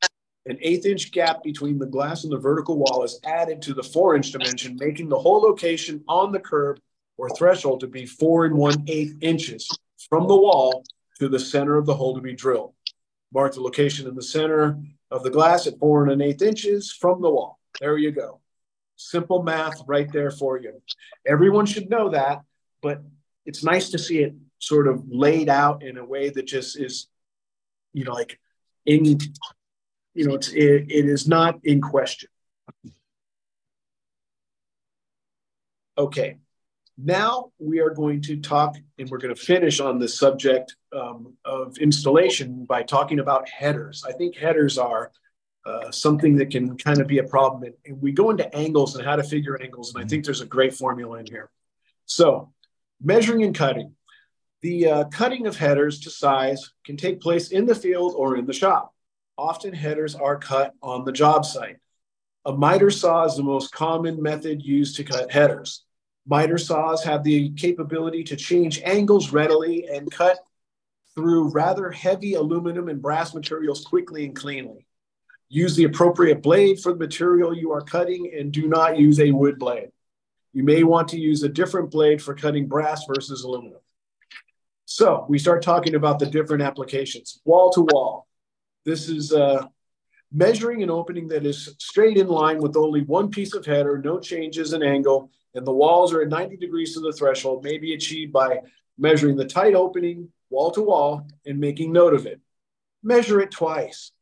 An 0.46 0.58
eighth 0.60 0.86
inch 0.86 1.12
gap 1.12 1.42
between 1.42 1.78
the 1.78 1.86
glass 1.86 2.24
and 2.24 2.32
the 2.32 2.38
vertical 2.38 2.76
wall 2.76 3.04
is 3.04 3.20
added 3.24 3.62
to 3.62 3.74
the 3.74 3.82
four 3.82 4.16
inch 4.16 4.32
dimension, 4.32 4.76
making 4.78 5.08
the 5.08 5.18
whole 5.18 5.40
location 5.40 6.02
on 6.08 6.32
the 6.32 6.40
curb 6.40 6.80
or 7.16 7.30
threshold 7.30 7.80
to 7.80 7.86
be 7.86 8.04
four 8.04 8.44
and 8.44 8.54
one 8.54 8.84
eighth 8.88 9.16
inches 9.20 9.68
from 10.08 10.26
the 10.26 10.36
wall 10.36 10.84
to 11.20 11.28
the 11.28 11.38
center 11.38 11.76
of 11.76 11.86
the 11.86 11.94
hole 11.94 12.14
to 12.14 12.20
be 12.20 12.34
drilled. 12.34 12.74
Mark 13.32 13.54
the 13.54 13.60
location 13.60 14.08
in 14.08 14.14
the 14.14 14.22
center 14.22 14.78
of 15.10 15.22
the 15.22 15.30
glass 15.30 15.66
at 15.66 15.78
four 15.78 16.02
and 16.02 16.12
an 16.12 16.20
eighth 16.20 16.42
inches 16.42 16.92
from 16.92 17.22
the 17.22 17.30
wall. 17.30 17.58
There 17.80 17.96
you 17.96 18.10
go. 18.10 18.40
Simple 18.96 19.42
math 19.42 19.82
right 19.86 20.10
there 20.12 20.30
for 20.30 20.58
you. 20.58 20.80
Everyone 21.26 21.66
should 21.66 21.90
know 21.90 22.10
that, 22.10 22.42
but 22.82 23.02
it's 23.44 23.64
nice 23.64 23.90
to 23.90 23.98
see 23.98 24.20
it 24.20 24.34
sort 24.58 24.88
of 24.88 25.04
laid 25.08 25.48
out 25.48 25.82
in 25.82 25.98
a 25.98 26.04
way 26.04 26.30
that 26.30 26.46
just 26.46 26.78
is, 26.78 27.08
you 27.92 28.04
know, 28.04 28.12
like 28.12 28.38
in 28.86 29.18
you 30.14 30.28
know, 30.28 30.34
it's, 30.34 30.48
it, 30.48 30.86
it 30.88 31.06
is 31.06 31.26
not 31.26 31.58
in 31.64 31.80
question. 31.80 32.28
Okay, 35.98 36.38
now 36.96 37.50
we 37.58 37.80
are 37.80 37.90
going 37.90 38.20
to 38.22 38.36
talk 38.36 38.76
and 38.98 39.08
we're 39.08 39.18
going 39.18 39.34
to 39.34 39.40
finish 39.40 39.80
on 39.80 39.98
the 39.98 40.08
subject 40.08 40.74
um, 40.92 41.34
of 41.44 41.76
installation 41.78 42.64
by 42.64 42.82
talking 42.82 43.18
about 43.18 43.48
headers. 43.48 44.04
I 44.06 44.12
think 44.12 44.36
headers 44.36 44.78
are 44.78 45.12
uh, 45.66 45.90
something 45.90 46.36
that 46.36 46.50
can 46.50 46.76
kind 46.76 47.00
of 47.00 47.06
be 47.06 47.18
a 47.18 47.24
problem. 47.24 47.62
And, 47.62 47.74
and 47.86 48.02
we 48.02 48.12
go 48.12 48.30
into 48.30 48.54
angles 48.54 48.96
and 48.96 49.04
how 49.04 49.16
to 49.16 49.22
figure 49.22 49.60
angles, 49.60 49.94
and 49.94 50.04
I 50.04 50.06
think 50.06 50.24
there's 50.24 50.40
a 50.40 50.46
great 50.46 50.74
formula 50.74 51.18
in 51.18 51.26
here. 51.26 51.50
So, 52.06 52.52
measuring 53.02 53.42
and 53.42 53.54
cutting. 53.54 53.94
The 54.62 54.88
uh, 54.88 55.04
cutting 55.04 55.46
of 55.46 55.56
headers 55.56 56.00
to 56.00 56.10
size 56.10 56.72
can 56.84 56.96
take 56.96 57.20
place 57.20 57.48
in 57.48 57.66
the 57.66 57.74
field 57.74 58.14
or 58.16 58.36
in 58.36 58.46
the 58.46 58.52
shop 58.52 58.94
often 59.36 59.74
headers 59.74 60.14
are 60.14 60.38
cut 60.38 60.74
on 60.82 61.04
the 61.04 61.12
job 61.12 61.44
site. 61.44 61.76
A 62.44 62.52
miter 62.52 62.90
saw 62.90 63.24
is 63.24 63.36
the 63.36 63.42
most 63.42 63.72
common 63.72 64.22
method 64.22 64.62
used 64.62 64.96
to 64.96 65.04
cut 65.04 65.30
headers. 65.30 65.84
Miter 66.26 66.58
saws 66.58 67.04
have 67.04 67.24
the 67.24 67.50
capability 67.50 68.24
to 68.24 68.36
change 68.36 68.80
angles 68.84 69.32
readily 69.32 69.88
and 69.88 70.10
cut 70.10 70.38
through 71.14 71.50
rather 71.50 71.90
heavy 71.90 72.34
aluminum 72.34 72.88
and 72.88 73.00
brass 73.00 73.34
materials 73.34 73.84
quickly 73.84 74.24
and 74.24 74.36
cleanly. 74.36 74.86
Use 75.48 75.76
the 75.76 75.84
appropriate 75.84 76.42
blade 76.42 76.80
for 76.80 76.92
the 76.92 76.98
material 76.98 77.54
you 77.54 77.72
are 77.72 77.82
cutting 77.82 78.32
and 78.36 78.52
do 78.52 78.66
not 78.66 78.98
use 78.98 79.20
a 79.20 79.30
wood 79.30 79.58
blade. 79.58 79.90
You 80.52 80.64
may 80.64 80.84
want 80.84 81.08
to 81.08 81.18
use 81.18 81.42
a 81.42 81.48
different 81.48 81.90
blade 81.90 82.22
for 82.22 82.34
cutting 82.34 82.66
brass 82.66 83.04
versus 83.06 83.42
aluminum. 83.44 83.80
So 84.84 85.26
we 85.28 85.38
start 85.38 85.62
talking 85.62 85.94
about 85.94 86.18
the 86.18 86.26
different 86.26 86.62
applications. 86.62 87.40
Wall 87.44 87.70
to 87.70 87.82
wall. 87.90 88.26
This 88.84 89.08
is 89.08 89.32
uh, 89.32 89.66
measuring 90.32 90.82
an 90.82 90.90
opening 90.90 91.28
that 91.28 91.46
is 91.46 91.74
straight 91.78 92.16
in 92.16 92.28
line 92.28 92.58
with 92.58 92.76
only 92.76 93.02
one 93.02 93.30
piece 93.30 93.54
of 93.54 93.64
header, 93.64 93.98
no 93.98 94.18
changes 94.18 94.72
in 94.72 94.82
angle, 94.82 95.30
and 95.54 95.66
the 95.66 95.72
walls 95.72 96.12
are 96.12 96.22
at 96.22 96.28
90 96.28 96.56
degrees 96.56 96.94
to 96.94 97.00
the 97.00 97.12
threshold 97.12 97.64
may 97.64 97.78
be 97.78 97.94
achieved 97.94 98.32
by 98.32 98.60
measuring 98.98 99.36
the 99.36 99.44
tight 99.44 99.74
opening 99.74 100.28
wall 100.50 100.70
to 100.72 100.82
wall 100.82 101.26
and 101.46 101.58
making 101.58 101.92
note 101.92 102.14
of 102.14 102.26
it. 102.26 102.40
Measure 103.02 103.40
it 103.40 103.50
twice. 103.50 104.12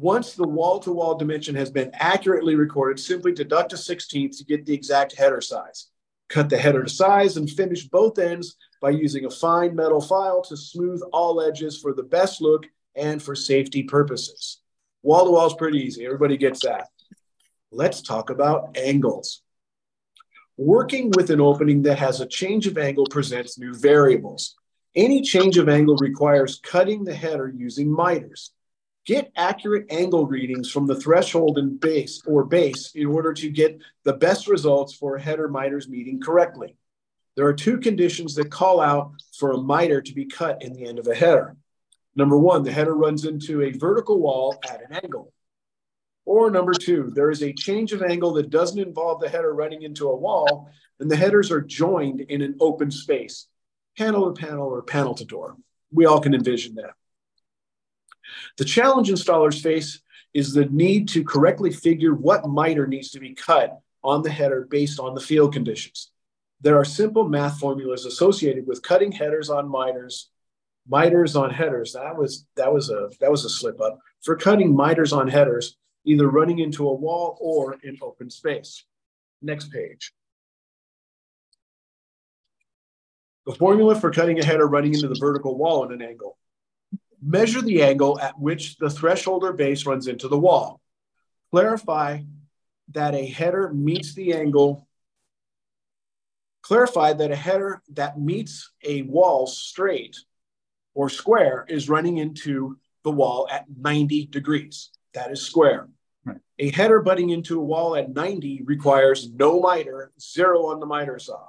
Once 0.00 0.34
the 0.34 0.46
wall 0.46 0.78
to 0.78 0.92
wall 0.92 1.16
dimension 1.16 1.56
has 1.56 1.72
been 1.72 1.90
accurately 1.94 2.54
recorded, 2.54 3.00
simply 3.00 3.32
deduct 3.32 3.72
a 3.72 3.76
16th 3.76 4.38
to 4.38 4.44
get 4.44 4.64
the 4.64 4.72
exact 4.72 5.12
header 5.16 5.40
size. 5.40 5.88
Cut 6.28 6.48
the 6.48 6.56
header 6.56 6.84
to 6.84 6.88
size 6.88 7.36
and 7.36 7.50
finish 7.50 7.88
both 7.88 8.16
ends 8.16 8.54
by 8.80 8.90
using 8.90 9.24
a 9.24 9.30
fine 9.30 9.74
metal 9.74 10.00
file 10.00 10.40
to 10.42 10.56
smooth 10.56 11.02
all 11.12 11.42
edges 11.42 11.80
for 11.80 11.92
the 11.94 12.04
best 12.04 12.40
look 12.40 12.66
and 12.94 13.20
for 13.20 13.34
safety 13.34 13.82
purposes. 13.82 14.60
Wall 15.02 15.24
to 15.24 15.32
wall 15.32 15.48
is 15.48 15.54
pretty 15.54 15.78
easy. 15.78 16.06
Everybody 16.06 16.36
gets 16.36 16.60
that. 16.60 16.86
Let's 17.72 18.00
talk 18.00 18.30
about 18.30 18.76
angles. 18.76 19.42
Working 20.56 21.10
with 21.16 21.30
an 21.30 21.40
opening 21.40 21.82
that 21.82 21.98
has 21.98 22.20
a 22.20 22.26
change 22.26 22.68
of 22.68 22.78
angle 22.78 23.06
presents 23.10 23.58
new 23.58 23.74
variables. 23.74 24.54
Any 24.94 25.22
change 25.22 25.58
of 25.58 25.68
angle 25.68 25.96
requires 25.96 26.60
cutting 26.62 27.02
the 27.02 27.14
header 27.14 27.52
using 27.52 27.90
miters. 27.90 28.52
Get 29.08 29.32
accurate 29.36 29.86
angle 29.88 30.26
readings 30.26 30.70
from 30.70 30.86
the 30.86 31.00
threshold 31.00 31.56
and 31.56 31.80
base 31.80 32.20
or 32.26 32.44
base 32.44 32.92
in 32.94 33.06
order 33.06 33.32
to 33.32 33.48
get 33.48 33.80
the 34.04 34.12
best 34.12 34.46
results 34.48 34.92
for 34.92 35.16
a 35.16 35.20
header 35.22 35.48
miters 35.48 35.88
meeting 35.88 36.20
correctly. 36.20 36.76
There 37.34 37.46
are 37.46 37.54
two 37.54 37.78
conditions 37.78 38.34
that 38.34 38.50
call 38.50 38.82
out 38.82 39.12
for 39.38 39.52
a 39.52 39.56
miter 39.56 40.02
to 40.02 40.12
be 40.12 40.26
cut 40.26 40.62
in 40.62 40.74
the 40.74 40.84
end 40.84 40.98
of 40.98 41.06
a 41.06 41.14
header. 41.14 41.56
Number 42.16 42.36
one, 42.36 42.64
the 42.64 42.70
header 42.70 42.94
runs 42.94 43.24
into 43.24 43.62
a 43.62 43.70
vertical 43.70 44.20
wall 44.20 44.58
at 44.68 44.82
an 44.82 44.98
angle. 45.02 45.32
Or 46.26 46.50
number 46.50 46.74
two, 46.74 47.10
there 47.14 47.30
is 47.30 47.42
a 47.42 47.54
change 47.54 47.94
of 47.94 48.02
angle 48.02 48.34
that 48.34 48.50
doesn't 48.50 48.78
involve 48.78 49.22
the 49.22 49.30
header 49.30 49.54
running 49.54 49.84
into 49.84 50.10
a 50.10 50.16
wall, 50.16 50.68
and 51.00 51.10
the 51.10 51.16
headers 51.16 51.50
are 51.50 51.62
joined 51.62 52.20
in 52.20 52.42
an 52.42 52.56
open 52.60 52.90
space, 52.90 53.46
panel 53.96 54.30
to 54.30 54.38
panel 54.38 54.68
or 54.68 54.82
panel 54.82 55.14
to 55.14 55.24
door. 55.24 55.56
We 55.90 56.04
all 56.04 56.20
can 56.20 56.34
envision 56.34 56.74
that. 56.74 56.90
The 58.56 58.64
challenge 58.64 59.08
installers 59.08 59.62
face 59.62 60.00
is 60.34 60.52
the 60.52 60.66
need 60.66 61.08
to 61.08 61.24
correctly 61.24 61.72
figure 61.72 62.14
what 62.14 62.48
miter 62.48 62.86
needs 62.86 63.10
to 63.10 63.20
be 63.20 63.34
cut 63.34 63.78
on 64.04 64.22
the 64.22 64.30
header 64.30 64.66
based 64.70 65.00
on 65.00 65.14
the 65.14 65.20
field 65.20 65.52
conditions. 65.52 66.10
There 66.60 66.76
are 66.76 66.84
simple 66.84 67.28
math 67.28 67.58
formulas 67.58 68.04
associated 68.04 68.66
with 68.66 68.82
cutting 68.82 69.12
headers 69.12 69.48
on 69.48 69.68
miters 69.68 70.30
miters 70.88 71.36
on 71.36 71.50
headers. 71.50 71.92
That 71.92 72.16
was 72.16 72.46
that 72.56 72.72
was 72.72 72.90
a 72.90 73.10
that 73.20 73.30
was 73.30 73.44
a 73.44 73.50
slip 73.50 73.80
up 73.80 73.98
for 74.22 74.36
cutting 74.36 74.74
miters 74.74 75.12
on 75.12 75.28
headers, 75.28 75.76
either 76.04 76.28
running 76.28 76.58
into 76.58 76.88
a 76.88 76.94
wall 76.94 77.38
or 77.40 77.76
in 77.82 77.98
open 78.02 78.30
space. 78.30 78.84
Next 79.42 79.70
page. 79.70 80.12
The 83.46 83.54
formula 83.54 83.98
for 83.98 84.10
cutting 84.10 84.38
a 84.38 84.44
header 84.44 84.66
running 84.66 84.94
into 84.94 85.08
the 85.08 85.16
vertical 85.18 85.56
wall 85.56 85.84
at 85.84 85.92
an 85.92 86.02
angle. 86.02 86.36
Measure 87.20 87.62
the 87.62 87.82
angle 87.82 88.18
at 88.20 88.38
which 88.38 88.76
the 88.76 88.90
threshold 88.90 89.44
or 89.44 89.52
base 89.52 89.86
runs 89.86 90.06
into 90.06 90.28
the 90.28 90.38
wall. 90.38 90.80
Clarify 91.50 92.20
that 92.92 93.14
a 93.14 93.26
header 93.26 93.72
meets 93.72 94.14
the 94.14 94.34
angle. 94.34 94.88
Clarify 96.62 97.14
that 97.14 97.30
a 97.30 97.36
header 97.36 97.82
that 97.90 98.20
meets 98.20 98.70
a 98.84 99.02
wall 99.02 99.46
straight 99.46 100.16
or 100.94 101.08
square 101.08 101.64
is 101.68 101.88
running 101.88 102.18
into 102.18 102.78
the 103.04 103.10
wall 103.10 103.48
at 103.50 103.66
90 103.80 104.26
degrees. 104.26 104.90
That 105.14 105.30
is 105.30 105.40
square. 105.40 105.88
Right. 106.24 106.38
A 106.58 106.70
header 106.70 107.00
butting 107.00 107.30
into 107.30 107.60
a 107.60 107.64
wall 107.64 107.96
at 107.96 108.12
90 108.12 108.62
requires 108.64 109.30
no 109.32 109.60
miter, 109.60 110.12
zero 110.20 110.66
on 110.66 110.80
the 110.80 110.86
miter 110.86 111.18
saw. 111.18 111.46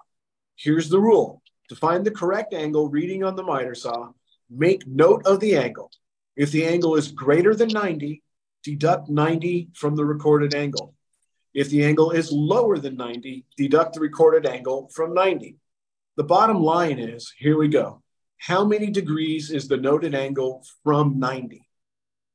Here's 0.56 0.90
the 0.90 1.00
rule 1.00 1.42
To 1.70 1.76
find 1.76 2.06
the 2.06 2.12
correct 2.12 2.54
angle 2.54 2.90
reading 2.90 3.24
on 3.24 3.36
the 3.36 3.44
miter 3.44 3.76
saw, 3.76 4.12
make 4.50 4.88
note 4.88 5.26
of 5.26 5.40
the 5.40 5.56
angle. 5.56 5.92
If 6.36 6.52
the 6.52 6.66
angle 6.66 6.96
is 6.96 7.12
greater 7.12 7.54
than 7.54 7.70
90, 7.70 8.24
deduct 8.64 9.10
90 9.10 9.70
from 9.74 9.96
the 9.96 10.06
recorded 10.06 10.54
angle. 10.54 10.96
If 11.54 11.70
the 11.70 11.84
angle 11.84 12.12
is 12.12 12.32
lower 12.32 12.78
than 12.78 12.96
90, 12.96 13.46
deduct 13.58 13.96
the 13.96 14.00
recorded 14.00 14.46
angle 14.46 14.90
from 14.94 15.14
90. 15.14 15.58
The 16.18 16.24
bottom 16.24 16.62
line 16.62 17.00
is, 17.00 17.34
here 17.38 17.58
we 17.58 17.68
go. 17.68 18.02
How 18.38 18.64
many 18.64 18.90
degrees 18.90 19.52
is 19.52 19.68
the 19.68 19.78
noted 19.78 20.16
angle 20.16 20.64
from 20.84 21.20
90? 21.20 21.62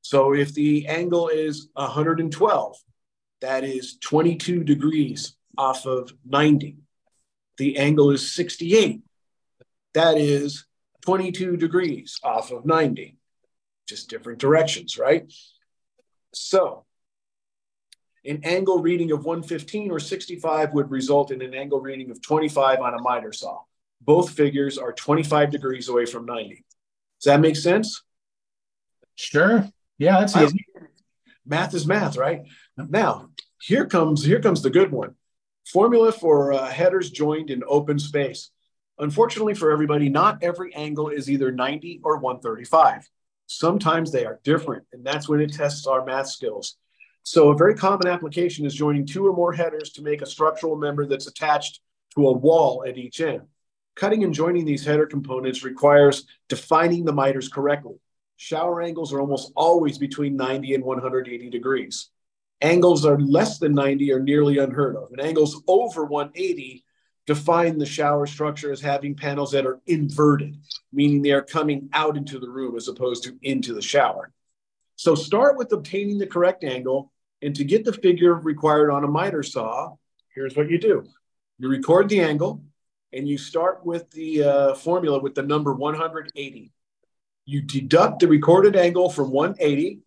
So 0.03 0.35
if 0.35 0.53
the 0.53 0.87
angle 0.87 1.29
is 1.29 1.69
112, 1.75 2.77
that 3.41 3.65
is 3.65 3.97
22 3.99 4.65
degrees 4.65 5.37
off 5.57 5.87
of 5.87 6.13
90. 6.27 6.77
The 7.57 7.79
angle 7.79 8.11
is 8.11 8.33
68. 8.33 9.01
That 9.95 10.19
is 10.19 10.67
22 11.05 11.57
degrees 11.57 12.19
off 12.23 12.51
of 12.51 12.65
90. 12.65 13.19
Just 13.87 14.09
different 14.09 14.39
directions, 14.39 14.97
right? 14.97 15.31
So 16.33 16.85
an 18.25 18.41
angle 18.45 18.81
reading 18.81 19.13
of 19.13 19.25
115 19.25 19.91
or 19.91 20.01
65 20.01 20.73
would 20.73 20.91
result 20.91 21.31
in 21.31 21.43
an 21.43 21.55
angle 21.55 21.81
reading 21.81 22.11
of 22.11 22.23
25 22.23 22.81
on 22.81 22.95
a 22.95 23.03
miter 23.03 23.33
saw. 23.33 23.61
Both 24.01 24.31
figures 24.31 24.79
are 24.79 24.93
25 24.93 25.51
degrees 25.51 25.89
away 25.89 26.07
from 26.07 26.25
90. 26.25 26.65
Does 27.21 27.25
that 27.25 27.41
make 27.41 27.57
sense? 27.57 28.03
Sure. 29.15 29.69
Yeah, 29.99 30.21
that's 30.21 30.37
easy. 30.37 30.65
Math 31.47 31.75
is 31.75 31.87
math, 31.87 32.17
right? 32.17 32.43
Now, 32.77 33.29
here 33.61 33.87
comes 33.87 34.25
here 34.25 34.41
comes 34.41 34.63
the 34.63 34.71
good 34.71 34.91
one. 34.91 35.15
Formula 35.67 36.13
for 36.13 36.53
uh, 36.53 36.71
headers 36.71 37.11
joined 37.11 37.51
in 37.51 37.63
open 37.67 37.99
space. 37.99 38.51
Unfortunately 38.99 39.55
for 39.55 39.71
everybody, 39.71 40.09
not 40.09 40.43
every 40.43 40.75
angle 40.75 41.09
is 41.09 41.31
either 41.31 41.51
90 41.51 42.01
or 42.05 42.19
135. 42.19 43.09
Sometimes 43.47 44.13
they 44.13 44.25
are 44.25 44.41
different, 44.45 44.85
and 44.93 45.05
that's 45.05 45.29
when 45.29 45.41
it 45.41 45.53
tests 45.53 45.87
our 45.87 46.05
math 46.05 46.29
skills. 46.29 46.77
So 47.25 47.51
a 47.51 47.57
very 47.57 47.75
common 47.75 48.07
application 48.07 48.67
is 48.67 48.75
joining 48.75 49.07
two 49.07 49.27
or 49.27 49.33
more 49.33 49.53
headers 49.53 49.91
to 49.93 50.03
make 50.03 50.23
a 50.23 50.27
structural 50.27 50.77
member 50.77 51.07
that's 51.07 51.27
attached 51.27 51.81
to 52.15 52.29
a 52.29 52.33
wall 52.33 52.85
at 52.87 52.99
each 52.99 53.21
end. 53.21 53.43
Cutting 53.97 54.25
and 54.25 54.35
joining 54.35 54.65
these 54.65 54.85
header 54.85 55.07
components 55.07 55.65
requires 55.65 56.27
defining 56.49 57.05
the 57.05 57.13
miters 57.13 57.49
correctly. 57.49 57.95
Shower 58.37 58.83
angles 58.83 59.13
are 59.13 59.21
almost 59.21 59.53
always 59.57 59.99
between 59.99 60.37
90 60.37 60.75
and 60.75 60.85
180 60.85 61.51
degrees. 61.51 62.11
Angles 62.61 63.05
are 63.05 63.19
less 63.19 63.59
than 63.59 63.75
90 63.75 64.13
are 64.13 64.21
nearly 64.21 64.59
unheard 64.59 64.97
of, 64.97 65.11
and 65.13 65.21
angles 65.21 65.63
over 65.67 66.05
180 66.05 66.85
define 67.27 67.79
the 67.79 67.87
shower 67.87 68.27
structure 68.27 68.71
as 68.71 68.81
having 68.81 69.15
panels 69.15 69.53
that 69.53 69.67
are 69.67 69.81
inverted, 69.87 70.59
meaning 70.93 71.23
they 71.23 71.33
are 71.33 71.43
coming 71.43 71.89
out 71.93 72.17
into 72.17 72.39
the 72.39 72.51
room 72.51 72.77
as 72.77 72.89
opposed 72.89 73.25
to 73.25 73.39
into 73.43 73.73
the 73.73 73.83
shower. 73.83 74.31
So 74.97 75.15
start 75.15 75.57
with 75.57 75.73
obtaining 75.73 76.19
the 76.19 76.27
correct 76.27 76.65
angle 76.65 77.11
and 77.43 77.55
to 77.57 77.65
get 77.65 77.85
the 77.85 77.93
figure 77.93 78.35
required 78.35 78.91
on 78.91 79.05
a 79.05 79.09
miter 79.09 79.43
saw, 79.43 79.95
here's 80.35 80.57
what 80.57 80.71
you 80.71 80.79
do. 80.79 81.05
You 81.59 81.69
record 81.69 82.09
the 82.09 82.21
angle 82.21 82.63
and 83.13 83.29
you 83.29 83.39
start 83.39 83.85
with 83.85 84.11
the 84.11 84.43
uh, 84.43 84.75
formula 84.75 85.21
with 85.21 85.35
the 85.35 85.43
number 85.43 85.73
180. 85.73 86.73
You 87.47 87.63
deduct 87.63 88.21
the 88.21 88.29
recorded 88.29 88.77
angle 88.77 89.11
from 89.11 89.31
180. 89.31 90.01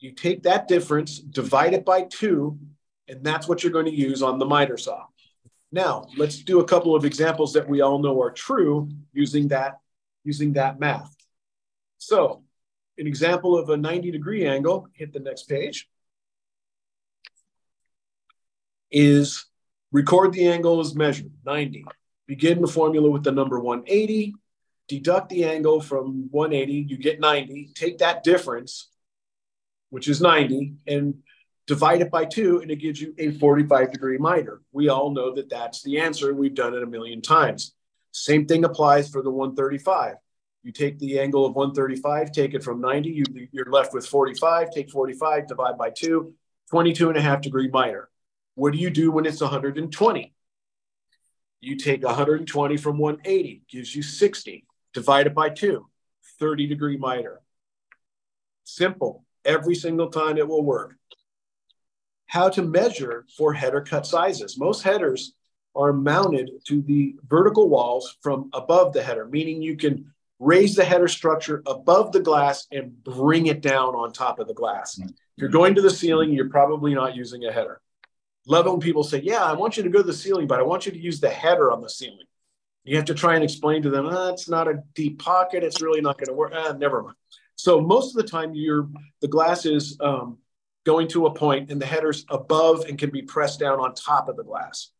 You 0.00 0.12
take 0.12 0.44
that 0.44 0.68
difference, 0.68 1.18
divide 1.18 1.74
it 1.74 1.84
by 1.84 2.02
two, 2.02 2.58
and 3.08 3.24
that's 3.24 3.48
what 3.48 3.62
you're 3.62 3.72
going 3.72 3.86
to 3.86 3.94
use 3.94 4.22
on 4.22 4.38
the 4.38 4.46
miter 4.46 4.76
saw. 4.76 5.04
Now, 5.70 6.06
let's 6.16 6.38
do 6.38 6.60
a 6.60 6.64
couple 6.64 6.94
of 6.94 7.04
examples 7.04 7.52
that 7.52 7.68
we 7.68 7.80
all 7.82 7.98
know 7.98 8.20
are 8.22 8.30
true 8.30 8.88
using 9.12 9.48
that, 9.48 9.78
using 10.24 10.54
that 10.54 10.80
math. 10.80 11.14
So 11.98 12.42
an 12.96 13.06
example 13.06 13.58
of 13.58 13.68
a 13.68 13.76
90 13.76 14.10
degree 14.10 14.46
angle, 14.46 14.88
hit 14.94 15.12
the 15.12 15.20
next 15.20 15.44
page 15.48 15.88
is 18.90 19.44
record 19.92 20.32
the 20.32 20.48
angle 20.48 20.80
as 20.80 20.94
measured, 20.94 21.30
90. 21.44 21.84
Begin 22.26 22.60
the 22.60 22.68
formula 22.68 23.10
with 23.10 23.24
the 23.24 23.32
number 23.32 23.58
180, 23.58 24.34
deduct 24.86 25.28
the 25.28 25.44
angle 25.44 25.80
from 25.80 26.28
180, 26.30 26.72
you 26.88 26.96
get 26.96 27.20
90. 27.20 27.70
Take 27.74 27.98
that 27.98 28.24
difference, 28.24 28.88
which 29.90 30.08
is 30.08 30.20
90, 30.20 30.74
and 30.86 31.22
divide 31.68 32.00
it 32.00 32.10
by 32.10 32.24
two, 32.24 32.60
and 32.60 32.70
it 32.70 32.76
gives 32.76 33.00
you 33.00 33.14
a 33.18 33.30
45 33.30 33.92
degree 33.92 34.18
miter. 34.18 34.62
We 34.72 34.88
all 34.88 35.12
know 35.12 35.34
that 35.34 35.50
that's 35.50 35.82
the 35.82 36.00
answer. 36.00 36.34
We've 36.34 36.54
done 36.54 36.74
it 36.74 36.82
a 36.82 36.86
million 36.86 37.20
times. 37.20 37.74
Same 38.10 38.46
thing 38.46 38.64
applies 38.64 39.08
for 39.10 39.22
the 39.22 39.30
135. 39.30 40.14
You 40.64 40.72
take 40.72 40.98
the 40.98 41.20
angle 41.20 41.46
of 41.46 41.54
135, 41.54 42.32
take 42.32 42.54
it 42.54 42.64
from 42.64 42.80
90, 42.80 43.10
you, 43.10 43.24
you're 43.52 43.70
left 43.70 43.94
with 43.94 44.06
45, 44.06 44.70
take 44.72 44.90
45, 44.90 45.46
divide 45.46 45.78
by 45.78 45.90
two, 45.90 46.34
22 46.70 47.10
and 47.10 47.18
a 47.18 47.20
half 47.20 47.42
degree 47.42 47.68
miter. 47.68 48.08
What 48.54 48.72
do 48.72 48.78
you 48.78 48.90
do 48.90 49.12
when 49.12 49.24
it's 49.24 49.40
120? 49.40 50.34
You 51.60 51.76
take 51.76 52.02
120 52.02 52.76
from 52.76 52.98
180, 52.98 53.62
gives 53.70 53.94
you 53.94 54.02
60. 54.02 54.66
Divide 54.94 55.26
it 55.26 55.34
by 55.34 55.50
two, 55.50 55.86
30 56.40 56.66
degree 56.66 56.96
miter. 56.96 57.40
Simple. 58.64 59.24
Every 59.44 59.74
single 59.74 60.08
time 60.08 60.38
it 60.38 60.48
will 60.48 60.64
work. 60.64 60.97
How 62.28 62.48
to 62.50 62.62
measure 62.62 63.26
for 63.36 63.52
header 63.52 63.80
cut 63.80 64.06
sizes. 64.06 64.58
Most 64.58 64.82
headers 64.82 65.32
are 65.74 65.92
mounted 65.92 66.50
to 66.66 66.82
the 66.82 67.16
vertical 67.28 67.68
walls 67.68 68.16
from 68.22 68.50
above 68.52 68.92
the 68.92 69.02
header, 69.02 69.26
meaning 69.26 69.60
you 69.60 69.76
can 69.76 70.12
raise 70.38 70.74
the 70.74 70.84
header 70.84 71.08
structure 71.08 71.62
above 71.66 72.12
the 72.12 72.20
glass 72.20 72.66
and 72.70 73.02
bring 73.02 73.46
it 73.46 73.60
down 73.60 73.94
on 73.94 74.12
top 74.12 74.38
of 74.38 74.46
the 74.46 74.54
glass. 74.54 74.98
If 74.98 75.10
you're 75.36 75.48
going 75.48 75.74
to 75.74 75.82
the 75.82 75.90
ceiling, 75.90 76.32
you're 76.32 76.48
probably 76.48 76.94
not 76.94 77.16
using 77.16 77.44
a 77.44 77.52
header. 77.52 77.80
Love 78.46 78.66
it 78.66 78.70
when 78.70 78.80
people 78.80 79.02
say, 79.02 79.20
Yeah, 79.20 79.44
I 79.44 79.52
want 79.52 79.76
you 79.76 79.82
to 79.82 79.90
go 79.90 79.98
to 79.98 80.06
the 80.06 80.12
ceiling, 80.12 80.46
but 80.46 80.60
I 80.60 80.62
want 80.62 80.86
you 80.86 80.92
to 80.92 80.98
use 80.98 81.20
the 81.20 81.28
header 81.28 81.70
on 81.70 81.80
the 81.80 81.90
ceiling. 81.90 82.26
You 82.84 82.96
have 82.96 83.04
to 83.06 83.14
try 83.14 83.34
and 83.34 83.44
explain 83.44 83.82
to 83.82 83.90
them, 83.90 84.06
oh, 84.06 84.30
it's 84.30 84.48
not 84.48 84.66
a 84.66 84.82
deep 84.94 85.18
pocket. 85.18 85.62
It's 85.62 85.82
really 85.82 86.00
not 86.00 86.16
going 86.16 86.28
to 86.28 86.32
work. 86.32 86.52
Ah, 86.54 86.72
never 86.72 87.02
mind. 87.02 87.16
So 87.54 87.80
most 87.80 88.16
of 88.16 88.22
the 88.22 88.28
time, 88.28 88.54
you're 88.54 88.88
the 89.20 89.28
glass 89.28 89.66
is 89.66 89.98
um, 90.00 90.38
going 90.88 91.06
to 91.06 91.26
a 91.26 91.34
point 91.34 91.70
and 91.70 91.78
the 91.82 91.84
header's 91.84 92.24
above 92.30 92.86
and 92.88 92.98
can 92.98 93.10
be 93.10 93.20
pressed 93.20 93.60
down 93.60 93.78
on 93.78 93.92
top 93.92 94.26
of 94.26 94.38
the 94.38 94.42
glass. 94.42 94.90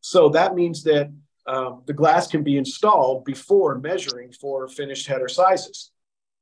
So 0.00 0.30
that 0.30 0.54
means 0.54 0.82
that 0.84 1.12
um, 1.46 1.82
the 1.84 1.92
glass 1.92 2.26
can 2.26 2.42
be 2.42 2.56
installed 2.56 3.26
before 3.26 3.78
measuring 3.78 4.32
for 4.32 4.66
finished 4.66 5.06
header 5.06 5.28
sizes. 5.28 5.90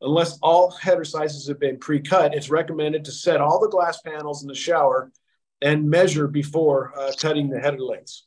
Unless 0.01 0.39
all 0.43 0.71
header 0.71 1.05
sizes 1.05 1.49
have 1.49 1.59
been 1.59 1.77
pre-cut, 1.77 2.37
it's 2.37 2.51
recommended 2.51 3.05
to 3.07 3.11
set 3.11 3.41
all 3.41 3.59
the 3.59 3.75
glass 3.77 4.01
panels 4.01 4.43
in 4.43 4.49
the 4.49 4.55
shower 4.55 5.11
and 5.61 5.91
measure 5.91 6.29
before 6.29 6.97
uh, 6.97 7.11
cutting 7.19 7.49
the 7.49 7.59
header 7.59 7.81
lengths. 7.81 8.27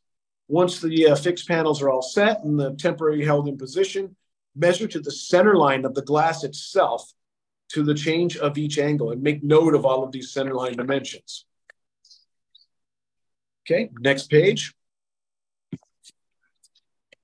Once 0.49 0.82
the 0.82 1.07
uh, 1.07 1.15
fixed 1.15 1.47
panels 1.47 1.82
are 1.82 1.89
all 1.89 2.01
set 2.01 2.43
and 2.43 2.59
the 2.59 2.76
temporary 2.76 3.24
held 3.24 3.47
in 3.47 3.57
position, 3.57 4.13
measure 4.53 4.88
to 4.88 4.99
the 4.99 5.11
center 5.11 5.55
line 5.55 5.86
of 5.86 5.95
the 5.95 6.01
glass 6.11 6.43
itself 6.43 7.13
to 7.70 7.84
the 7.84 7.93
change 7.93 8.38
of 8.38 8.57
each 8.57 8.78
angle 8.78 9.11
and 9.11 9.22
make 9.22 9.43
note 9.43 9.74
of 9.74 9.86
all 9.86 10.03
of 10.03 10.11
these 10.11 10.34
centerline 10.34 10.78
dimensions. 10.78 11.45
Okay, 13.65 13.89
next 13.99 14.30
page. 14.30 14.74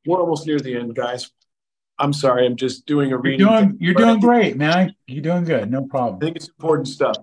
We're 0.05 0.19
almost 0.19 0.45
near 0.45 0.59
the 0.59 0.75
end, 0.75 0.93
guys. 0.95 1.31
I'm 1.97 2.11
sorry, 2.11 2.45
I'm 2.45 2.57
just 2.57 2.85
doing 2.85 3.13
a 3.13 3.17
reading. 3.17 3.39
You're 3.39 3.59
doing, 3.59 3.77
you're 3.79 3.93
doing 3.93 4.19
great, 4.19 4.57
man. 4.57 4.95
You're 5.07 5.21
doing 5.21 5.45
good. 5.45 5.71
No 5.71 5.85
problem. 5.85 6.17
I 6.21 6.25
think 6.25 6.35
it's 6.35 6.49
important 6.49 6.87
stuff. 6.87 7.15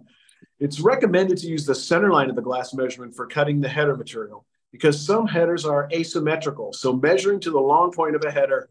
It's 0.58 0.80
recommended 0.80 1.38
to 1.38 1.46
use 1.46 1.66
the 1.66 1.74
center 1.74 2.10
line 2.10 2.30
of 2.30 2.36
the 2.36 2.42
glass 2.42 2.72
measurement 2.72 3.14
for 3.14 3.26
cutting 3.26 3.60
the 3.60 3.68
header 3.68 3.96
material 3.96 4.46
because 4.72 5.04
some 5.04 5.26
headers 5.26 5.64
are 5.64 5.88
asymmetrical. 5.92 6.72
So 6.72 6.94
measuring 6.94 7.40
to 7.40 7.50
the 7.50 7.60
long 7.60 7.92
point 7.92 8.14
of 8.14 8.24
a 8.24 8.30
header 8.30 8.70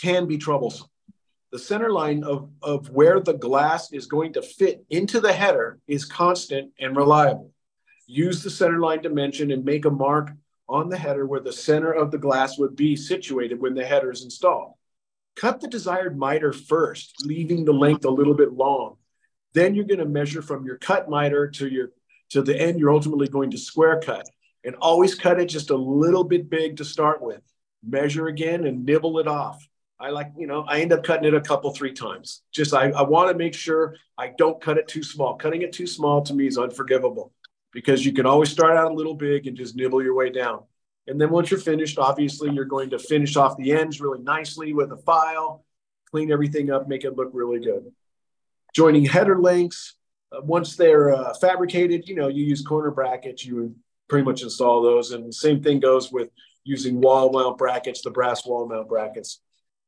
can 0.00 0.26
be 0.26 0.36
troublesome. 0.36 0.88
The 1.50 1.58
center 1.58 1.90
line 1.90 2.24
of, 2.24 2.50
of 2.62 2.90
where 2.90 3.20
the 3.20 3.34
glass 3.34 3.92
is 3.92 4.06
going 4.06 4.34
to 4.34 4.42
fit 4.42 4.84
into 4.90 5.20
the 5.20 5.32
header 5.32 5.78
is 5.86 6.04
constant 6.04 6.72
and 6.78 6.96
reliable. 6.96 7.52
Use 8.06 8.42
the 8.42 8.50
center 8.50 8.78
line 8.78 9.02
dimension 9.02 9.50
and 9.50 9.64
make 9.64 9.84
a 9.84 9.90
mark 9.90 10.30
on 10.68 10.88
the 10.88 10.98
header 10.98 11.26
where 11.26 11.40
the 11.40 11.52
center 11.52 11.92
of 11.92 12.10
the 12.10 12.18
glass 12.18 12.58
would 12.58 12.76
be 12.76 12.96
situated 12.96 13.60
when 13.60 13.74
the 13.74 13.84
header 13.84 14.10
is 14.10 14.24
installed. 14.24 14.74
Cut 15.36 15.60
the 15.60 15.68
desired 15.68 16.18
miter 16.18 16.52
first, 16.52 17.24
leaving 17.24 17.64
the 17.64 17.72
length 17.72 18.04
a 18.04 18.10
little 18.10 18.34
bit 18.34 18.52
long 18.52 18.96
then 19.54 19.74
you're 19.74 19.84
going 19.84 19.98
to 19.98 20.04
measure 20.06 20.42
from 20.42 20.64
your 20.64 20.76
cut 20.76 21.08
miter 21.08 21.48
to 21.48 21.68
your 21.68 21.90
to 22.30 22.42
the 22.42 22.58
end 22.58 22.78
you're 22.78 22.92
ultimately 22.92 23.26
going 23.26 23.50
to 23.50 23.58
square 23.58 24.00
cut. 24.00 24.28
And 24.64 24.76
always 24.76 25.14
cut 25.14 25.40
it 25.40 25.46
just 25.46 25.70
a 25.70 25.76
little 25.76 26.24
bit 26.24 26.50
big 26.50 26.76
to 26.76 26.84
start 26.84 27.22
with. 27.22 27.40
Measure 27.82 28.26
again 28.26 28.66
and 28.66 28.84
nibble 28.84 29.18
it 29.18 29.26
off. 29.26 29.66
I 30.00 30.10
like, 30.10 30.30
you 30.36 30.46
know, 30.46 30.62
I 30.62 30.80
end 30.80 30.92
up 30.92 31.02
cutting 31.02 31.26
it 31.26 31.34
a 31.34 31.40
couple, 31.40 31.72
three 31.72 31.92
times. 31.92 32.42
Just 32.52 32.72
I, 32.72 32.90
I 32.90 33.02
want 33.02 33.30
to 33.30 33.36
make 33.36 33.54
sure 33.54 33.96
I 34.16 34.32
don't 34.38 34.60
cut 34.60 34.78
it 34.78 34.86
too 34.86 35.02
small. 35.02 35.34
Cutting 35.36 35.62
it 35.62 35.72
too 35.72 35.88
small 35.88 36.22
to 36.22 36.34
me 36.34 36.46
is 36.46 36.56
unforgivable 36.56 37.32
because 37.72 38.06
you 38.06 38.12
can 38.12 38.24
always 38.24 38.50
start 38.50 38.76
out 38.76 38.92
a 38.92 38.94
little 38.94 39.14
big 39.14 39.46
and 39.46 39.56
just 39.56 39.74
nibble 39.74 40.02
your 40.02 40.14
way 40.14 40.30
down. 40.30 40.62
And 41.08 41.20
then 41.20 41.30
once 41.30 41.50
you're 41.50 41.58
finished, 41.58 41.98
obviously 41.98 42.50
you're 42.50 42.64
going 42.64 42.90
to 42.90 42.98
finish 42.98 43.34
off 43.36 43.56
the 43.56 43.72
ends 43.72 44.00
really 44.00 44.22
nicely 44.22 44.72
with 44.72 44.92
a 44.92 44.96
file, 44.98 45.64
clean 46.10 46.30
everything 46.30 46.70
up, 46.70 46.86
make 46.86 47.04
it 47.04 47.16
look 47.16 47.30
really 47.32 47.58
good. 47.58 47.90
Joining 48.74 49.04
header 49.04 49.40
links, 49.40 49.94
uh, 50.30 50.42
once 50.42 50.76
they're 50.76 51.12
uh, 51.12 51.34
fabricated, 51.34 52.06
you 52.08 52.14
know, 52.14 52.28
you 52.28 52.44
use 52.44 52.62
corner 52.62 52.90
brackets, 52.90 53.44
you 53.44 53.74
pretty 54.08 54.24
much 54.24 54.42
install 54.42 54.82
those. 54.82 55.10
And 55.12 55.26
the 55.26 55.32
same 55.32 55.62
thing 55.62 55.80
goes 55.80 56.12
with 56.12 56.28
using 56.62 57.00
wall 57.00 57.32
mount 57.32 57.58
brackets, 57.58 58.02
the 58.02 58.10
brass 58.10 58.46
wall 58.46 58.68
mount 58.68 58.88
brackets. 58.88 59.40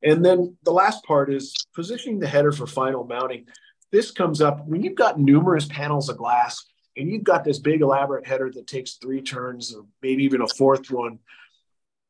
And 0.03 0.25
then 0.25 0.57
the 0.63 0.71
last 0.71 1.03
part 1.03 1.31
is 1.33 1.53
positioning 1.73 2.19
the 2.19 2.27
header 2.27 2.51
for 2.51 2.65
final 2.65 3.03
mounting. 3.03 3.45
This 3.91 4.11
comes 4.11 4.41
up 4.41 4.65
when 4.65 4.81
you've 4.81 4.95
got 4.95 5.19
numerous 5.19 5.65
panels 5.65 6.09
of 6.09 6.17
glass 6.17 6.63
and 6.97 7.09
you've 7.09 7.23
got 7.23 7.43
this 7.43 7.59
big 7.59 7.81
elaborate 7.81 8.25
header 8.25 8.49
that 8.53 8.67
takes 8.67 8.93
three 8.93 9.21
turns 9.21 9.75
or 9.75 9.85
maybe 10.01 10.23
even 10.23 10.41
a 10.41 10.47
fourth 10.47 10.89
one. 10.89 11.19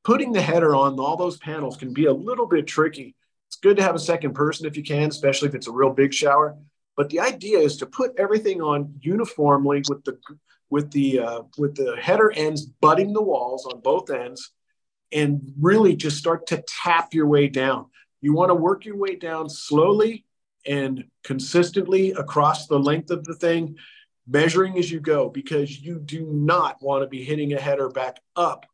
Putting 0.03 0.31
the 0.31 0.41
header 0.41 0.75
on 0.75 0.99
all 0.99 1.17
those 1.17 1.37
panels 1.37 1.77
can 1.77 1.93
be 1.93 2.05
a 2.05 2.13
little 2.13 2.47
bit 2.47 2.65
tricky. 2.65 3.15
It's 3.47 3.57
good 3.57 3.77
to 3.77 3.83
have 3.83 3.95
a 3.95 3.99
second 3.99 4.33
person 4.33 4.65
if 4.65 4.77
you 4.77 4.83
can, 4.83 5.09
especially 5.09 5.49
if 5.49 5.55
it's 5.55 5.67
a 5.67 5.71
real 5.71 5.91
big 5.91 6.13
shower. 6.13 6.57
But 6.95 7.09
the 7.09 7.19
idea 7.19 7.59
is 7.59 7.77
to 7.77 7.85
put 7.85 8.13
everything 8.17 8.61
on 8.61 8.95
uniformly 9.01 9.83
with 9.89 10.03
the 10.03 10.17
with 10.69 10.91
the 10.91 11.19
uh, 11.19 11.41
with 11.57 11.75
the 11.75 11.97
header 11.99 12.31
ends 12.31 12.65
butting 12.65 13.13
the 13.13 13.21
walls 13.21 13.65
on 13.65 13.81
both 13.81 14.09
ends, 14.09 14.51
and 15.11 15.53
really 15.59 15.95
just 15.95 16.17
start 16.17 16.47
to 16.47 16.63
tap 16.83 17.13
your 17.13 17.27
way 17.27 17.47
down. 17.47 17.87
You 18.21 18.33
want 18.33 18.49
to 18.49 18.55
work 18.55 18.85
your 18.85 18.97
way 18.97 19.15
down 19.15 19.49
slowly 19.49 20.25
and 20.65 21.05
consistently 21.23 22.11
across 22.11 22.67
the 22.67 22.79
length 22.79 23.09
of 23.09 23.23
the 23.23 23.33
thing, 23.33 23.77
measuring 24.27 24.77
as 24.77 24.91
you 24.91 24.99
go, 24.99 25.29
because 25.29 25.79
you 25.79 25.99
do 25.99 26.27
not 26.31 26.81
want 26.81 27.03
to 27.03 27.07
be 27.07 27.23
hitting 27.23 27.53
a 27.53 27.59
header 27.59 27.89
back 27.89 28.19
up 28.35 28.65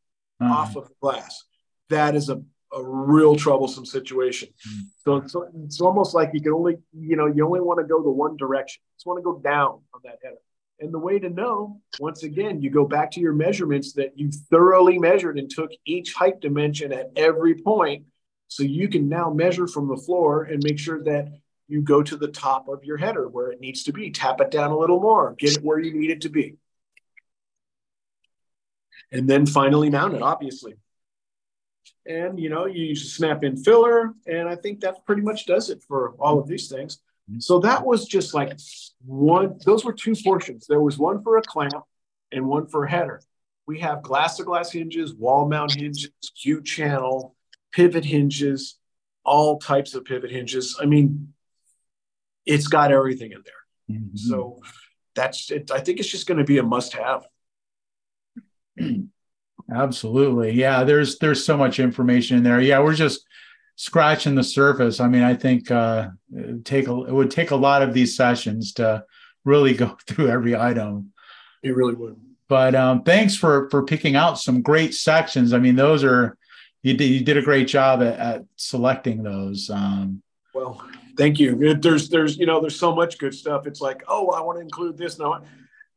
uh-huh. 0.42 0.54
off 0.54 0.76
of 0.76 0.88
the 0.90 0.96
glass. 1.02 1.46
That 1.90 2.16
is 2.16 2.30
a, 2.30 2.42
a 2.74 2.84
real 2.84 3.36
troublesome 3.38 3.86
situation. 3.86 4.50
Mm-hmm. 4.50 4.82
So, 4.98 5.28
so 5.28 5.50
it's 5.64 5.80
almost 5.80 6.14
like 6.14 6.32
you 6.34 6.42
can 6.42 6.52
only, 6.52 6.76
you 6.92 7.16
know, 7.16 7.28
you 7.28 7.46
only 7.46 7.62
want 7.62 7.80
to 7.80 7.86
go 7.86 8.04
the 8.04 8.12
one 8.12 8.36
direction. 8.36 8.82
You 8.86 8.98
just 8.98 9.06
want 9.06 9.20
to 9.20 9.24
go 9.24 9.40
down 9.40 9.82
on 9.94 10.02
that 10.04 10.20
header. 10.22 10.36
And 10.80 10.94
the 10.94 11.00
way 11.00 11.18
to 11.18 11.30
know, 11.30 11.82
once 12.00 12.24
again, 12.24 12.62
you 12.62 12.70
go 12.70 12.86
back 12.86 13.10
to 13.12 13.20
your 13.20 13.34
measurements 13.34 13.94
that 13.94 14.18
you 14.18 14.30
thoroughly 14.32 15.00
measured 15.00 15.40
and 15.40 15.50
took 15.50 15.72
each 15.86 16.14
height 16.14 16.40
dimension 16.40 16.94
at 16.94 17.12
every 17.16 17.56
point. 17.56 18.06
So 18.48 18.64
you 18.64 18.88
can 18.88 19.10
now 19.10 19.32
measure 19.32 19.68
from 19.68 19.88
the 19.88 19.98
floor 19.98 20.44
and 20.44 20.64
make 20.64 20.78
sure 20.78 21.04
that 21.04 21.30
you 21.68 21.82
go 21.82 22.02
to 22.04 22.16
the 22.16 22.28
top 22.28 22.70
of 22.70 22.84
your 22.84 22.98
header 22.98 23.28
where 23.28 23.52
it 23.52 23.60
needs 23.60 23.84
to 23.84 23.92
be, 23.92 24.12
tap 24.12 24.40
it 24.40 24.52
down 24.52 24.72
a 24.72 24.78
little 24.78 25.02
more, 25.02 25.36
get 25.38 25.58
it 25.58 25.64
where 25.64 25.80
you 25.80 25.94
need 25.94 26.12
it 26.12 26.22
to 26.22 26.30
be. 26.30 26.58
And 29.12 29.28
then 29.28 29.46
finally 29.46 29.90
mount 29.90 30.14
it, 30.14 30.22
obviously. 30.22 30.76
And 32.06 32.40
you 32.40 32.50
know, 32.50 32.66
you 32.66 32.86
use 32.86 33.04
a 33.04 33.10
snap 33.10 33.44
in 33.44 33.58
filler, 33.58 34.14
and 34.26 34.48
I 34.48 34.56
think 34.56 34.82
that 34.82 35.06
pretty 35.06 35.22
much 35.22 35.46
does 35.46 35.70
it 35.70 35.84
for 35.84 36.12
all 36.20 36.40
of 36.40 36.48
these 36.48 36.70
things. 36.70 37.00
So 37.40 37.60
that 37.60 37.86
was 37.86 38.06
just 38.06 38.34
like 38.34 38.58
one, 39.06 39.58
those 39.66 39.84
were 39.84 39.94
two 39.94 40.16
portions. 40.24 40.66
There 40.68 40.82
was 40.82 40.98
one 40.98 41.22
for 41.24 41.38
a 41.38 41.42
clamp 41.42 41.84
and 42.32 42.48
one 42.48 42.68
for 42.68 42.86
a 42.86 42.90
header. 42.90 43.22
We 43.66 43.80
have 43.82 44.02
glass 44.02 44.38
to 44.38 44.44
glass 44.44 44.72
hinges, 44.72 45.14
wall 45.14 45.48
mount 45.48 45.74
hinges, 45.76 46.12
U 46.44 46.62
channel, 46.62 47.36
pivot 47.74 48.06
hinges, 48.06 48.78
all 49.26 49.60
types 49.60 49.94
of 49.94 50.06
pivot 50.06 50.32
hinges. 50.32 50.78
I 50.82 50.86
mean, 50.86 51.34
it's 52.46 52.68
got 52.68 52.94
everything 52.94 53.34
in 53.34 53.44
there. 53.44 53.98
Mm-hmm. 53.98 54.16
So 54.16 54.62
that's 55.16 55.52
it. 55.52 55.70
I 55.70 55.82
think 55.82 56.00
it's 56.00 56.10
just 56.10 56.28
going 56.28 56.38
to 56.38 56.46
be 56.46 56.60
a 56.60 56.64
must 56.64 56.94
have. 56.94 57.28
Absolutely. 59.70 60.54
Yeah, 60.54 60.86
there's 60.86 61.18
there's 61.20 61.46
so 61.46 61.58
much 61.58 61.80
information 61.80 62.38
in 62.38 62.44
there. 62.44 62.62
Yeah, 62.62 62.80
we're 62.80 62.94
just 62.94 63.26
scratching 63.78 64.36
the 64.36 64.44
surface. 64.44 65.00
I 65.00 65.08
mean, 65.08 65.24
I 65.24 65.34
think 65.34 65.72
uh 65.72 66.10
it 66.34 66.66
take 66.66 66.88
a, 66.88 67.04
it 67.06 67.14
would 67.14 67.32
take 67.32 67.52
a 67.52 67.56
lot 67.56 67.82
of 67.82 67.94
these 67.94 68.18
sessions 68.18 68.74
to 68.74 69.06
really 69.46 69.74
go 69.84 69.98
through 70.08 70.28
every 70.28 70.56
item. 70.56 71.14
It 71.64 71.76
really 71.76 71.96
would. 71.96 72.18
But 72.50 72.76
um 72.76 73.04
thanks 73.04 73.36
for 73.36 73.70
for 73.70 73.84
picking 73.84 74.16
out 74.16 74.40
some 74.40 74.62
great 74.62 74.94
sections. 74.94 75.54
I 75.54 75.60
mean, 75.60 75.78
those 75.78 76.04
are 76.04 76.38
you 76.84 76.94
did 76.94 77.06
you 77.06 77.24
did 77.24 77.38
a 77.38 77.42
great 77.42 77.68
job 77.68 78.02
at, 78.02 78.20
at 78.20 78.46
selecting 78.58 79.24
those. 79.24 79.70
Um 79.70 80.22
well, 80.54 80.84
thank 81.18 81.40
you. 81.40 81.76
There's, 81.76 82.10
there's, 82.10 82.38
you 82.38 82.48
know, 82.48 82.60
there's 82.60 82.80
so 82.80 82.96
much 82.96 83.20
good 83.20 83.34
stuff. 83.34 83.68
It's 83.68 83.80
like, 83.80 84.04
oh, 84.08 84.30
I 84.30 84.42
want 84.42 84.58
to 84.58 84.62
include 84.62 84.98
this. 84.98 85.20
No, 85.20 85.44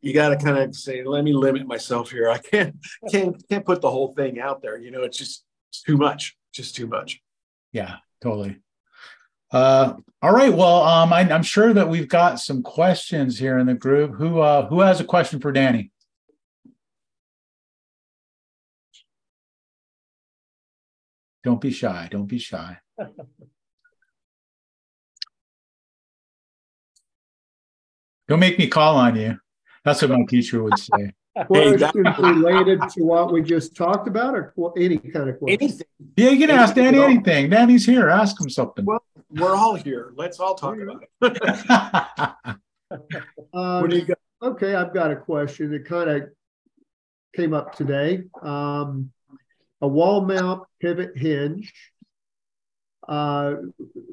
you 0.03 0.13
got 0.13 0.31
to 0.31 0.37
kind 0.37 0.59
of 0.59 0.77
say, 0.77 1.03
let 1.03 1.25
me 1.25 1.33
limit 1.33 1.67
myself 1.67 2.11
here. 2.11 2.29
I 2.29 2.37
can't, 2.39 2.77
can't, 3.11 3.43
can't 3.49 3.65
put 3.65 3.81
the 3.81 3.91
whole 3.91 4.13
thing 4.13 4.39
out 4.39 4.61
there. 4.61 4.79
You 4.79 4.91
know, 4.91 5.03
it's 5.03 5.17
just 5.17 5.45
it's 5.71 5.83
too 5.83 5.97
much, 5.97 6.37
just 6.53 6.77
too 6.77 6.87
much. 6.87 7.23
Yeah, 7.73 7.97
totally. 8.23 8.61
Uh, 9.53 9.95
all 10.23 10.33
right. 10.33 10.53
Well, 10.53 10.83
um, 10.83 11.13
I, 11.13 11.23
am 11.23 11.43
sure 11.43 11.73
that 11.73 11.89
we've 11.89 12.09
got 12.09 12.39
some 12.41 12.63
questions 12.63 13.39
here 13.39 13.59
in 13.59 13.67
the 13.67 13.75
group. 13.75 14.15
Who, 14.15 14.41
uh, 14.41 14.69
who 14.69 14.81
has 14.81 15.01
a 15.01 15.05
question 15.05 15.41
for 15.41 15.51
Danny? 15.51 15.91
Don't 21.43 21.61
be 21.61 21.71
shy. 21.73 22.09
Don't 22.11 22.27
be 22.27 22.39
shy. 22.39 22.79
Don't 28.29 28.41
make 28.41 28.59
me 28.59 28.69
call 28.69 28.97
on 28.97 29.17
you. 29.17 29.39
That's 29.85 30.03
what 30.03 30.11
my 30.13 30.25
teacher 30.29 30.63
would 30.63 30.79
say. 30.79 31.15
Questions 31.47 31.95
related 32.19 32.81
to 32.91 33.05
what 33.05 33.33
we 33.33 33.43
just 33.43 33.77
talked 33.77 34.09
about, 34.09 34.35
or 34.35 34.53
any 34.77 34.99
kind 34.99 35.31
of 35.31 35.39
question? 35.39 35.59
Anything. 35.61 35.87
Yeah, 36.17 36.31
you 36.31 36.47
can 36.47 36.51
ask 36.51 36.75
Danny 36.75 36.99
anything. 36.99 37.51
Danny's 37.51 37.87
here. 37.87 38.09
Ask 38.09 38.41
him 38.41 38.51
something. 38.51 38.85
Well, 38.85 39.03
we're 39.31 39.55
all 39.55 39.77
here. 39.77 40.13
Let's 40.17 40.41
all 40.41 40.57
talk 40.57 40.77
about 40.81 41.05
it. 41.23 42.59
um, 43.55 43.81
what 43.81 43.91
do 43.91 43.97
you 43.97 44.05
got? 44.05 44.19
Okay, 44.43 44.75
I've 44.75 44.93
got 44.93 45.13
a 45.13 45.17
question 45.17 45.71
that 45.71 45.85
kind 45.85 46.11
of 46.11 46.31
came 47.37 47.55
up 47.55 47.77
today. 47.77 48.25
Um, 48.43 49.13
a 49.81 49.87
wall 49.87 50.23
mount 50.23 50.65
pivot 50.81 51.17
hinge, 51.17 51.73
uh, 53.09 53.55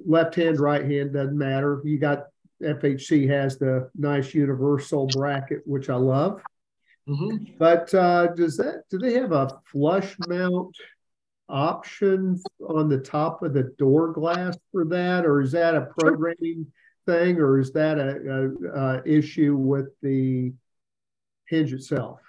left 0.06 0.36
hand, 0.36 0.60
right 0.60 0.86
hand, 0.86 1.14
doesn't 1.14 1.38
matter. 1.38 1.82
You 1.84 1.98
got 1.98 2.26
FHC 2.62 3.28
has 3.30 3.58
the 3.58 3.90
nice 3.96 4.34
universal 4.34 5.08
bracket, 5.08 5.62
which 5.66 5.90
I 5.90 5.96
love. 5.96 6.42
Mm-hmm. 7.08 7.54
But 7.58 7.94
uh, 7.94 8.28
does 8.28 8.58
that 8.58 8.84
do 8.90 8.98
they 8.98 9.14
have 9.14 9.32
a 9.32 9.50
flush 9.72 10.16
mount 10.28 10.76
option 11.50 12.42
on 12.68 12.90
the 12.90 13.00
top 13.00 13.42
of 13.44 13.54
the 13.54 13.74
door 13.78 14.12
glass 14.12 14.58
for 14.72 14.86
that, 14.86 15.26
or 15.26 15.42
is 15.42 15.54
that 15.54 15.76
a 15.76 15.88
programming 15.98 16.68
thing, 17.06 17.38
or 17.38 17.60
is 17.60 17.72
that 17.74 17.98
a, 17.98 18.52
a, 18.76 18.82
a 18.82 19.04
issue 19.06 19.56
with 19.56 19.88
the 20.02 20.54
hinge 21.48 21.74
itself? 21.74 22.20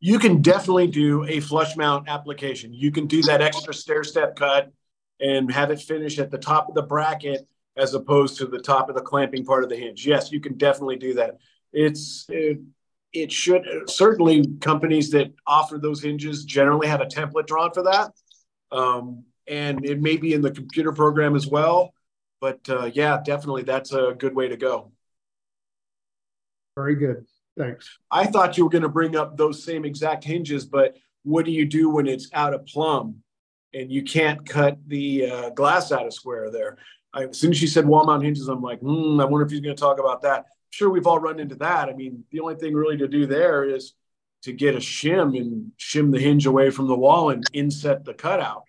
You 0.00 0.18
can 0.18 0.42
definitely 0.42 0.86
do 0.86 1.24
a 1.24 1.40
flush 1.40 1.76
mount 1.76 2.08
application. 2.08 2.72
You 2.72 2.90
can 2.90 3.06
do 3.06 3.22
that 3.22 3.40
extra 3.40 3.74
stair 3.74 4.04
step 4.04 4.36
cut 4.36 4.72
and 5.20 5.50
have 5.52 5.70
it 5.70 5.80
finish 5.80 6.18
at 6.18 6.30
the 6.30 6.38
top 6.38 6.68
of 6.68 6.74
the 6.74 6.82
bracket 6.82 7.46
as 7.76 7.94
opposed 7.94 8.38
to 8.38 8.46
the 8.46 8.58
top 8.58 8.88
of 8.88 8.94
the 8.94 9.02
clamping 9.02 9.44
part 9.44 9.62
of 9.62 9.68
the 9.68 9.76
hinge. 9.76 10.06
Yes, 10.06 10.32
you 10.32 10.40
can 10.40 10.56
definitely 10.56 10.96
do 10.96 11.14
that. 11.14 11.38
It's 11.72 12.26
it, 12.28 12.60
it 13.12 13.32
should 13.32 13.66
certainly 13.88 14.44
companies 14.60 15.10
that 15.10 15.32
offer 15.46 15.78
those 15.78 16.02
hinges 16.02 16.44
generally 16.44 16.86
have 16.86 17.00
a 17.00 17.06
template 17.06 17.46
drawn 17.46 17.72
for 17.72 17.82
that, 17.82 18.12
um, 18.70 19.24
and 19.46 19.84
it 19.84 20.00
may 20.00 20.16
be 20.16 20.32
in 20.32 20.42
the 20.42 20.50
computer 20.50 20.92
program 20.92 21.34
as 21.34 21.46
well. 21.46 21.92
But 22.40 22.60
uh, 22.68 22.90
yeah, 22.94 23.20
definitely 23.22 23.64
that's 23.64 23.92
a 23.92 24.14
good 24.16 24.34
way 24.34 24.48
to 24.48 24.56
go. 24.56 24.92
Very 26.76 26.94
good. 26.94 27.26
Thanks. 27.58 27.98
I 28.10 28.26
thought 28.26 28.56
you 28.56 28.64
were 28.64 28.70
going 28.70 28.82
to 28.82 28.88
bring 28.88 29.16
up 29.16 29.36
those 29.36 29.62
same 29.62 29.84
exact 29.84 30.24
hinges, 30.24 30.64
but 30.64 30.96
what 31.24 31.44
do 31.44 31.50
you 31.50 31.66
do 31.66 31.90
when 31.90 32.06
it's 32.06 32.30
out 32.32 32.54
of 32.54 32.64
plumb 32.64 33.16
and 33.74 33.92
you 33.92 34.02
can't 34.02 34.48
cut 34.48 34.78
the 34.86 35.26
uh, 35.26 35.50
glass 35.50 35.92
out 35.92 36.06
of 36.06 36.14
square 36.14 36.50
there? 36.50 36.78
I, 37.12 37.24
as 37.24 37.38
soon 37.38 37.50
as 37.50 37.58
she 37.58 37.66
said 37.66 37.86
wall 37.86 38.06
mount 38.06 38.22
hinges, 38.22 38.48
I'm 38.48 38.62
like, 38.62 38.80
hmm, 38.80 39.20
I 39.20 39.24
wonder 39.24 39.44
if 39.44 39.50
he's 39.50 39.60
going 39.60 39.76
to 39.76 39.80
talk 39.80 39.98
about 39.98 40.22
that. 40.22 40.46
Sure, 40.70 40.90
we've 40.90 41.06
all 41.06 41.18
run 41.18 41.40
into 41.40 41.56
that. 41.56 41.88
I 41.88 41.92
mean, 41.92 42.24
the 42.30 42.40
only 42.40 42.54
thing 42.54 42.74
really 42.74 42.96
to 42.98 43.08
do 43.08 43.26
there 43.26 43.64
is 43.64 43.94
to 44.42 44.52
get 44.52 44.74
a 44.74 44.78
shim 44.78 45.36
and 45.38 45.72
shim 45.78 46.12
the 46.12 46.20
hinge 46.20 46.46
away 46.46 46.70
from 46.70 46.86
the 46.86 46.96
wall 46.96 47.30
and 47.30 47.44
inset 47.52 48.04
the 48.04 48.14
cutout. 48.14 48.64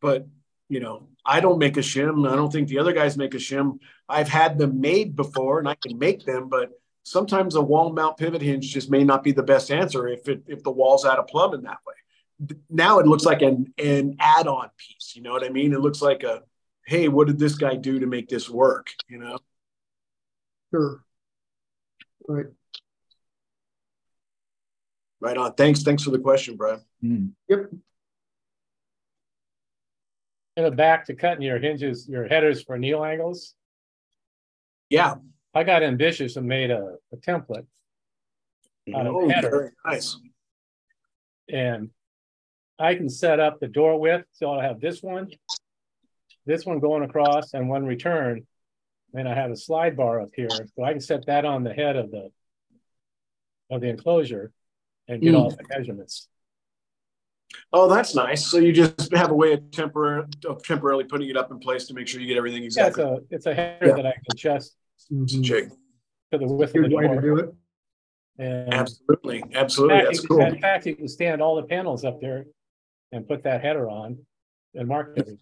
But 0.00 0.26
you 0.68 0.80
know, 0.80 1.08
I 1.24 1.40
don't 1.40 1.58
make 1.58 1.76
a 1.76 1.80
shim. 1.80 2.28
I 2.30 2.36
don't 2.36 2.52
think 2.52 2.68
the 2.68 2.78
other 2.78 2.92
guys 2.92 3.16
make 3.16 3.34
a 3.34 3.38
shim. 3.38 3.78
I've 4.08 4.28
had 4.28 4.58
them 4.58 4.80
made 4.80 5.16
before, 5.16 5.58
and 5.58 5.68
I 5.68 5.76
can 5.76 5.98
make 5.98 6.24
them, 6.24 6.48
but 6.48 6.70
sometimes 7.04 7.54
a 7.54 7.60
wall 7.60 7.92
mount 7.92 8.16
pivot 8.16 8.42
hinge 8.42 8.72
just 8.72 8.90
may 8.90 9.04
not 9.04 9.22
be 9.22 9.32
the 9.32 9.42
best 9.42 9.70
answer 9.70 10.08
if 10.08 10.28
it 10.28 10.42
if 10.46 10.62
the 10.62 10.70
wall's 10.70 11.04
out 11.04 11.18
of 11.18 11.26
plumb 11.26 11.54
in 11.54 11.62
that 11.62 11.78
way. 11.86 12.56
Now 12.68 12.98
it 12.98 13.06
looks 13.06 13.24
like 13.24 13.42
an 13.42 13.72
an 13.78 14.16
add-on 14.18 14.70
piece. 14.76 15.14
You 15.14 15.22
know 15.22 15.32
what 15.32 15.44
I 15.44 15.50
mean? 15.50 15.72
It 15.72 15.80
looks 15.80 16.02
like 16.02 16.22
a 16.24 16.42
hey, 16.86 17.08
what 17.08 17.26
did 17.26 17.38
this 17.38 17.54
guy 17.54 17.76
do 17.76 18.00
to 18.00 18.06
make 18.06 18.28
this 18.28 18.48
work? 18.48 18.90
You 19.08 19.18
know? 19.18 19.38
Sure. 20.72 21.03
Right. 22.28 22.46
Right 25.20 25.36
on. 25.36 25.54
Thanks. 25.54 25.82
Thanks 25.82 26.02
for 26.02 26.10
the 26.10 26.18
question, 26.18 26.56
Brad. 26.56 26.80
Mm. 27.02 27.30
Yep. 27.48 27.70
in 30.56 30.62
the 30.64 30.70
back 30.70 31.04
to 31.06 31.14
cutting 31.14 31.42
your 31.42 31.58
hinges, 31.58 32.08
your 32.08 32.28
headers 32.28 32.62
for 32.62 32.78
neo 32.78 33.02
angles. 33.04 33.54
Yeah. 34.88 35.16
I 35.52 35.64
got 35.64 35.82
ambitious 35.82 36.36
and 36.36 36.46
made 36.46 36.70
a, 36.70 36.96
a 37.12 37.16
template 37.16 37.66
out 38.94 39.06
of 39.06 39.14
Oh, 39.16 39.28
header. 39.28 39.50
very 39.50 39.70
nice. 39.84 40.16
And 41.48 41.90
I 42.78 42.94
can 42.94 43.08
set 43.08 43.40
up 43.40 43.58
the 43.60 43.66
door 43.68 43.98
width, 43.98 44.26
so 44.32 44.50
I'll 44.52 44.60
have 44.60 44.80
this 44.80 45.02
one, 45.02 45.28
this 46.46 46.64
one 46.64 46.78
going 46.80 47.02
across 47.02 47.54
and 47.54 47.68
one 47.68 47.84
return. 47.86 48.46
And 49.16 49.28
I 49.28 49.34
have 49.34 49.50
a 49.50 49.56
slide 49.56 49.96
bar 49.96 50.20
up 50.20 50.30
here, 50.34 50.48
so 50.50 50.82
I 50.84 50.90
can 50.92 51.00
set 51.00 51.26
that 51.26 51.44
on 51.44 51.62
the 51.64 51.72
head 51.72 51.96
of 51.96 52.10
the 52.10 52.30
of 53.70 53.80
the 53.80 53.88
enclosure 53.88 54.52
and 55.08 55.22
get 55.22 55.30
Hmm. 55.30 55.36
all 55.36 55.50
the 55.50 55.64
measurements. 55.68 56.28
Oh, 57.72 57.88
that's 57.88 58.14
nice. 58.14 58.46
So 58.46 58.58
you 58.58 58.72
just 58.72 59.14
have 59.14 59.30
a 59.30 59.34
way 59.34 59.52
of 59.52 59.70
temporary 59.70 60.24
of 60.46 60.62
temporarily 60.64 61.04
putting 61.04 61.28
it 61.28 61.36
up 61.36 61.50
in 61.52 61.58
place 61.60 61.86
to 61.86 61.94
make 61.94 62.08
sure 62.08 62.20
you 62.20 62.26
get 62.26 62.36
everything 62.36 62.62
Yeah, 62.62 62.66
it's 62.66 62.76
exactly. 62.76 63.04
a 63.04 63.20
it's 63.30 63.46
a 63.46 63.54
header 63.54 63.86
Yeah. 63.88 63.94
that 63.94 64.06
I 64.06 64.12
can 64.12 64.22
adjust 64.32 64.76
It's 65.10 65.34
a 65.34 65.40
jig. 65.40 65.70
to 66.32 66.38
the 66.38 66.46
width 66.46 66.74
of 66.74 66.82
the 66.82 66.88
Good 66.88 66.92
way 66.96 67.08
to 67.08 67.20
do 67.20 67.36
it. 67.38 67.54
And 68.38 68.74
Absolutely, 68.74 69.44
absolutely. 69.54 69.96
fact, 69.96 70.06
That's 70.08 70.26
cool. 70.26 70.40
in 70.40 70.58
fact, 70.60 70.86
you 70.86 70.96
can 70.96 71.06
stand 71.06 71.40
all 71.40 71.54
the 71.54 71.62
panels 71.68 72.04
up 72.04 72.20
there 72.20 72.46
and 73.12 73.26
put 73.28 73.44
that 73.44 73.62
header 73.62 73.88
on 73.88 74.26
and 74.74 74.88
mark 74.88 75.10
everything. 75.16 75.38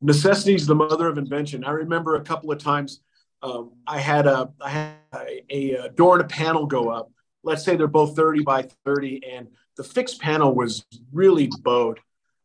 Necessity 0.00 0.54
is 0.54 0.66
the 0.66 0.74
mother 0.74 1.08
of 1.08 1.18
invention. 1.18 1.64
I 1.64 1.70
remember 1.70 2.16
a 2.16 2.22
couple 2.22 2.52
of 2.52 2.58
times 2.58 3.00
um, 3.42 3.72
I 3.86 3.98
had 3.98 4.26
a 4.26 4.50
I 4.60 4.70
had 4.70 4.96
a, 5.50 5.72
a 5.72 5.88
door 5.90 6.14
and 6.14 6.24
a 6.24 6.28
panel 6.28 6.66
go 6.66 6.88
up. 6.88 7.10
Let's 7.42 7.64
say 7.64 7.76
they're 7.76 7.86
both 7.86 8.16
30 8.16 8.42
by 8.42 8.68
30, 8.84 9.22
and 9.30 9.48
the 9.76 9.84
fixed 9.84 10.20
panel 10.20 10.54
was 10.54 10.84
really 11.12 11.50
bowed. 11.60 12.00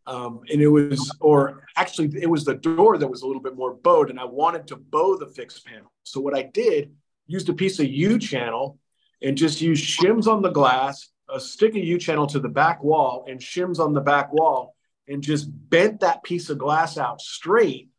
Um, 0.08 0.42
and 0.52 0.62
it 0.62 0.68
was, 0.68 1.16
or 1.20 1.64
actually, 1.78 2.12
it 2.22 2.30
was 2.30 2.44
the 2.44 2.56
door 2.56 2.98
that 2.98 3.08
was 3.08 3.22
a 3.22 3.28
little 3.28 3.42
bit 3.42 3.56
more 3.56 3.74
bowed, 3.74 4.10
and 4.10 4.20
I 4.20 4.26
wanted 4.26 4.68
to 4.68 4.76
bow 4.76 5.18
the 5.18 5.28
fixed 5.28 5.66
panel. 5.66 5.92
So 6.04 6.20
what 6.20 6.36
I 6.36 6.44
did, 6.44 6.94
used 7.28 7.50
a 7.50 7.54
piece 7.54 7.80
of 7.80 7.88
U 7.88 8.20
channel 8.20 8.78
and 9.22 9.38
just 9.38 9.62
used 9.62 9.86
shims 9.86 10.28
on 10.28 10.42
the 10.42 10.50
glass, 10.50 11.10
a 11.30 11.40
stick 11.40 11.72
of 11.72 11.84
U 11.84 11.98
channel 11.98 12.28
to 12.28 12.40
the 12.40 12.50
back 12.50 12.84
wall, 12.84 13.26
and 13.28 13.40
shims 13.40 13.80
on 13.80 13.94
the 13.94 14.02
back 14.02 14.34
wall, 14.34 14.76
and 15.08 15.22
just 15.22 15.48
bent 15.70 16.00
that 16.02 16.24
piece 16.24 16.50
of 16.50 16.58
glass 16.58 16.98
out 16.98 17.22
straight. 17.22 17.90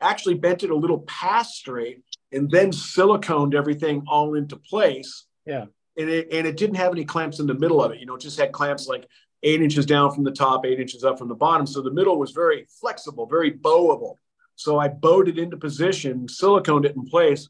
Actually, 0.00 0.34
bent 0.34 0.62
it 0.62 0.70
a 0.70 0.76
little 0.76 1.00
past 1.00 1.54
straight, 1.54 2.02
and 2.32 2.50
then 2.50 2.70
siliconed 2.70 3.54
everything 3.54 4.04
all 4.06 4.34
into 4.34 4.56
place. 4.56 5.26
Yeah. 5.46 5.66
And 5.96 6.10
it 6.10 6.28
and 6.32 6.46
it 6.46 6.56
didn't 6.56 6.76
have 6.76 6.92
any 6.92 7.04
clamps 7.04 7.40
in 7.40 7.46
the 7.46 7.54
middle 7.54 7.82
of 7.82 7.92
it. 7.92 8.00
You 8.00 8.06
know, 8.06 8.16
it 8.16 8.20
just 8.20 8.38
had 8.38 8.52
clamps 8.52 8.86
like 8.86 9.06
eight 9.42 9.62
inches 9.62 9.86
down 9.86 10.12
from 10.12 10.24
the 10.24 10.32
top, 10.32 10.66
eight 10.66 10.80
inches 10.80 11.04
up 11.04 11.18
from 11.18 11.28
the 11.28 11.34
bottom. 11.34 11.66
So 11.66 11.80
the 11.80 11.90
middle 11.90 12.18
was 12.18 12.32
very 12.32 12.66
flexible, 12.80 13.26
very 13.26 13.52
bowable. 13.52 14.16
So 14.56 14.78
I 14.78 14.88
bowed 14.88 15.28
it 15.28 15.38
into 15.38 15.56
position, 15.56 16.26
siliconed 16.26 16.84
it 16.84 16.96
in 16.96 17.04
place, 17.04 17.48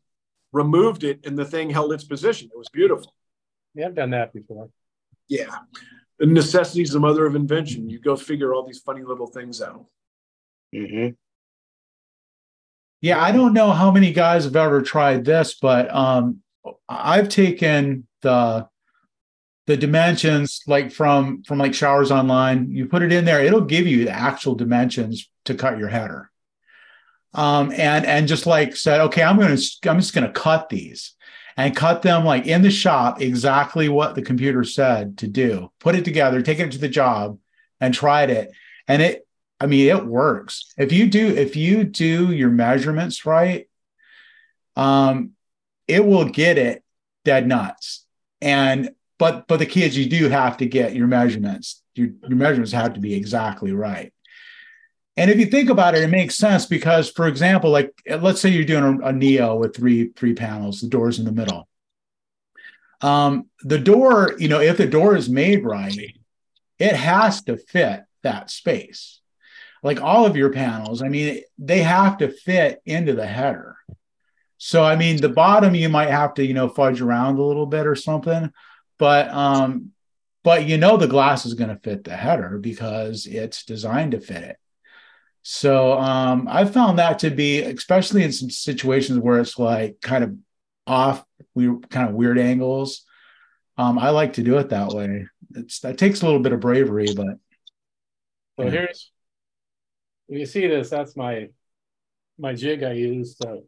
removed 0.52 1.04
it, 1.04 1.20
and 1.24 1.38
the 1.38 1.44
thing 1.44 1.70
held 1.70 1.92
its 1.92 2.04
position. 2.04 2.48
It 2.52 2.58
was 2.58 2.68
beautiful. 2.68 3.14
Yeah, 3.74 3.86
I've 3.86 3.94
done 3.94 4.10
that 4.10 4.32
before. 4.32 4.68
Yeah. 5.28 5.56
The 6.18 6.26
necessity 6.26 6.82
is 6.82 6.90
the 6.90 7.00
mother 7.00 7.26
of 7.26 7.34
invention. 7.34 7.90
You 7.90 7.98
go 7.98 8.16
figure 8.16 8.54
all 8.54 8.64
these 8.64 8.78
funny 8.78 9.02
little 9.02 9.26
things 9.26 9.60
out. 9.60 9.84
Mm-hmm. 10.74 11.14
Yeah, 13.02 13.22
I 13.22 13.32
don't 13.32 13.52
know 13.52 13.70
how 13.72 13.90
many 13.90 14.12
guys 14.12 14.44
have 14.44 14.56
ever 14.56 14.80
tried 14.82 15.24
this, 15.24 15.54
but 15.60 15.94
um, 15.94 16.40
I've 16.88 17.28
taken 17.28 18.06
the 18.22 18.68
the 19.66 19.76
dimensions 19.76 20.62
like 20.66 20.92
from 20.92 21.42
from 21.42 21.58
like 21.58 21.74
showers 21.74 22.10
online. 22.10 22.70
You 22.70 22.86
put 22.86 23.02
it 23.02 23.12
in 23.12 23.24
there, 23.24 23.42
it'll 23.42 23.60
give 23.60 23.86
you 23.86 24.04
the 24.04 24.12
actual 24.12 24.54
dimensions 24.54 25.28
to 25.44 25.54
cut 25.54 25.78
your 25.78 25.88
header. 25.88 26.30
Um, 27.34 27.70
and 27.72 28.06
and 28.06 28.28
just 28.28 28.46
like 28.46 28.76
said, 28.76 29.00
okay, 29.02 29.22
I'm 29.22 29.38
gonna 29.38 29.58
I'm 29.84 30.00
just 30.00 30.14
gonna 30.14 30.32
cut 30.32 30.68
these 30.68 31.14
and 31.56 31.74
cut 31.74 32.02
them 32.02 32.24
like 32.24 32.46
in 32.46 32.62
the 32.62 32.70
shop 32.70 33.20
exactly 33.20 33.88
what 33.88 34.14
the 34.14 34.22
computer 34.22 34.64
said 34.64 35.18
to 35.18 35.26
do. 35.26 35.70
Put 35.80 35.94
it 35.94 36.04
together, 36.04 36.42
take 36.42 36.58
it 36.58 36.72
to 36.72 36.78
the 36.78 36.88
job, 36.88 37.38
and 37.80 37.94
tried 37.94 38.30
it, 38.30 38.50
and 38.88 39.02
it 39.02 39.26
I 39.58 39.66
mean, 39.66 39.88
it 39.88 40.06
works. 40.06 40.72
If 40.76 40.92
you 40.92 41.08
do, 41.08 41.28
if 41.28 41.56
you 41.56 41.84
do 41.84 42.30
your 42.30 42.50
measurements 42.50 43.24
right, 43.24 43.68
um, 44.76 45.32
it 45.88 46.04
will 46.04 46.26
get 46.26 46.58
it 46.58 46.84
dead 47.24 47.46
nuts. 47.46 48.04
And 48.40 48.90
but 49.18 49.48
but 49.48 49.58
the 49.58 49.66
key 49.66 49.82
is 49.84 49.96
you 49.96 50.08
do 50.08 50.28
have 50.28 50.58
to 50.58 50.66
get 50.66 50.94
your 50.94 51.06
measurements. 51.06 51.82
Your, 51.94 52.08
your 52.28 52.36
measurements 52.36 52.72
have 52.72 52.94
to 52.94 53.00
be 53.00 53.14
exactly 53.14 53.72
right. 53.72 54.12
And 55.16 55.30
if 55.30 55.38
you 55.38 55.46
think 55.46 55.70
about 55.70 55.94
it, 55.94 56.02
it 56.02 56.10
makes 56.10 56.34
sense 56.34 56.66
because, 56.66 57.10
for 57.10 57.26
example, 57.26 57.70
like 57.70 57.92
let's 58.20 58.40
say 58.40 58.50
you're 58.50 58.64
doing 58.64 59.00
a, 59.02 59.06
a 59.06 59.12
neo 59.12 59.56
with 59.56 59.74
three 59.74 60.08
three 60.10 60.34
panels, 60.34 60.80
the 60.80 60.88
doors 60.88 61.18
in 61.18 61.24
the 61.24 61.32
middle. 61.32 61.68
Um, 63.00 63.46
the 63.62 63.78
door, 63.78 64.34
you 64.38 64.48
know, 64.48 64.60
if 64.60 64.76
the 64.76 64.86
door 64.86 65.16
is 65.16 65.28
made 65.28 65.64
right, 65.64 66.16
it 66.78 66.96
has 66.96 67.42
to 67.44 67.56
fit 67.56 68.02
that 68.22 68.50
space 68.50 69.20
like 69.86 70.00
all 70.00 70.26
of 70.26 70.36
your 70.36 70.50
panels, 70.50 71.00
I 71.00 71.08
mean, 71.08 71.42
they 71.58 71.78
have 71.78 72.18
to 72.18 72.28
fit 72.28 72.82
into 72.84 73.12
the 73.12 73.24
header. 73.24 73.76
So, 74.58 74.82
I 74.82 74.96
mean, 74.96 75.18
the 75.18 75.28
bottom 75.28 75.76
you 75.76 75.88
might 75.88 76.10
have 76.10 76.34
to, 76.34 76.44
you 76.44 76.54
know, 76.54 76.68
fudge 76.68 77.00
around 77.00 77.38
a 77.38 77.44
little 77.44 77.66
bit 77.66 77.86
or 77.86 77.94
something, 77.94 78.52
but, 78.98 79.28
um, 79.28 79.92
but 80.42 80.66
you 80.66 80.76
know, 80.76 80.96
the 80.96 81.06
glass 81.06 81.46
is 81.46 81.54
going 81.54 81.70
to 81.70 81.80
fit 81.80 82.02
the 82.02 82.16
header 82.16 82.58
because 82.58 83.26
it's 83.26 83.64
designed 83.64 84.10
to 84.10 84.20
fit 84.20 84.42
it. 84.42 84.56
So, 85.48 85.92
um, 85.92 86.48
I 86.50 86.64
found 86.64 86.98
that 86.98 87.20
to 87.20 87.30
be, 87.30 87.60
especially 87.60 88.24
in 88.24 88.32
some 88.32 88.50
situations 88.50 89.20
where 89.20 89.38
it's 89.38 89.56
like 89.56 90.00
kind 90.00 90.24
of 90.24 90.34
off, 90.88 91.24
we 91.54 91.68
kind 91.88 92.08
of 92.08 92.16
weird 92.16 92.36
angles. 92.36 93.04
Um, 93.78 93.96
I 93.96 94.10
like 94.10 94.32
to 94.34 94.42
do 94.42 94.58
it 94.58 94.70
that 94.70 94.88
way. 94.88 95.28
It's 95.54 95.78
that 95.80 95.98
takes 95.98 96.22
a 96.22 96.24
little 96.24 96.40
bit 96.40 96.52
of 96.52 96.58
bravery, 96.58 97.14
but 97.14 97.38
So 98.58 98.64
Yeah. 98.64 98.70
here's, 98.70 99.12
if 100.28 100.36
you 100.40 100.46
see 100.46 100.66
this, 100.66 100.90
that's 100.90 101.14
my 101.16 101.50
my 102.36 102.52
jig 102.52 102.82
I 102.82 102.94
use 102.94 103.36
to, 103.36 103.60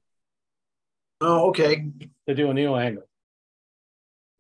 Oh, 1.20 1.51
okay. 1.51 1.91
to 2.26 2.35
do 2.35 2.51
a 2.51 2.55
neo 2.55 2.74
angle. 2.74 3.05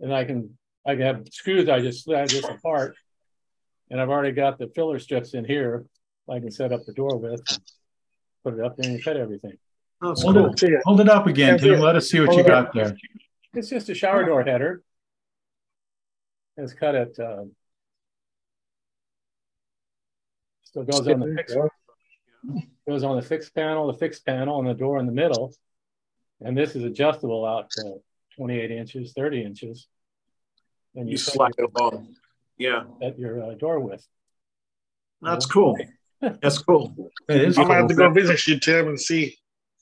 And 0.00 0.12
I 0.12 0.24
can 0.24 0.58
I 0.84 0.94
can 0.96 1.02
have 1.02 1.28
screws, 1.30 1.68
I 1.68 1.78
just 1.82 2.02
slide 2.02 2.30
this 2.30 2.48
apart. 2.48 2.96
And 3.92 4.00
I've 4.00 4.10
already 4.10 4.32
got 4.32 4.58
the 4.58 4.66
filler 4.74 4.98
strips 4.98 5.34
in 5.34 5.44
here. 5.44 5.86
I 6.30 6.40
can 6.40 6.50
set 6.50 6.72
up 6.72 6.84
the 6.84 6.92
door 6.92 7.16
with, 7.16 7.40
put 8.44 8.54
it 8.54 8.60
up 8.64 8.76
there 8.76 8.90
and 8.90 9.02
cut 9.02 9.16
everything. 9.16 9.54
Oh, 10.02 10.08
that's 10.08 10.22
Hold 10.22 10.36
cool. 10.36 10.54
it, 10.70 10.80
hold 10.84 11.00
it 11.00 11.08
up 11.08 11.26
again, 11.26 11.58
Tim. 11.58 11.80
Let 11.80 11.96
us 11.96 12.08
see 12.10 12.20
what 12.20 12.36
you 12.36 12.44
got 12.44 12.72
there. 12.72 12.96
It's 13.54 13.68
just 13.70 13.88
a 13.88 13.94
shower 13.94 14.24
door 14.24 14.44
header. 14.44 14.82
It's 16.56 16.72
cut 16.74 16.94
at 16.94 17.18
uh, 17.18 17.44
still 20.64 20.84
goes 20.84 21.06
on 21.08 21.20
the 21.20 21.34
fixed 21.34 21.56
goes 22.88 23.04
on 23.04 23.16
the 23.16 23.22
fixed 23.22 23.54
panel, 23.54 23.86
the 23.90 23.98
fixed 23.98 24.24
panel, 24.24 24.58
and 24.60 24.68
the 24.68 24.74
door 24.74 24.98
in 24.98 25.06
the 25.06 25.12
middle. 25.12 25.54
And 26.40 26.56
this 26.56 26.76
is 26.76 26.84
adjustable 26.84 27.44
out 27.44 27.70
to 27.72 27.96
28 28.36 28.70
inches, 28.70 29.12
30 29.12 29.42
inches. 29.42 29.88
And 30.94 31.08
You 31.10 31.16
set 31.16 31.34
slide 31.34 31.52
your- 31.58 31.66
it 31.66 31.72
along. 31.74 32.14
Yeah, 32.56 32.84
at 33.02 33.18
your 33.18 33.42
uh, 33.42 33.54
door 33.54 33.78
width. 33.80 34.06
that's 35.22 35.46
cool. 35.46 35.76
That's 36.20 36.58
cool. 36.58 37.12
It 37.28 37.42
is 37.42 37.58
I 37.58 37.64
might 37.64 37.76
have 37.76 37.88
to 37.88 37.94
go 37.94 38.10
visit 38.10 38.46
you, 38.46 38.58
Tim, 38.58 38.88
and 38.88 39.00
see. 39.00 39.36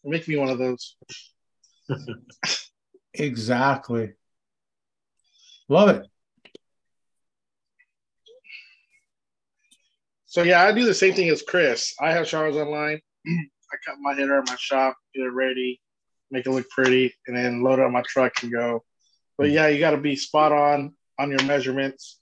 Make 0.05 0.29
me 0.29 0.37
one 0.37 0.49
of 0.49 0.59
those. 0.59 0.97
Exactly. 3.19 4.13
Love 5.69 5.89
it. 5.89 6.07
So 10.27 10.43
yeah, 10.43 10.63
I 10.63 10.73
do 10.73 10.85
the 10.85 10.95
same 10.95 11.15
thing 11.15 11.31
as 11.31 11.43
Chris. 11.43 11.95
I 12.01 12.13
have 12.13 12.29
showers 12.29 12.57
online. 12.57 13.01
I 13.27 13.77
cut 13.85 13.97
my 14.01 14.13
header 14.13 14.39
in 14.39 14.45
my 14.47 14.57
shop, 14.59 14.97
get 15.15 15.23
it 15.23 15.31
ready, 15.31 15.81
make 16.31 16.47
it 16.47 16.51
look 16.51 16.69
pretty, 16.69 17.15
and 17.27 17.37
then 17.37 17.63
load 17.63 17.79
it 17.79 17.85
on 17.85 17.93
my 17.93 18.03
truck 18.07 18.43
and 18.43 18.53
go. 18.53 18.85
But 19.39 19.51
yeah, 19.51 19.69
you 19.69 19.81
got 19.81 19.93
to 19.93 19.97
be 19.97 20.15
spot 20.15 20.53
on 20.53 20.95
on 21.19 21.31
your 21.31 21.43
measurements. 21.45 22.19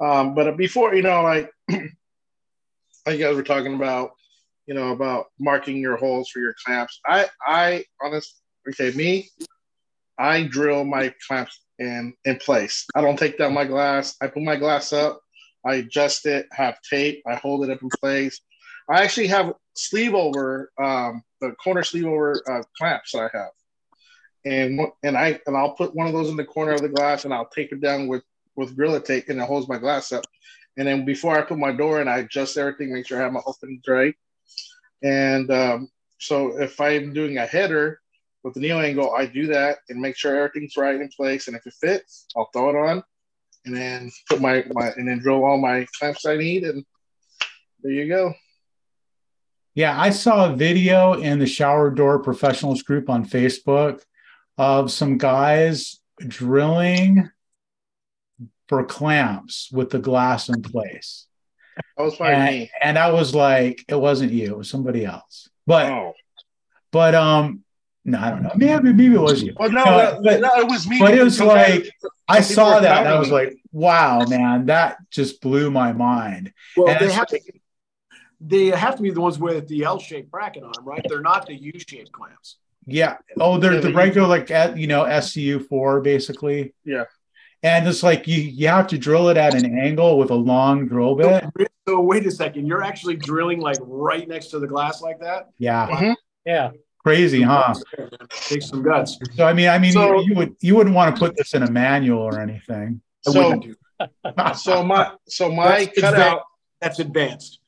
Um, 0.00 0.34
but 0.34 0.56
before 0.56 0.94
you 0.94 1.02
know, 1.02 1.22
like, 1.22 1.50
like 3.08 3.18
you 3.18 3.24
guys 3.24 3.36
were 3.36 3.42
talking 3.42 3.74
about, 3.74 4.12
you 4.66 4.74
know, 4.74 4.92
about 4.92 5.26
marking 5.40 5.78
your 5.78 5.96
holes 5.96 6.28
for 6.28 6.40
your 6.40 6.54
clamps. 6.64 7.00
I, 7.06 7.26
I 7.46 7.84
honest, 8.02 8.40
okay, 8.68 8.94
me, 8.94 9.30
I 10.18 10.42
drill 10.42 10.84
my 10.84 11.14
clamps 11.26 11.58
in 11.78 12.12
in 12.24 12.36
place. 12.36 12.84
I 12.94 13.00
don't 13.00 13.18
take 13.18 13.38
down 13.38 13.54
my 13.54 13.64
glass. 13.64 14.16
I 14.20 14.26
put 14.26 14.42
my 14.42 14.56
glass 14.56 14.92
up. 14.92 15.20
I 15.64 15.76
adjust 15.76 16.26
it, 16.26 16.46
have 16.52 16.78
tape, 16.82 17.22
I 17.26 17.34
hold 17.34 17.64
it 17.64 17.70
up 17.70 17.82
in 17.82 17.88
place. 18.00 18.40
I 18.90 19.02
actually 19.02 19.26
have 19.28 19.54
sleeve 19.74 20.14
over 20.14 20.70
um, 20.80 21.22
the 21.40 21.52
corner 21.52 21.82
sleeve 21.82 22.06
over 22.06 22.42
uh, 22.50 22.62
clamps 22.76 23.12
that 23.12 23.30
I 23.34 23.38
have, 23.38 23.50
and 24.44 24.80
and 25.02 25.16
I 25.16 25.40
and 25.46 25.56
I'll 25.56 25.72
put 25.72 25.94
one 25.94 26.06
of 26.06 26.12
those 26.12 26.28
in 26.28 26.36
the 26.36 26.44
corner 26.44 26.72
of 26.72 26.82
the 26.82 26.88
glass 26.88 27.24
and 27.24 27.32
I'll 27.32 27.48
tape 27.48 27.72
it 27.72 27.80
down 27.80 28.06
with 28.06 28.22
with 28.56 28.76
Gorilla 28.76 29.00
Tape 29.00 29.28
and 29.28 29.40
it 29.40 29.46
holds 29.46 29.68
my 29.68 29.78
glass 29.78 30.12
up. 30.12 30.24
And 30.78 30.86
then 30.86 31.04
before 31.04 31.36
I 31.36 31.42
put 31.42 31.58
my 31.58 31.72
door 31.72 32.00
in, 32.00 32.08
I 32.08 32.18
adjust 32.18 32.56
everything, 32.56 32.92
make 32.92 33.06
sure 33.06 33.20
I 33.20 33.24
have 33.24 33.32
my 33.32 33.42
openings 33.44 33.82
right. 33.88 34.14
And 35.02 35.50
um, 35.50 35.88
so 36.18 36.60
if 36.60 36.80
I'm 36.80 37.12
doing 37.12 37.38
a 37.38 37.46
header 37.46 38.00
with 38.44 38.54
the 38.54 38.60
neo 38.60 38.78
angle, 38.78 39.12
I 39.12 39.26
do 39.26 39.48
that 39.48 39.78
and 39.88 40.00
make 40.00 40.16
sure 40.16 40.36
everything's 40.36 40.76
right 40.76 40.94
in 40.94 41.08
place. 41.08 41.48
And 41.48 41.56
if 41.56 41.66
it 41.66 41.74
fits, 41.80 42.26
I'll 42.36 42.48
throw 42.52 42.70
it 42.70 42.76
on 42.76 43.02
and 43.64 43.76
then 43.76 44.10
put 44.30 44.40
my, 44.40 44.64
my 44.70 44.90
and 44.96 45.08
then 45.08 45.18
drill 45.18 45.44
all 45.44 45.58
my 45.58 45.84
clamps 45.98 46.24
I 46.24 46.36
need. 46.36 46.62
And 46.62 46.84
there 47.82 47.92
you 47.92 48.08
go. 48.08 48.32
Yeah, 49.74 50.00
I 50.00 50.10
saw 50.10 50.46
a 50.46 50.56
video 50.56 51.14
in 51.14 51.40
the 51.40 51.46
shower 51.46 51.90
door 51.90 52.20
professionals 52.20 52.82
group 52.82 53.10
on 53.10 53.26
Facebook 53.26 54.02
of 54.56 54.92
some 54.92 55.18
guys 55.18 56.00
drilling 56.20 57.30
for 58.68 58.84
clamps 58.84 59.70
with 59.72 59.90
the 59.90 59.98
glass 59.98 60.48
in 60.48 60.62
place. 60.62 61.26
That 61.96 62.02
was 62.04 62.16
probably 62.16 62.34
and, 62.34 62.54
me. 62.56 62.70
and 62.82 62.98
I 62.98 63.12
was 63.12 63.34
like, 63.34 63.84
it 63.88 63.94
wasn't 63.94 64.32
you, 64.32 64.46
it 64.46 64.58
was 64.58 64.68
somebody 64.68 65.04
else. 65.04 65.48
But 65.66 65.90
Oh. 65.92 66.12
but 66.92 67.14
um 67.14 67.64
no, 68.04 68.18
I 68.18 68.30
don't 68.30 68.42
know. 68.42 68.52
Maybe 68.56 68.92
maybe 68.92 69.14
it 69.14 69.20
was 69.20 69.42
you. 69.42 69.54
Well, 69.58 69.70
no, 69.70 69.84
No, 69.84 69.96
that- 69.98 70.22
but- 70.22 70.40
no, 70.40 70.60
it 70.60 70.68
was 70.68 70.88
me. 70.88 70.98
but 70.98 71.12
it 71.14 71.22
was 71.22 71.40
like- 71.40 71.90
I 72.26 72.40
some 72.40 72.54
saw 72.54 72.80
that 72.80 73.00
and 73.06 73.08
I 73.08 73.18
was 73.18 73.30
like, 73.30 73.54
wow, 73.72 74.24
man, 74.26 74.66
that 74.66 74.98
just 75.10 75.40
blew 75.40 75.70
my 75.70 75.92
mind. 75.92 76.52
Well, 76.76 76.88
And 76.88 76.98
they 77.00 77.12
have 77.12 77.26
to. 77.28 77.40
They 78.40 78.66
have 78.66 78.94
to 78.96 79.02
be 79.02 79.10
the 79.10 79.20
ones 79.20 79.38
with 79.38 79.66
the 79.66 79.82
L-shaped 79.84 80.30
bracket 80.30 80.62
on 80.62 80.70
them, 80.72 80.84
right? 80.84 81.04
They're 81.08 81.20
not 81.20 81.46
the 81.46 81.54
U-shaped 81.54 82.12
clamps. 82.12 82.58
Yeah. 82.86 83.16
Oh, 83.40 83.58
they're 83.58 83.72
Yeah, 83.74 83.80
the 83.80 83.82
but 83.88 83.90
you- 83.90 83.96
regular, 83.96 84.28
like 84.28 84.50
at 84.50 84.76
you 84.78 84.86
know, 84.86 85.02
SCU 85.04 85.58
four 85.66 86.00
basically. 86.00 86.72
Yeah. 86.84 87.04
And 87.62 87.88
it's 87.88 88.02
like 88.02 88.28
you 88.28 88.40
you 88.40 88.68
have 88.68 88.86
to 88.88 88.98
drill 88.98 89.28
it 89.30 89.36
at 89.36 89.54
an 89.54 89.78
angle 89.78 90.16
with 90.18 90.30
a 90.30 90.34
long 90.34 90.86
drill 90.86 91.16
bit. 91.16 91.44
So 91.88 92.00
wait 92.00 92.26
a 92.26 92.30
second, 92.30 92.66
you're 92.66 92.82
actually 92.82 93.16
drilling 93.16 93.60
like 93.60 93.78
right 93.80 94.28
next 94.28 94.48
to 94.48 94.58
the 94.58 94.66
glass 94.66 95.02
like 95.02 95.18
that? 95.20 95.48
Yeah. 95.58 96.14
Yeah. 96.46 96.70
Crazy, 96.98 97.42
huh? 97.42 97.74
Takes 98.30 98.68
some 98.68 98.82
guts. 98.82 99.18
So 99.34 99.44
I 99.46 99.52
mean, 99.52 99.68
I 99.68 99.78
mean, 99.78 99.92
So- 99.92 100.20
you, 100.20 100.28
you 100.28 100.34
would 100.36 100.56
you 100.60 100.76
wouldn't 100.76 100.94
want 100.94 101.14
to 101.14 101.18
put 101.18 101.36
this 101.36 101.54
in 101.54 101.62
a 101.62 101.70
manual 101.70 102.20
or 102.20 102.40
anything. 102.40 103.00
I 103.26 103.30
So, 103.32 103.42
wouldn't 103.42 103.62
do. 103.64 103.74
so 104.54 104.84
my 104.84 105.12
so 105.26 105.50
my 105.50 105.84
That's 105.86 106.00
cutout 106.00 106.42
That's 106.80 106.98
advanced. 107.00 107.58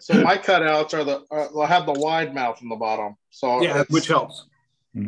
so 0.00 0.20
my 0.22 0.36
cutouts 0.36 0.94
are 0.94 1.02
the 1.04 1.24
uh, 1.32 1.48
will 1.52 1.66
have 1.66 1.86
the 1.86 1.92
wide 1.94 2.32
mouth 2.34 2.60
in 2.62 2.68
the 2.68 2.76
bottom. 2.76 3.16
So 3.30 3.62
Yeah, 3.62 3.82
which 3.88 4.06
helps. 4.06 4.46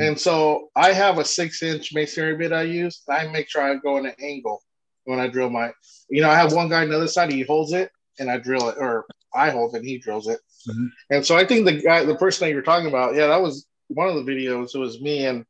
And 0.00 0.20
so 0.20 0.68
I 0.76 0.92
have 0.92 1.18
a 1.18 1.24
six 1.24 1.62
inch 1.62 1.94
masonry 1.94 2.36
bit 2.36 2.52
I 2.52 2.62
use. 2.62 3.02
I 3.08 3.26
make 3.28 3.48
sure 3.48 3.62
I 3.62 3.74
go 3.76 3.96
in 3.96 4.06
an 4.06 4.14
angle 4.22 4.62
when 5.04 5.18
I 5.18 5.28
drill 5.28 5.48
my, 5.48 5.72
you 6.10 6.20
know, 6.20 6.28
I 6.28 6.34
have 6.34 6.52
one 6.52 6.68
guy 6.68 6.82
on 6.82 6.90
the 6.90 6.96
other 6.96 7.08
side, 7.08 7.32
he 7.32 7.42
holds 7.42 7.72
it 7.72 7.90
and 8.18 8.30
I 8.30 8.36
drill 8.36 8.68
it, 8.68 8.76
or 8.78 9.06
I 9.34 9.48
hold 9.50 9.74
it 9.74 9.78
and 9.78 9.86
he 9.86 9.96
drills 9.98 10.28
it. 10.28 10.40
Mhm. 10.68 10.88
And 11.10 11.24
so 11.24 11.36
I 11.36 11.46
think 11.46 11.64
the 11.64 11.80
guy, 11.80 12.04
the 12.04 12.16
person 12.16 12.46
that 12.46 12.52
you're 12.52 12.60
talking 12.62 12.88
about, 12.88 13.14
yeah, 13.14 13.28
that 13.28 13.40
was 13.40 13.66
one 13.88 14.08
of 14.08 14.14
the 14.16 14.30
videos. 14.30 14.74
It 14.74 14.78
was 14.78 15.00
me 15.00 15.24
and, 15.24 15.46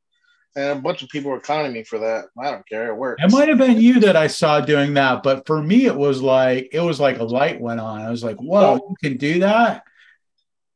and 0.55 0.79
a 0.79 0.81
bunch 0.81 1.03
of 1.03 1.09
people 1.09 1.31
were 1.33 1.41
clowning 1.41 1.73
me 1.73 1.83
for 1.83 1.99
that. 1.99 2.27
I 2.41 2.51
don't 2.53 2.69
care. 2.69 2.89
It 2.89 2.97
works. 2.97 3.23
It 3.25 3.33
might 3.33 3.49
have 3.49 3.59
been 3.59 3.81
you 3.81 3.99
that 4.01 4.15
I 4.17 4.29
saw 4.29 4.61
doing 4.61 4.95
that, 4.95 5.23
but 5.25 5.47
for 5.47 5.61
me, 5.61 5.87
it 5.87 5.97
was 5.97 6.23
like 6.23 6.69
it 6.73 6.81
was 6.81 7.01
like 7.01 7.19
a 7.19 7.25
light 7.25 7.61
went 7.61 7.81
on. 7.81 8.01
I 8.03 8.11
was 8.11 8.23
like, 8.23 8.37
"Whoa, 8.37 8.75
you 8.77 8.97
can 9.03 9.19
do 9.19 9.41
that!" 9.41 9.83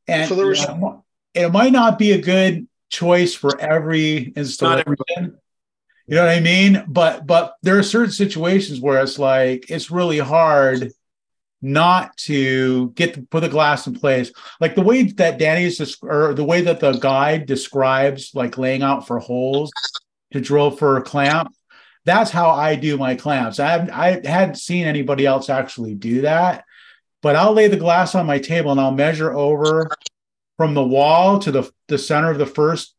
And 0.08 0.28
So 0.28 0.34
there 0.34 0.46
was- 0.46 0.66
it 1.34 1.50
might 1.52 1.72
not 1.72 1.98
be 1.98 2.12
a 2.12 2.20
good 2.20 2.66
choice 2.93 3.34
for 3.34 3.59
every 3.59 4.32
installation. 4.36 5.38
You 6.07 6.16
know 6.16 6.26
what 6.26 6.36
I 6.36 6.40
mean? 6.40 6.84
But 6.86 7.26
but 7.26 7.55
there 7.62 7.78
are 7.78 7.82
certain 7.82 8.12
situations 8.12 8.80
where 8.80 9.03
it's 9.03 9.18
like 9.18 9.70
it's 9.70 9.90
really 9.90 10.18
hard 10.18 10.93
not 11.62 12.16
to 12.16 12.90
get 12.90 13.14
to 13.14 13.22
put 13.22 13.40
the 13.40 13.49
glass 13.49 13.86
in 13.86 13.95
place. 13.95 14.32
Like 14.61 14.74
the 14.74 14.82
way 14.82 15.05
that 15.05 15.38
Danny's 15.38 15.78
desc- 15.78 16.03
or 16.03 16.34
the 16.34 16.45
way 16.45 16.61
that 16.62 16.80
the 16.80 16.93
guide 16.93 17.47
describes 17.47 18.32
like 18.34 18.59
laying 18.59 18.82
out 18.82 19.07
for 19.07 19.20
holes 19.20 19.70
to 20.32 20.40
drill 20.40 20.70
for 20.72 20.97
a 20.97 21.03
clamp. 21.03 21.55
That's 22.05 22.32
how 22.32 22.51
I 22.51 22.74
do 22.74 22.99
my 22.99 23.14
clamps. 23.14 23.61
I 23.61 23.68
haven't, 23.68 23.90
I 23.90 24.28
hadn't 24.28 24.57
seen 24.57 24.86
anybody 24.86 25.24
else 25.24 25.49
actually 25.49 25.95
do 25.95 26.22
that, 26.22 26.64
but 27.22 27.36
I'll 27.36 27.53
lay 27.53 27.68
the 27.68 27.76
glass 27.76 28.16
on 28.16 28.26
my 28.26 28.40
table 28.40 28.72
and 28.72 28.80
I'll 28.80 28.90
measure 28.90 29.32
over 29.32 29.88
from 30.62 30.74
the 30.74 30.84
wall 30.84 31.40
to 31.40 31.50
the, 31.50 31.68
the 31.88 31.98
center 31.98 32.30
of 32.30 32.38
the 32.38 32.46
first 32.46 32.94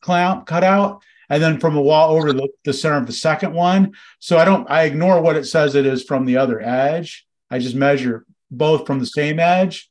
clamp 0.00 0.46
cutout 0.46 1.02
and 1.28 1.42
then 1.42 1.60
from 1.60 1.74
the 1.74 1.80
wall 1.82 2.16
over 2.16 2.28
to 2.28 2.32
the, 2.32 2.48
the 2.64 2.72
center 2.72 2.96
of 2.96 3.06
the 3.06 3.12
second 3.12 3.52
one. 3.52 3.92
So 4.20 4.38
I 4.38 4.46
don't, 4.46 4.70
I 4.70 4.84
ignore 4.84 5.20
what 5.20 5.36
it 5.36 5.44
says 5.44 5.74
it 5.74 5.84
is 5.84 6.02
from 6.02 6.24
the 6.24 6.38
other 6.38 6.62
edge. 6.62 7.26
I 7.50 7.58
just 7.58 7.74
measure 7.74 8.24
both 8.50 8.86
from 8.86 9.00
the 9.00 9.06
same 9.06 9.38
edge, 9.38 9.90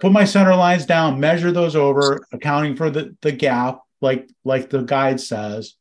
put 0.00 0.10
my 0.10 0.24
center 0.24 0.56
lines 0.56 0.86
down, 0.86 1.20
measure 1.20 1.52
those 1.52 1.76
over, 1.76 2.26
accounting 2.32 2.76
for 2.76 2.88
the, 2.88 3.14
the 3.20 3.32
gap, 3.32 3.80
like, 4.00 4.26
like 4.42 4.70
the 4.70 4.84
guide 4.84 5.20
says. 5.20 5.74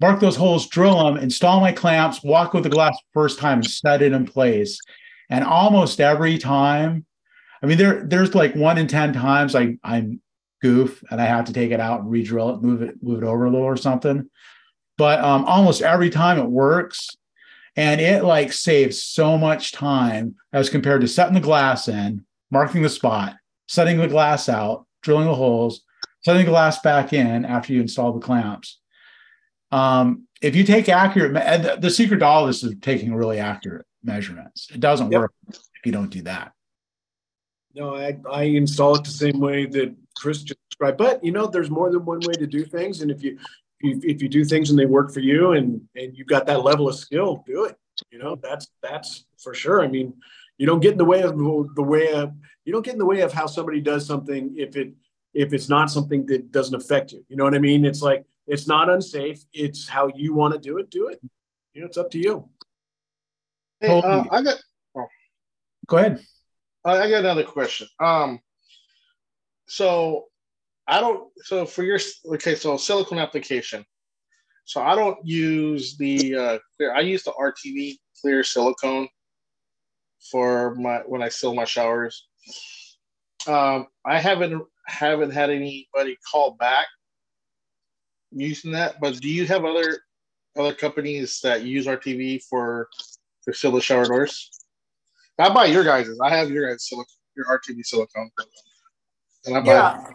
Mark 0.00 0.18
those 0.18 0.34
holes, 0.34 0.66
drill 0.66 1.04
them, 1.04 1.16
install 1.16 1.60
my 1.60 1.70
clamps, 1.70 2.24
walk 2.24 2.54
with 2.54 2.64
the 2.64 2.70
glass 2.70 2.98
first 3.14 3.38
time 3.38 3.62
set 3.62 4.02
it 4.02 4.12
in 4.12 4.26
place. 4.26 4.80
And 5.30 5.44
almost 5.44 6.00
every 6.00 6.38
time, 6.38 7.06
I 7.62 7.66
mean, 7.66 7.78
there, 7.78 8.04
there's 8.04 8.34
like 8.34 8.54
one 8.54 8.78
in 8.78 8.86
10 8.86 9.12
times 9.12 9.54
I, 9.54 9.76
I'm 9.82 10.20
goof 10.60 11.02
and 11.10 11.20
I 11.20 11.24
have 11.26 11.44
to 11.46 11.52
take 11.52 11.70
it 11.70 11.80
out 11.80 12.00
and 12.00 12.10
re-drill 12.10 12.50
it, 12.50 12.62
move 12.62 12.82
it, 12.82 13.02
move 13.02 13.22
it 13.22 13.26
over 13.26 13.46
a 13.46 13.50
little 13.50 13.64
or 13.66 13.76
something. 13.76 14.28
But 14.96 15.20
um, 15.20 15.44
almost 15.44 15.82
every 15.82 16.10
time 16.10 16.38
it 16.38 16.48
works. 16.48 17.10
And 17.76 18.00
it 18.00 18.24
like 18.24 18.52
saves 18.52 19.04
so 19.04 19.38
much 19.38 19.70
time 19.70 20.34
as 20.52 20.68
compared 20.68 21.00
to 21.02 21.06
setting 21.08 21.34
the 21.34 21.40
glass 21.40 21.86
in, 21.86 22.24
marking 22.50 22.82
the 22.82 22.88
spot, 22.88 23.36
setting 23.68 23.98
the 23.98 24.08
glass 24.08 24.48
out, 24.48 24.84
drilling 25.02 25.26
the 25.26 25.34
holes, 25.34 25.82
setting 26.24 26.44
the 26.44 26.50
glass 26.50 26.80
back 26.80 27.12
in 27.12 27.44
after 27.44 27.72
you 27.72 27.80
install 27.80 28.12
the 28.12 28.18
clamps. 28.18 28.80
Um, 29.70 30.26
if 30.42 30.56
you 30.56 30.64
take 30.64 30.88
accurate, 30.88 31.36
and 31.36 31.64
the, 31.64 31.76
the 31.76 31.90
secret 31.90 32.18
to 32.18 32.24
all 32.26 32.46
this 32.46 32.64
is 32.64 32.74
taking 32.80 33.14
really 33.14 33.38
accurate 33.38 33.86
measurements. 34.02 34.68
It 34.72 34.80
doesn't 34.80 35.12
Yep. 35.12 35.20
work 35.20 35.32
if 35.48 35.60
you 35.84 35.92
don't 35.92 36.10
do 36.10 36.22
that. 36.22 36.52
No, 37.78 37.94
I, 37.94 38.18
I 38.28 38.42
install 38.42 38.96
it 38.96 39.04
the 39.04 39.10
same 39.10 39.38
way 39.38 39.64
that 39.64 39.94
Chris 40.16 40.42
just 40.42 40.58
described. 40.68 40.98
But 40.98 41.22
you 41.22 41.30
know, 41.30 41.46
there's 41.46 41.70
more 41.70 41.90
than 41.92 42.04
one 42.04 42.18
way 42.24 42.34
to 42.34 42.46
do 42.46 42.64
things, 42.64 43.02
and 43.02 43.10
if 43.10 43.22
you 43.22 43.38
if, 43.80 44.04
if 44.04 44.20
you 44.20 44.28
do 44.28 44.44
things 44.44 44.70
and 44.70 44.78
they 44.78 44.84
work 44.84 45.12
for 45.12 45.20
you, 45.20 45.52
and 45.52 45.80
and 45.94 46.16
you've 46.16 46.26
got 46.26 46.44
that 46.46 46.64
level 46.64 46.88
of 46.88 46.96
skill, 46.96 47.44
do 47.46 47.64
it. 47.66 47.76
You 48.10 48.18
know, 48.18 48.36
that's 48.42 48.68
that's 48.82 49.26
for 49.38 49.54
sure. 49.54 49.84
I 49.84 49.86
mean, 49.86 50.12
you 50.58 50.66
don't 50.66 50.80
get 50.80 50.92
in 50.92 50.98
the 50.98 51.04
way 51.04 51.22
of 51.22 51.38
the 51.38 51.82
way 51.82 52.12
of 52.12 52.32
you 52.64 52.72
don't 52.72 52.84
get 52.84 52.94
in 52.94 52.98
the 52.98 53.06
way 53.06 53.20
of 53.20 53.32
how 53.32 53.46
somebody 53.46 53.80
does 53.80 54.04
something 54.04 54.54
if 54.56 54.76
it 54.76 54.92
if 55.32 55.52
it's 55.52 55.68
not 55.68 55.88
something 55.88 56.26
that 56.26 56.50
doesn't 56.50 56.74
affect 56.74 57.12
you. 57.12 57.24
You 57.28 57.36
know 57.36 57.44
what 57.44 57.54
I 57.54 57.60
mean? 57.60 57.84
It's 57.84 58.02
like 58.02 58.24
it's 58.48 58.66
not 58.66 58.90
unsafe. 58.90 59.44
It's 59.52 59.88
how 59.88 60.08
you 60.16 60.34
want 60.34 60.52
to 60.54 60.60
do 60.60 60.78
it. 60.78 60.90
Do 60.90 61.08
it. 61.08 61.20
You 61.74 61.82
know, 61.82 61.86
it's 61.86 61.96
up 61.96 62.10
to 62.10 62.18
you. 62.18 62.48
Hey, 63.80 64.00
uh, 64.00 64.24
I 64.32 64.42
got 64.42 64.56
Go 65.86 65.96
ahead. 65.96 66.20
I 66.84 67.08
got 67.10 67.20
another 67.20 67.44
question. 67.44 67.88
Um, 68.00 68.40
so 69.66 70.26
I 70.86 71.00
don't. 71.00 71.30
So 71.44 71.66
for 71.66 71.82
your 71.82 71.98
okay, 72.34 72.54
so 72.54 72.76
silicone 72.76 73.18
application. 73.18 73.84
So 74.64 74.82
I 74.82 74.94
don't 74.94 75.18
use 75.26 75.96
the 75.96 76.36
uh, 76.36 76.58
clear. 76.76 76.94
I 76.94 77.00
use 77.00 77.24
the 77.24 77.32
RTV 77.32 77.96
clear 78.20 78.42
silicone 78.44 79.08
for 80.30 80.74
my 80.74 80.98
when 81.06 81.22
I 81.22 81.28
seal 81.28 81.54
my 81.54 81.64
showers. 81.64 82.26
Um, 83.46 83.86
I 84.04 84.18
haven't 84.18 84.62
haven't 84.86 85.30
had 85.30 85.50
anybody 85.50 86.16
call 86.30 86.52
back 86.52 86.86
using 88.30 88.72
that. 88.72 89.00
But 89.00 89.20
do 89.20 89.28
you 89.28 89.46
have 89.46 89.64
other 89.64 90.00
other 90.58 90.74
companies 90.74 91.40
that 91.42 91.62
use 91.62 91.86
RTV 91.86 92.42
for 92.48 92.88
for 93.44 93.52
seal 93.52 93.72
the 93.72 93.80
shower 93.80 94.06
doors? 94.06 94.50
I 95.38 95.48
buy 95.50 95.66
your 95.66 95.84
guys's. 95.84 96.18
I 96.20 96.36
have 96.36 96.50
your 96.50 96.68
guys' 96.68 96.88
silicone, 96.88 97.06
your 97.36 97.46
RTV 97.46 97.84
silicone, 97.84 98.30
and 99.46 99.56
I 99.56 99.60
buy. 99.60 99.66
Yeah. 99.66 100.10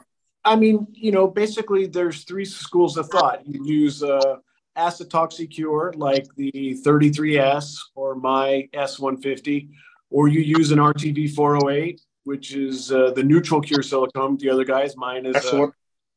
I 0.45 0.55
mean, 0.57 0.88
you 0.91 1.11
know, 1.11 1.28
basically 1.28 1.88
there's 1.88 2.24
three 2.26 2.45
schools 2.45 2.97
of 2.97 3.07
thought. 3.07 3.47
You 3.47 3.63
use 3.65 4.03
uh, 4.03 4.38
acetoxycure 4.78 5.95
like 5.95 6.28
the 6.36 6.78
33S 6.86 7.78
or 7.95 8.15
my 8.15 8.67
S150, 8.74 9.69
or 10.09 10.28
you 10.28 10.41
use 10.41 10.71
an 10.71 10.80
RTV 10.80 11.34
408, 11.34 12.01
which 12.26 12.53
is 12.55 12.91
uh, 12.91 13.11
the 13.11 13.24
neutral 13.24 13.61
cure 13.61 13.84
silicone. 13.84 14.38
The 14.38 14.49
other 14.49 14.65
guys, 14.65 14.97
mine 14.97 15.26
is 15.26 15.34
That's 15.34 15.53
uh, 15.53 15.57
what 15.57 15.69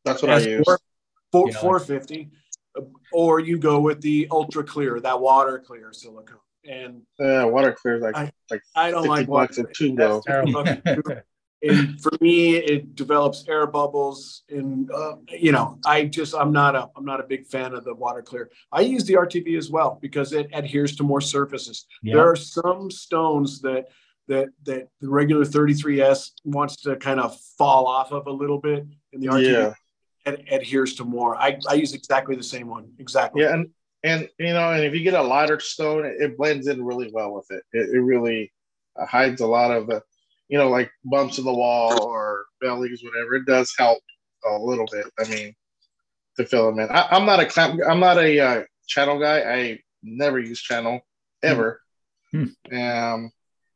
that's 0.04 0.22
what 0.22 0.30
I 0.30 0.38
use. 0.38 0.66
S4, 0.66 1.52
Yeah. 1.52 1.58
450, 1.58 2.30
uh, 2.76 2.82
or 3.12 3.40
you 3.40 3.58
go 3.58 3.80
with 3.80 4.00
the 4.00 4.28
ultra 4.30 4.64
clear, 4.64 5.00
that 5.00 5.20
water 5.20 5.58
clear 5.58 5.92
silicone. 5.92 6.38
And 6.68 7.02
Yeah, 7.18 7.44
water 7.44 7.72
clear 7.72 7.96
is 7.96 8.02
like 8.02 8.16
I- 8.16 8.32
like 8.50 8.62
I 8.74 8.90
don't 8.90 9.02
50 9.04 9.08
like 9.08 9.28
water. 9.28 9.46
bucks 9.46 9.58
a 9.58 9.64
tube 9.72 9.96
though. 9.96 10.22
And 11.62 12.00
for 12.02 12.12
me 12.20 12.56
it 12.56 12.94
develops 12.94 13.48
air 13.48 13.66
bubbles 13.66 14.42
and 14.50 14.90
uh, 14.92 15.16
you 15.30 15.52
know 15.52 15.78
i 15.86 16.04
just 16.04 16.34
i'm 16.34 16.52
not 16.52 16.76
a 16.76 16.86
i'm 16.94 17.04
not 17.06 17.18
a 17.18 17.22
big 17.24 17.46
fan 17.46 17.72
of 17.72 17.82
the 17.82 17.94
water 17.94 18.20
clear 18.20 18.50
i 18.72 18.82
use 18.82 19.04
the 19.06 19.14
rtv 19.14 19.56
as 19.56 19.70
well 19.70 19.98
because 20.02 20.34
it 20.34 20.48
adheres 20.52 20.94
to 20.96 21.02
more 21.02 21.22
surfaces 21.22 21.86
Yeah. 22.02 22.16
there 22.16 22.30
are 22.30 22.36
some 22.36 22.90
stones 22.90 23.62
that 23.62 23.86
that 24.28 24.48
that 24.64 24.88
the 25.00 25.08
regular 25.08 25.44
33S 25.46 26.32
wants 26.44 26.76
to 26.82 26.94
kind 26.96 27.20
of 27.20 27.36
fall 27.56 27.86
off 27.86 28.12
of 28.12 28.26
a 28.26 28.30
little 28.42 28.58
bit, 28.60 28.84
and 29.12 29.22
the 29.22 29.28
RTV 29.28 29.52
Yeah. 29.52 29.72
ad- 30.26 30.44
adheres 30.50 30.94
to 30.96 31.04
more. 31.04 31.36
I, 31.36 31.58
I 31.68 31.74
use 31.74 31.94
exactly 31.94 32.34
the 32.36 32.42
same 32.42 32.66
one. 32.68 32.90
Exactly. 32.98 33.42
Yeah, 33.42 33.54
and 33.54 33.70
and 34.06 34.28
you 34.38 34.54
know, 34.54 34.70
and 34.70 34.84
if 34.84 34.94
you 34.94 35.00
get 35.00 35.14
a 35.14 35.22
lighter 35.22 35.58
stone, 35.58 36.04
it, 36.06 36.36
blends 36.38 36.68
in 36.68 36.84
really 36.84 37.10
well 37.12 37.34
with 37.34 37.46
it. 37.50 37.64
It, 37.72 37.90
it 37.90 38.00
really 38.00 38.52
uh, 38.96 39.04
hides 39.04 39.40
a 39.40 39.46
lot 39.46 39.72
of 39.72 39.88
the, 39.88 40.00
you 40.48 40.56
know, 40.56 40.68
like 40.68 40.90
bumps 41.04 41.38
in 41.38 41.44
the 41.44 41.52
wall 41.52 42.04
or 42.04 42.44
bellies, 42.60 43.02
whatever. 43.02 43.34
It 43.34 43.46
does 43.46 43.74
help 43.76 43.98
a 44.44 44.58
little 44.58 44.86
bit. 44.92 45.06
I 45.18 45.28
mean, 45.28 45.54
to 46.36 46.46
fill 46.46 46.66
them 46.66 46.78
in. 46.78 46.88
I, 46.88 47.08
I'm 47.10 47.26
not 47.26 47.40
a 47.40 47.46
clamp. 47.46 47.80
I'm 47.86 47.98
not 47.98 48.18
a 48.18 48.38
uh, 48.38 48.64
channel 48.86 49.18
guy. 49.18 49.40
I 49.40 49.80
never 50.04 50.38
use 50.38 50.62
channel 50.62 51.00
ever. 51.42 51.80
Hmm. 52.30 52.44
Um, 52.72 53.32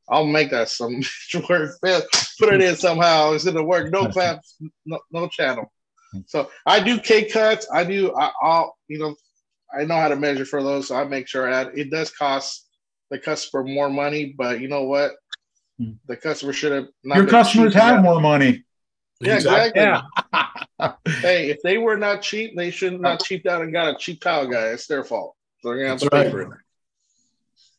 I'll 0.09 0.27
make 0.27 0.51
that 0.51 0.69
some 0.69 1.03
work. 1.49 1.73
Put 1.81 2.55
it 2.55 2.63
in 2.63 2.77
somehow. 2.77 3.33
It's 3.33 3.45
gonna 3.45 3.65
work. 3.65 3.91
No 3.91 4.07
clamps. 4.07 4.57
No, 4.87 5.01
no 5.11 5.27
channel. 5.27 5.73
So 6.27 6.51
I 6.67 6.81
do 6.81 7.01
K 7.01 7.29
cuts. 7.29 7.67
I 7.73 7.83
do. 7.83 8.15
I, 8.15 8.31
I'll 8.41 8.77
you 8.87 9.01
know 9.01 9.17
I 9.79 9.85
know 9.85 9.97
how 9.97 10.09
to 10.09 10.17
measure 10.17 10.45
for 10.45 10.63
those, 10.63 10.89
so 10.89 10.97
I 10.97 11.05
make 11.05 11.29
sure 11.29 11.51
I 11.53 11.61
add. 11.61 11.71
It 11.75 11.91
does 11.91 12.11
cost 12.11 12.67
the 13.11 13.19
customer 13.19 13.65
more 13.65 13.89
money, 13.91 14.35
but 14.37 14.61
you 14.61 14.69
know 14.69 14.85
what? 14.85 15.13
Hmm. 15.79 15.93
The 16.07 16.17
customer 16.17 16.53
should 16.53 16.73
have. 16.73 16.87
not 17.05 17.19
Your 17.19 17.27
customers 17.27 17.73
cheap 17.73 17.83
have 17.83 18.03
more 18.03 18.21
money. 18.21 18.65
Yeah, 19.21 19.35
exactly. 19.37 19.83
Yeah. 19.83 20.03
Hey, 21.21 21.51
if 21.51 21.59
they 21.63 21.77
were 21.77 21.99
not 21.99 22.23
cheap, 22.23 22.57
they 22.57 22.71
should 22.71 22.95
not 22.95 23.03
not 23.03 23.23
cheaped 23.23 23.47
out 23.47 23.61
and 23.61 23.71
got 23.71 23.95
a 23.95 23.99
cheap 23.99 24.23
tile 24.23 24.47
guy. 24.47 24.69
It's 24.69 24.87
their 24.87 25.05
fault. 25.05 25.37
So 25.61 25.69
they're 25.69 25.77
gonna 25.77 25.91
have 25.91 25.99
to 25.99 26.09
That's 26.11 26.31
pay 26.31 26.35
right. 26.37 26.47
for 26.49 26.55
it. 26.55 26.59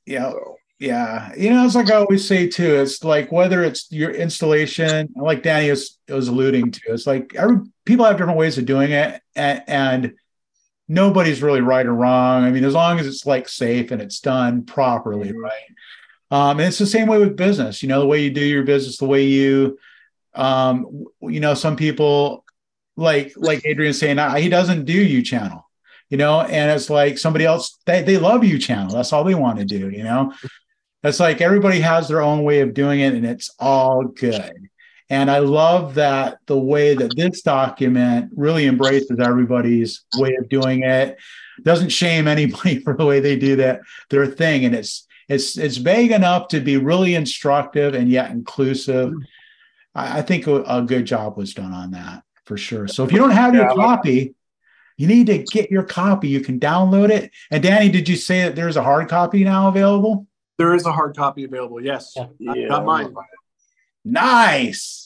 yeah. 0.05 0.29
So, 0.29 0.57
Yeah, 0.77 1.33
you 1.35 1.49
know, 1.49 1.65
it's 1.65 1.73
like 1.73 1.89
I 1.89 1.95
always 1.95 2.27
say 2.27 2.47
too. 2.47 2.75
It's 2.75 3.03
like 3.03 3.31
whether 3.31 3.63
it's 3.63 3.91
your 3.91 4.11
installation, 4.11 5.09
like 5.15 5.41
Danny 5.41 5.71
was, 5.71 5.97
was 6.07 6.27
alluding 6.27 6.71
to, 6.73 6.81
it's 6.89 7.07
like 7.07 7.33
every 7.35 7.57
people 7.85 8.05
have 8.05 8.17
different 8.17 8.37
ways 8.37 8.59
of 8.59 8.67
doing 8.67 8.91
it, 8.91 9.19
and, 9.35 9.63
and 9.67 10.13
nobody's 10.91 11.41
really 11.41 11.61
right 11.61 11.85
or 11.85 11.95
wrong. 11.95 12.43
I 12.43 12.51
mean, 12.51 12.65
as 12.65 12.73
long 12.73 12.99
as 12.99 13.07
it's 13.07 13.25
like 13.25 13.47
safe 13.47 13.91
and 13.91 14.01
it's 14.01 14.19
done 14.19 14.65
properly, 14.65 15.31
right? 15.31 15.51
Um, 16.29 16.59
and 16.59 16.67
it's 16.67 16.77
the 16.77 16.85
same 16.85 17.07
way 17.07 17.17
with 17.17 17.37
business. 17.37 17.81
You 17.81 17.87
know, 17.87 18.01
the 18.01 18.05
way 18.05 18.21
you 18.21 18.29
do 18.29 18.43
your 18.43 18.63
business, 18.63 18.97
the 18.97 19.05
way 19.05 19.23
you, 19.23 19.79
um, 20.35 21.05
you 21.21 21.39
know, 21.39 21.53
some 21.53 21.77
people 21.77 22.43
like 22.97 23.33
like 23.37 23.65
Adrian 23.65 23.93
saying 23.93 24.17
he 24.37 24.49
doesn't 24.49 24.83
do 24.83 24.93
U 24.93 25.23
channel, 25.23 25.65
you 26.09 26.17
know, 26.17 26.41
and 26.41 26.71
it's 26.71 26.89
like 26.89 27.17
somebody 27.17 27.45
else 27.45 27.79
they 27.85 28.03
they 28.03 28.17
love 28.17 28.43
U 28.43 28.59
channel. 28.59 28.93
That's 28.93 29.13
all 29.13 29.23
they 29.23 29.35
want 29.35 29.59
to 29.59 29.65
do, 29.65 29.89
you 29.89 30.03
know. 30.03 30.33
It's 31.03 31.19
like 31.19 31.41
everybody 31.41 31.79
has 31.79 32.09
their 32.09 32.21
own 32.21 32.43
way 32.43 32.59
of 32.59 32.73
doing 32.73 32.99
it, 32.99 33.13
and 33.13 33.25
it's 33.25 33.49
all 33.59 34.03
good. 34.03 34.69
And 35.11 35.29
I 35.29 35.39
love 35.39 35.95
that 35.95 36.39
the 36.45 36.57
way 36.57 36.95
that 36.95 37.15
this 37.17 37.41
document 37.41 38.31
really 38.33 38.65
embraces 38.65 39.19
everybody's 39.19 40.05
way 40.17 40.35
of 40.39 40.47
doing 40.47 40.83
it, 40.83 41.17
doesn't 41.63 41.89
shame 41.89 42.29
anybody 42.29 42.79
for 42.83 42.95
the 42.95 43.05
way 43.05 43.19
they 43.19 43.35
do 43.35 43.57
that 43.57 43.81
their 44.09 44.25
thing, 44.25 44.63
and 44.65 44.73
it's 44.73 45.05
it's 45.27 45.57
it's 45.57 45.75
vague 45.77 46.11
enough 46.11 46.47
to 46.49 46.61
be 46.61 46.77
really 46.77 47.13
instructive 47.15 47.93
and 47.93 48.09
yet 48.09 48.31
inclusive. 48.31 49.13
I, 49.93 50.19
I 50.19 50.21
think 50.21 50.47
a, 50.47 50.63
a 50.63 50.81
good 50.81 51.03
job 51.05 51.37
was 51.37 51.53
done 51.53 51.73
on 51.73 51.91
that 51.91 52.23
for 52.45 52.55
sure. 52.57 52.87
So 52.87 53.03
if 53.03 53.11
you 53.11 53.17
don't 53.17 53.31
have 53.31 53.53
your 53.53 53.65
Yeah, 53.65 53.71
I 53.71 53.73
like- 53.75 53.85
copy, 53.97 54.35
you 54.97 55.07
need 55.07 55.27
to 55.27 55.39
get 55.39 55.69
your 55.69 55.83
copy. 55.83 56.29
You 56.29 56.39
can 56.39 56.57
download 56.57 57.09
it. 57.09 57.31
And 57.51 57.61
Danny, 57.61 57.89
did 57.89 58.07
you 58.07 58.15
say 58.15 58.43
that 58.43 58.55
there's 58.55 58.77
a 58.77 58.83
hard 58.83 59.09
copy 59.09 59.43
now 59.43 59.67
available? 59.67 60.25
There 60.57 60.73
is 60.73 60.85
a 60.85 60.91
hard 60.93 61.17
copy 61.17 61.43
available. 61.43 61.83
Yes, 61.83 62.15
Yeah. 62.39 62.53
I 62.53 62.67
got 62.69 62.85
mine. 62.85 63.13
Nice. 64.03 65.00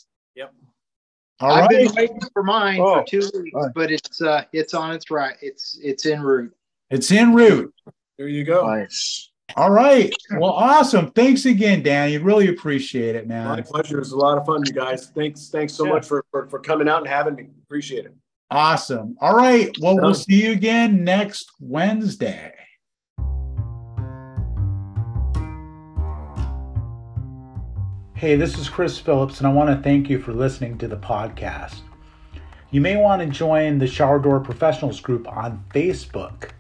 Yep. 1.42 1.50
All 1.50 1.56
I've 1.56 1.62
right. 1.70 1.70
been 1.88 1.94
waiting 1.96 2.20
for 2.34 2.44
mine 2.44 2.80
Oh. 2.80 2.96
for 3.02 3.04
two 3.08 3.20
weeks, 3.34 3.52
Right. 3.54 3.72
but 3.76 3.92
it's 3.92 4.22
uh 4.22 4.44
it's 4.54 4.74
on 4.74 4.92
its 4.94 5.12
right. 5.12 5.36
It's 5.42 5.78
it's 5.84 6.06
en 6.06 6.22
route. 6.22 6.54
It's 6.90 7.12
en 7.12 7.34
route. 7.34 7.74
There 8.18 8.28
you 8.28 8.44
go. 8.44 8.66
nice. 8.68 9.32
All 9.58 9.70
right. 9.72 10.12
Well, 10.40 10.52
awesome. 10.52 11.12
Thanks 11.12 11.46
again, 11.46 11.84
Danny. 11.84 12.18
Really 12.18 12.48
appreciate 12.48 13.16
it, 13.16 13.28
man. 13.28 13.46
My 13.48 13.56
man. 13.56 13.64
pleasure. 13.64 14.00
It's 14.00 14.12
a 14.12 14.16
lot 14.18 14.38
of 14.40 14.46
fun, 14.46 14.64
you 14.66 14.74
guys. 14.74 15.08
Thanks, 15.16 15.50
thanks 15.50 15.74
so 15.74 15.86
Yeah. 15.86 15.94
much 15.94 16.08
for, 16.08 16.26
for 16.32 16.48
for 16.48 16.60
coming 16.60 16.88
out 16.90 17.00
and 17.00 17.08
having 17.08 17.36
me. 17.36 17.50
Appreciate 17.64 18.06
it. 18.06 18.14
Awesome. 18.52 19.16
All 19.22 19.36
right. 19.36 19.76
Well, 19.82 19.98
we'll 19.98 20.14
see 20.14 20.46
you 20.46 20.52
again 20.54 21.04
next 21.04 21.52
Wednesday. 21.60 22.54
Hey, 28.18 28.38
this 28.38 28.58
is 28.58 28.70
Chris 28.70 28.98
Phillips, 28.98 29.40
and 29.40 29.48
I 29.48 29.52
want 29.52 29.70
to 29.70 29.84
thank 29.84 30.10
you 30.10 30.20
for 30.20 30.32
listening 30.32 30.78
to 30.78 30.88
the 30.88 30.96
podcast. 30.96 31.82
You 32.72 32.80
may 32.80 32.96
want 32.96 33.22
to 33.22 33.28
join 33.28 33.78
the 33.78 33.88
Shower 33.88 34.20
Door 34.20 34.40
Professionals 34.40 35.02
group 35.02 35.28
on 35.28 35.66
Facebook. 35.74 36.52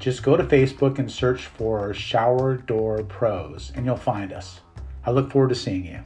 Just 0.00 0.24
go 0.24 0.36
to 0.36 0.42
Facebook 0.42 0.98
and 0.98 1.08
search 1.08 1.46
for 1.46 1.94
Shower 1.94 2.56
Door 2.56 3.04
Pros, 3.04 3.70
and 3.76 3.86
you'll 3.86 3.96
find 3.96 4.32
us. 4.32 4.60
I 5.04 5.12
look 5.12 5.30
forward 5.30 5.50
to 5.50 5.54
seeing 5.54 5.86
you. 5.86 6.00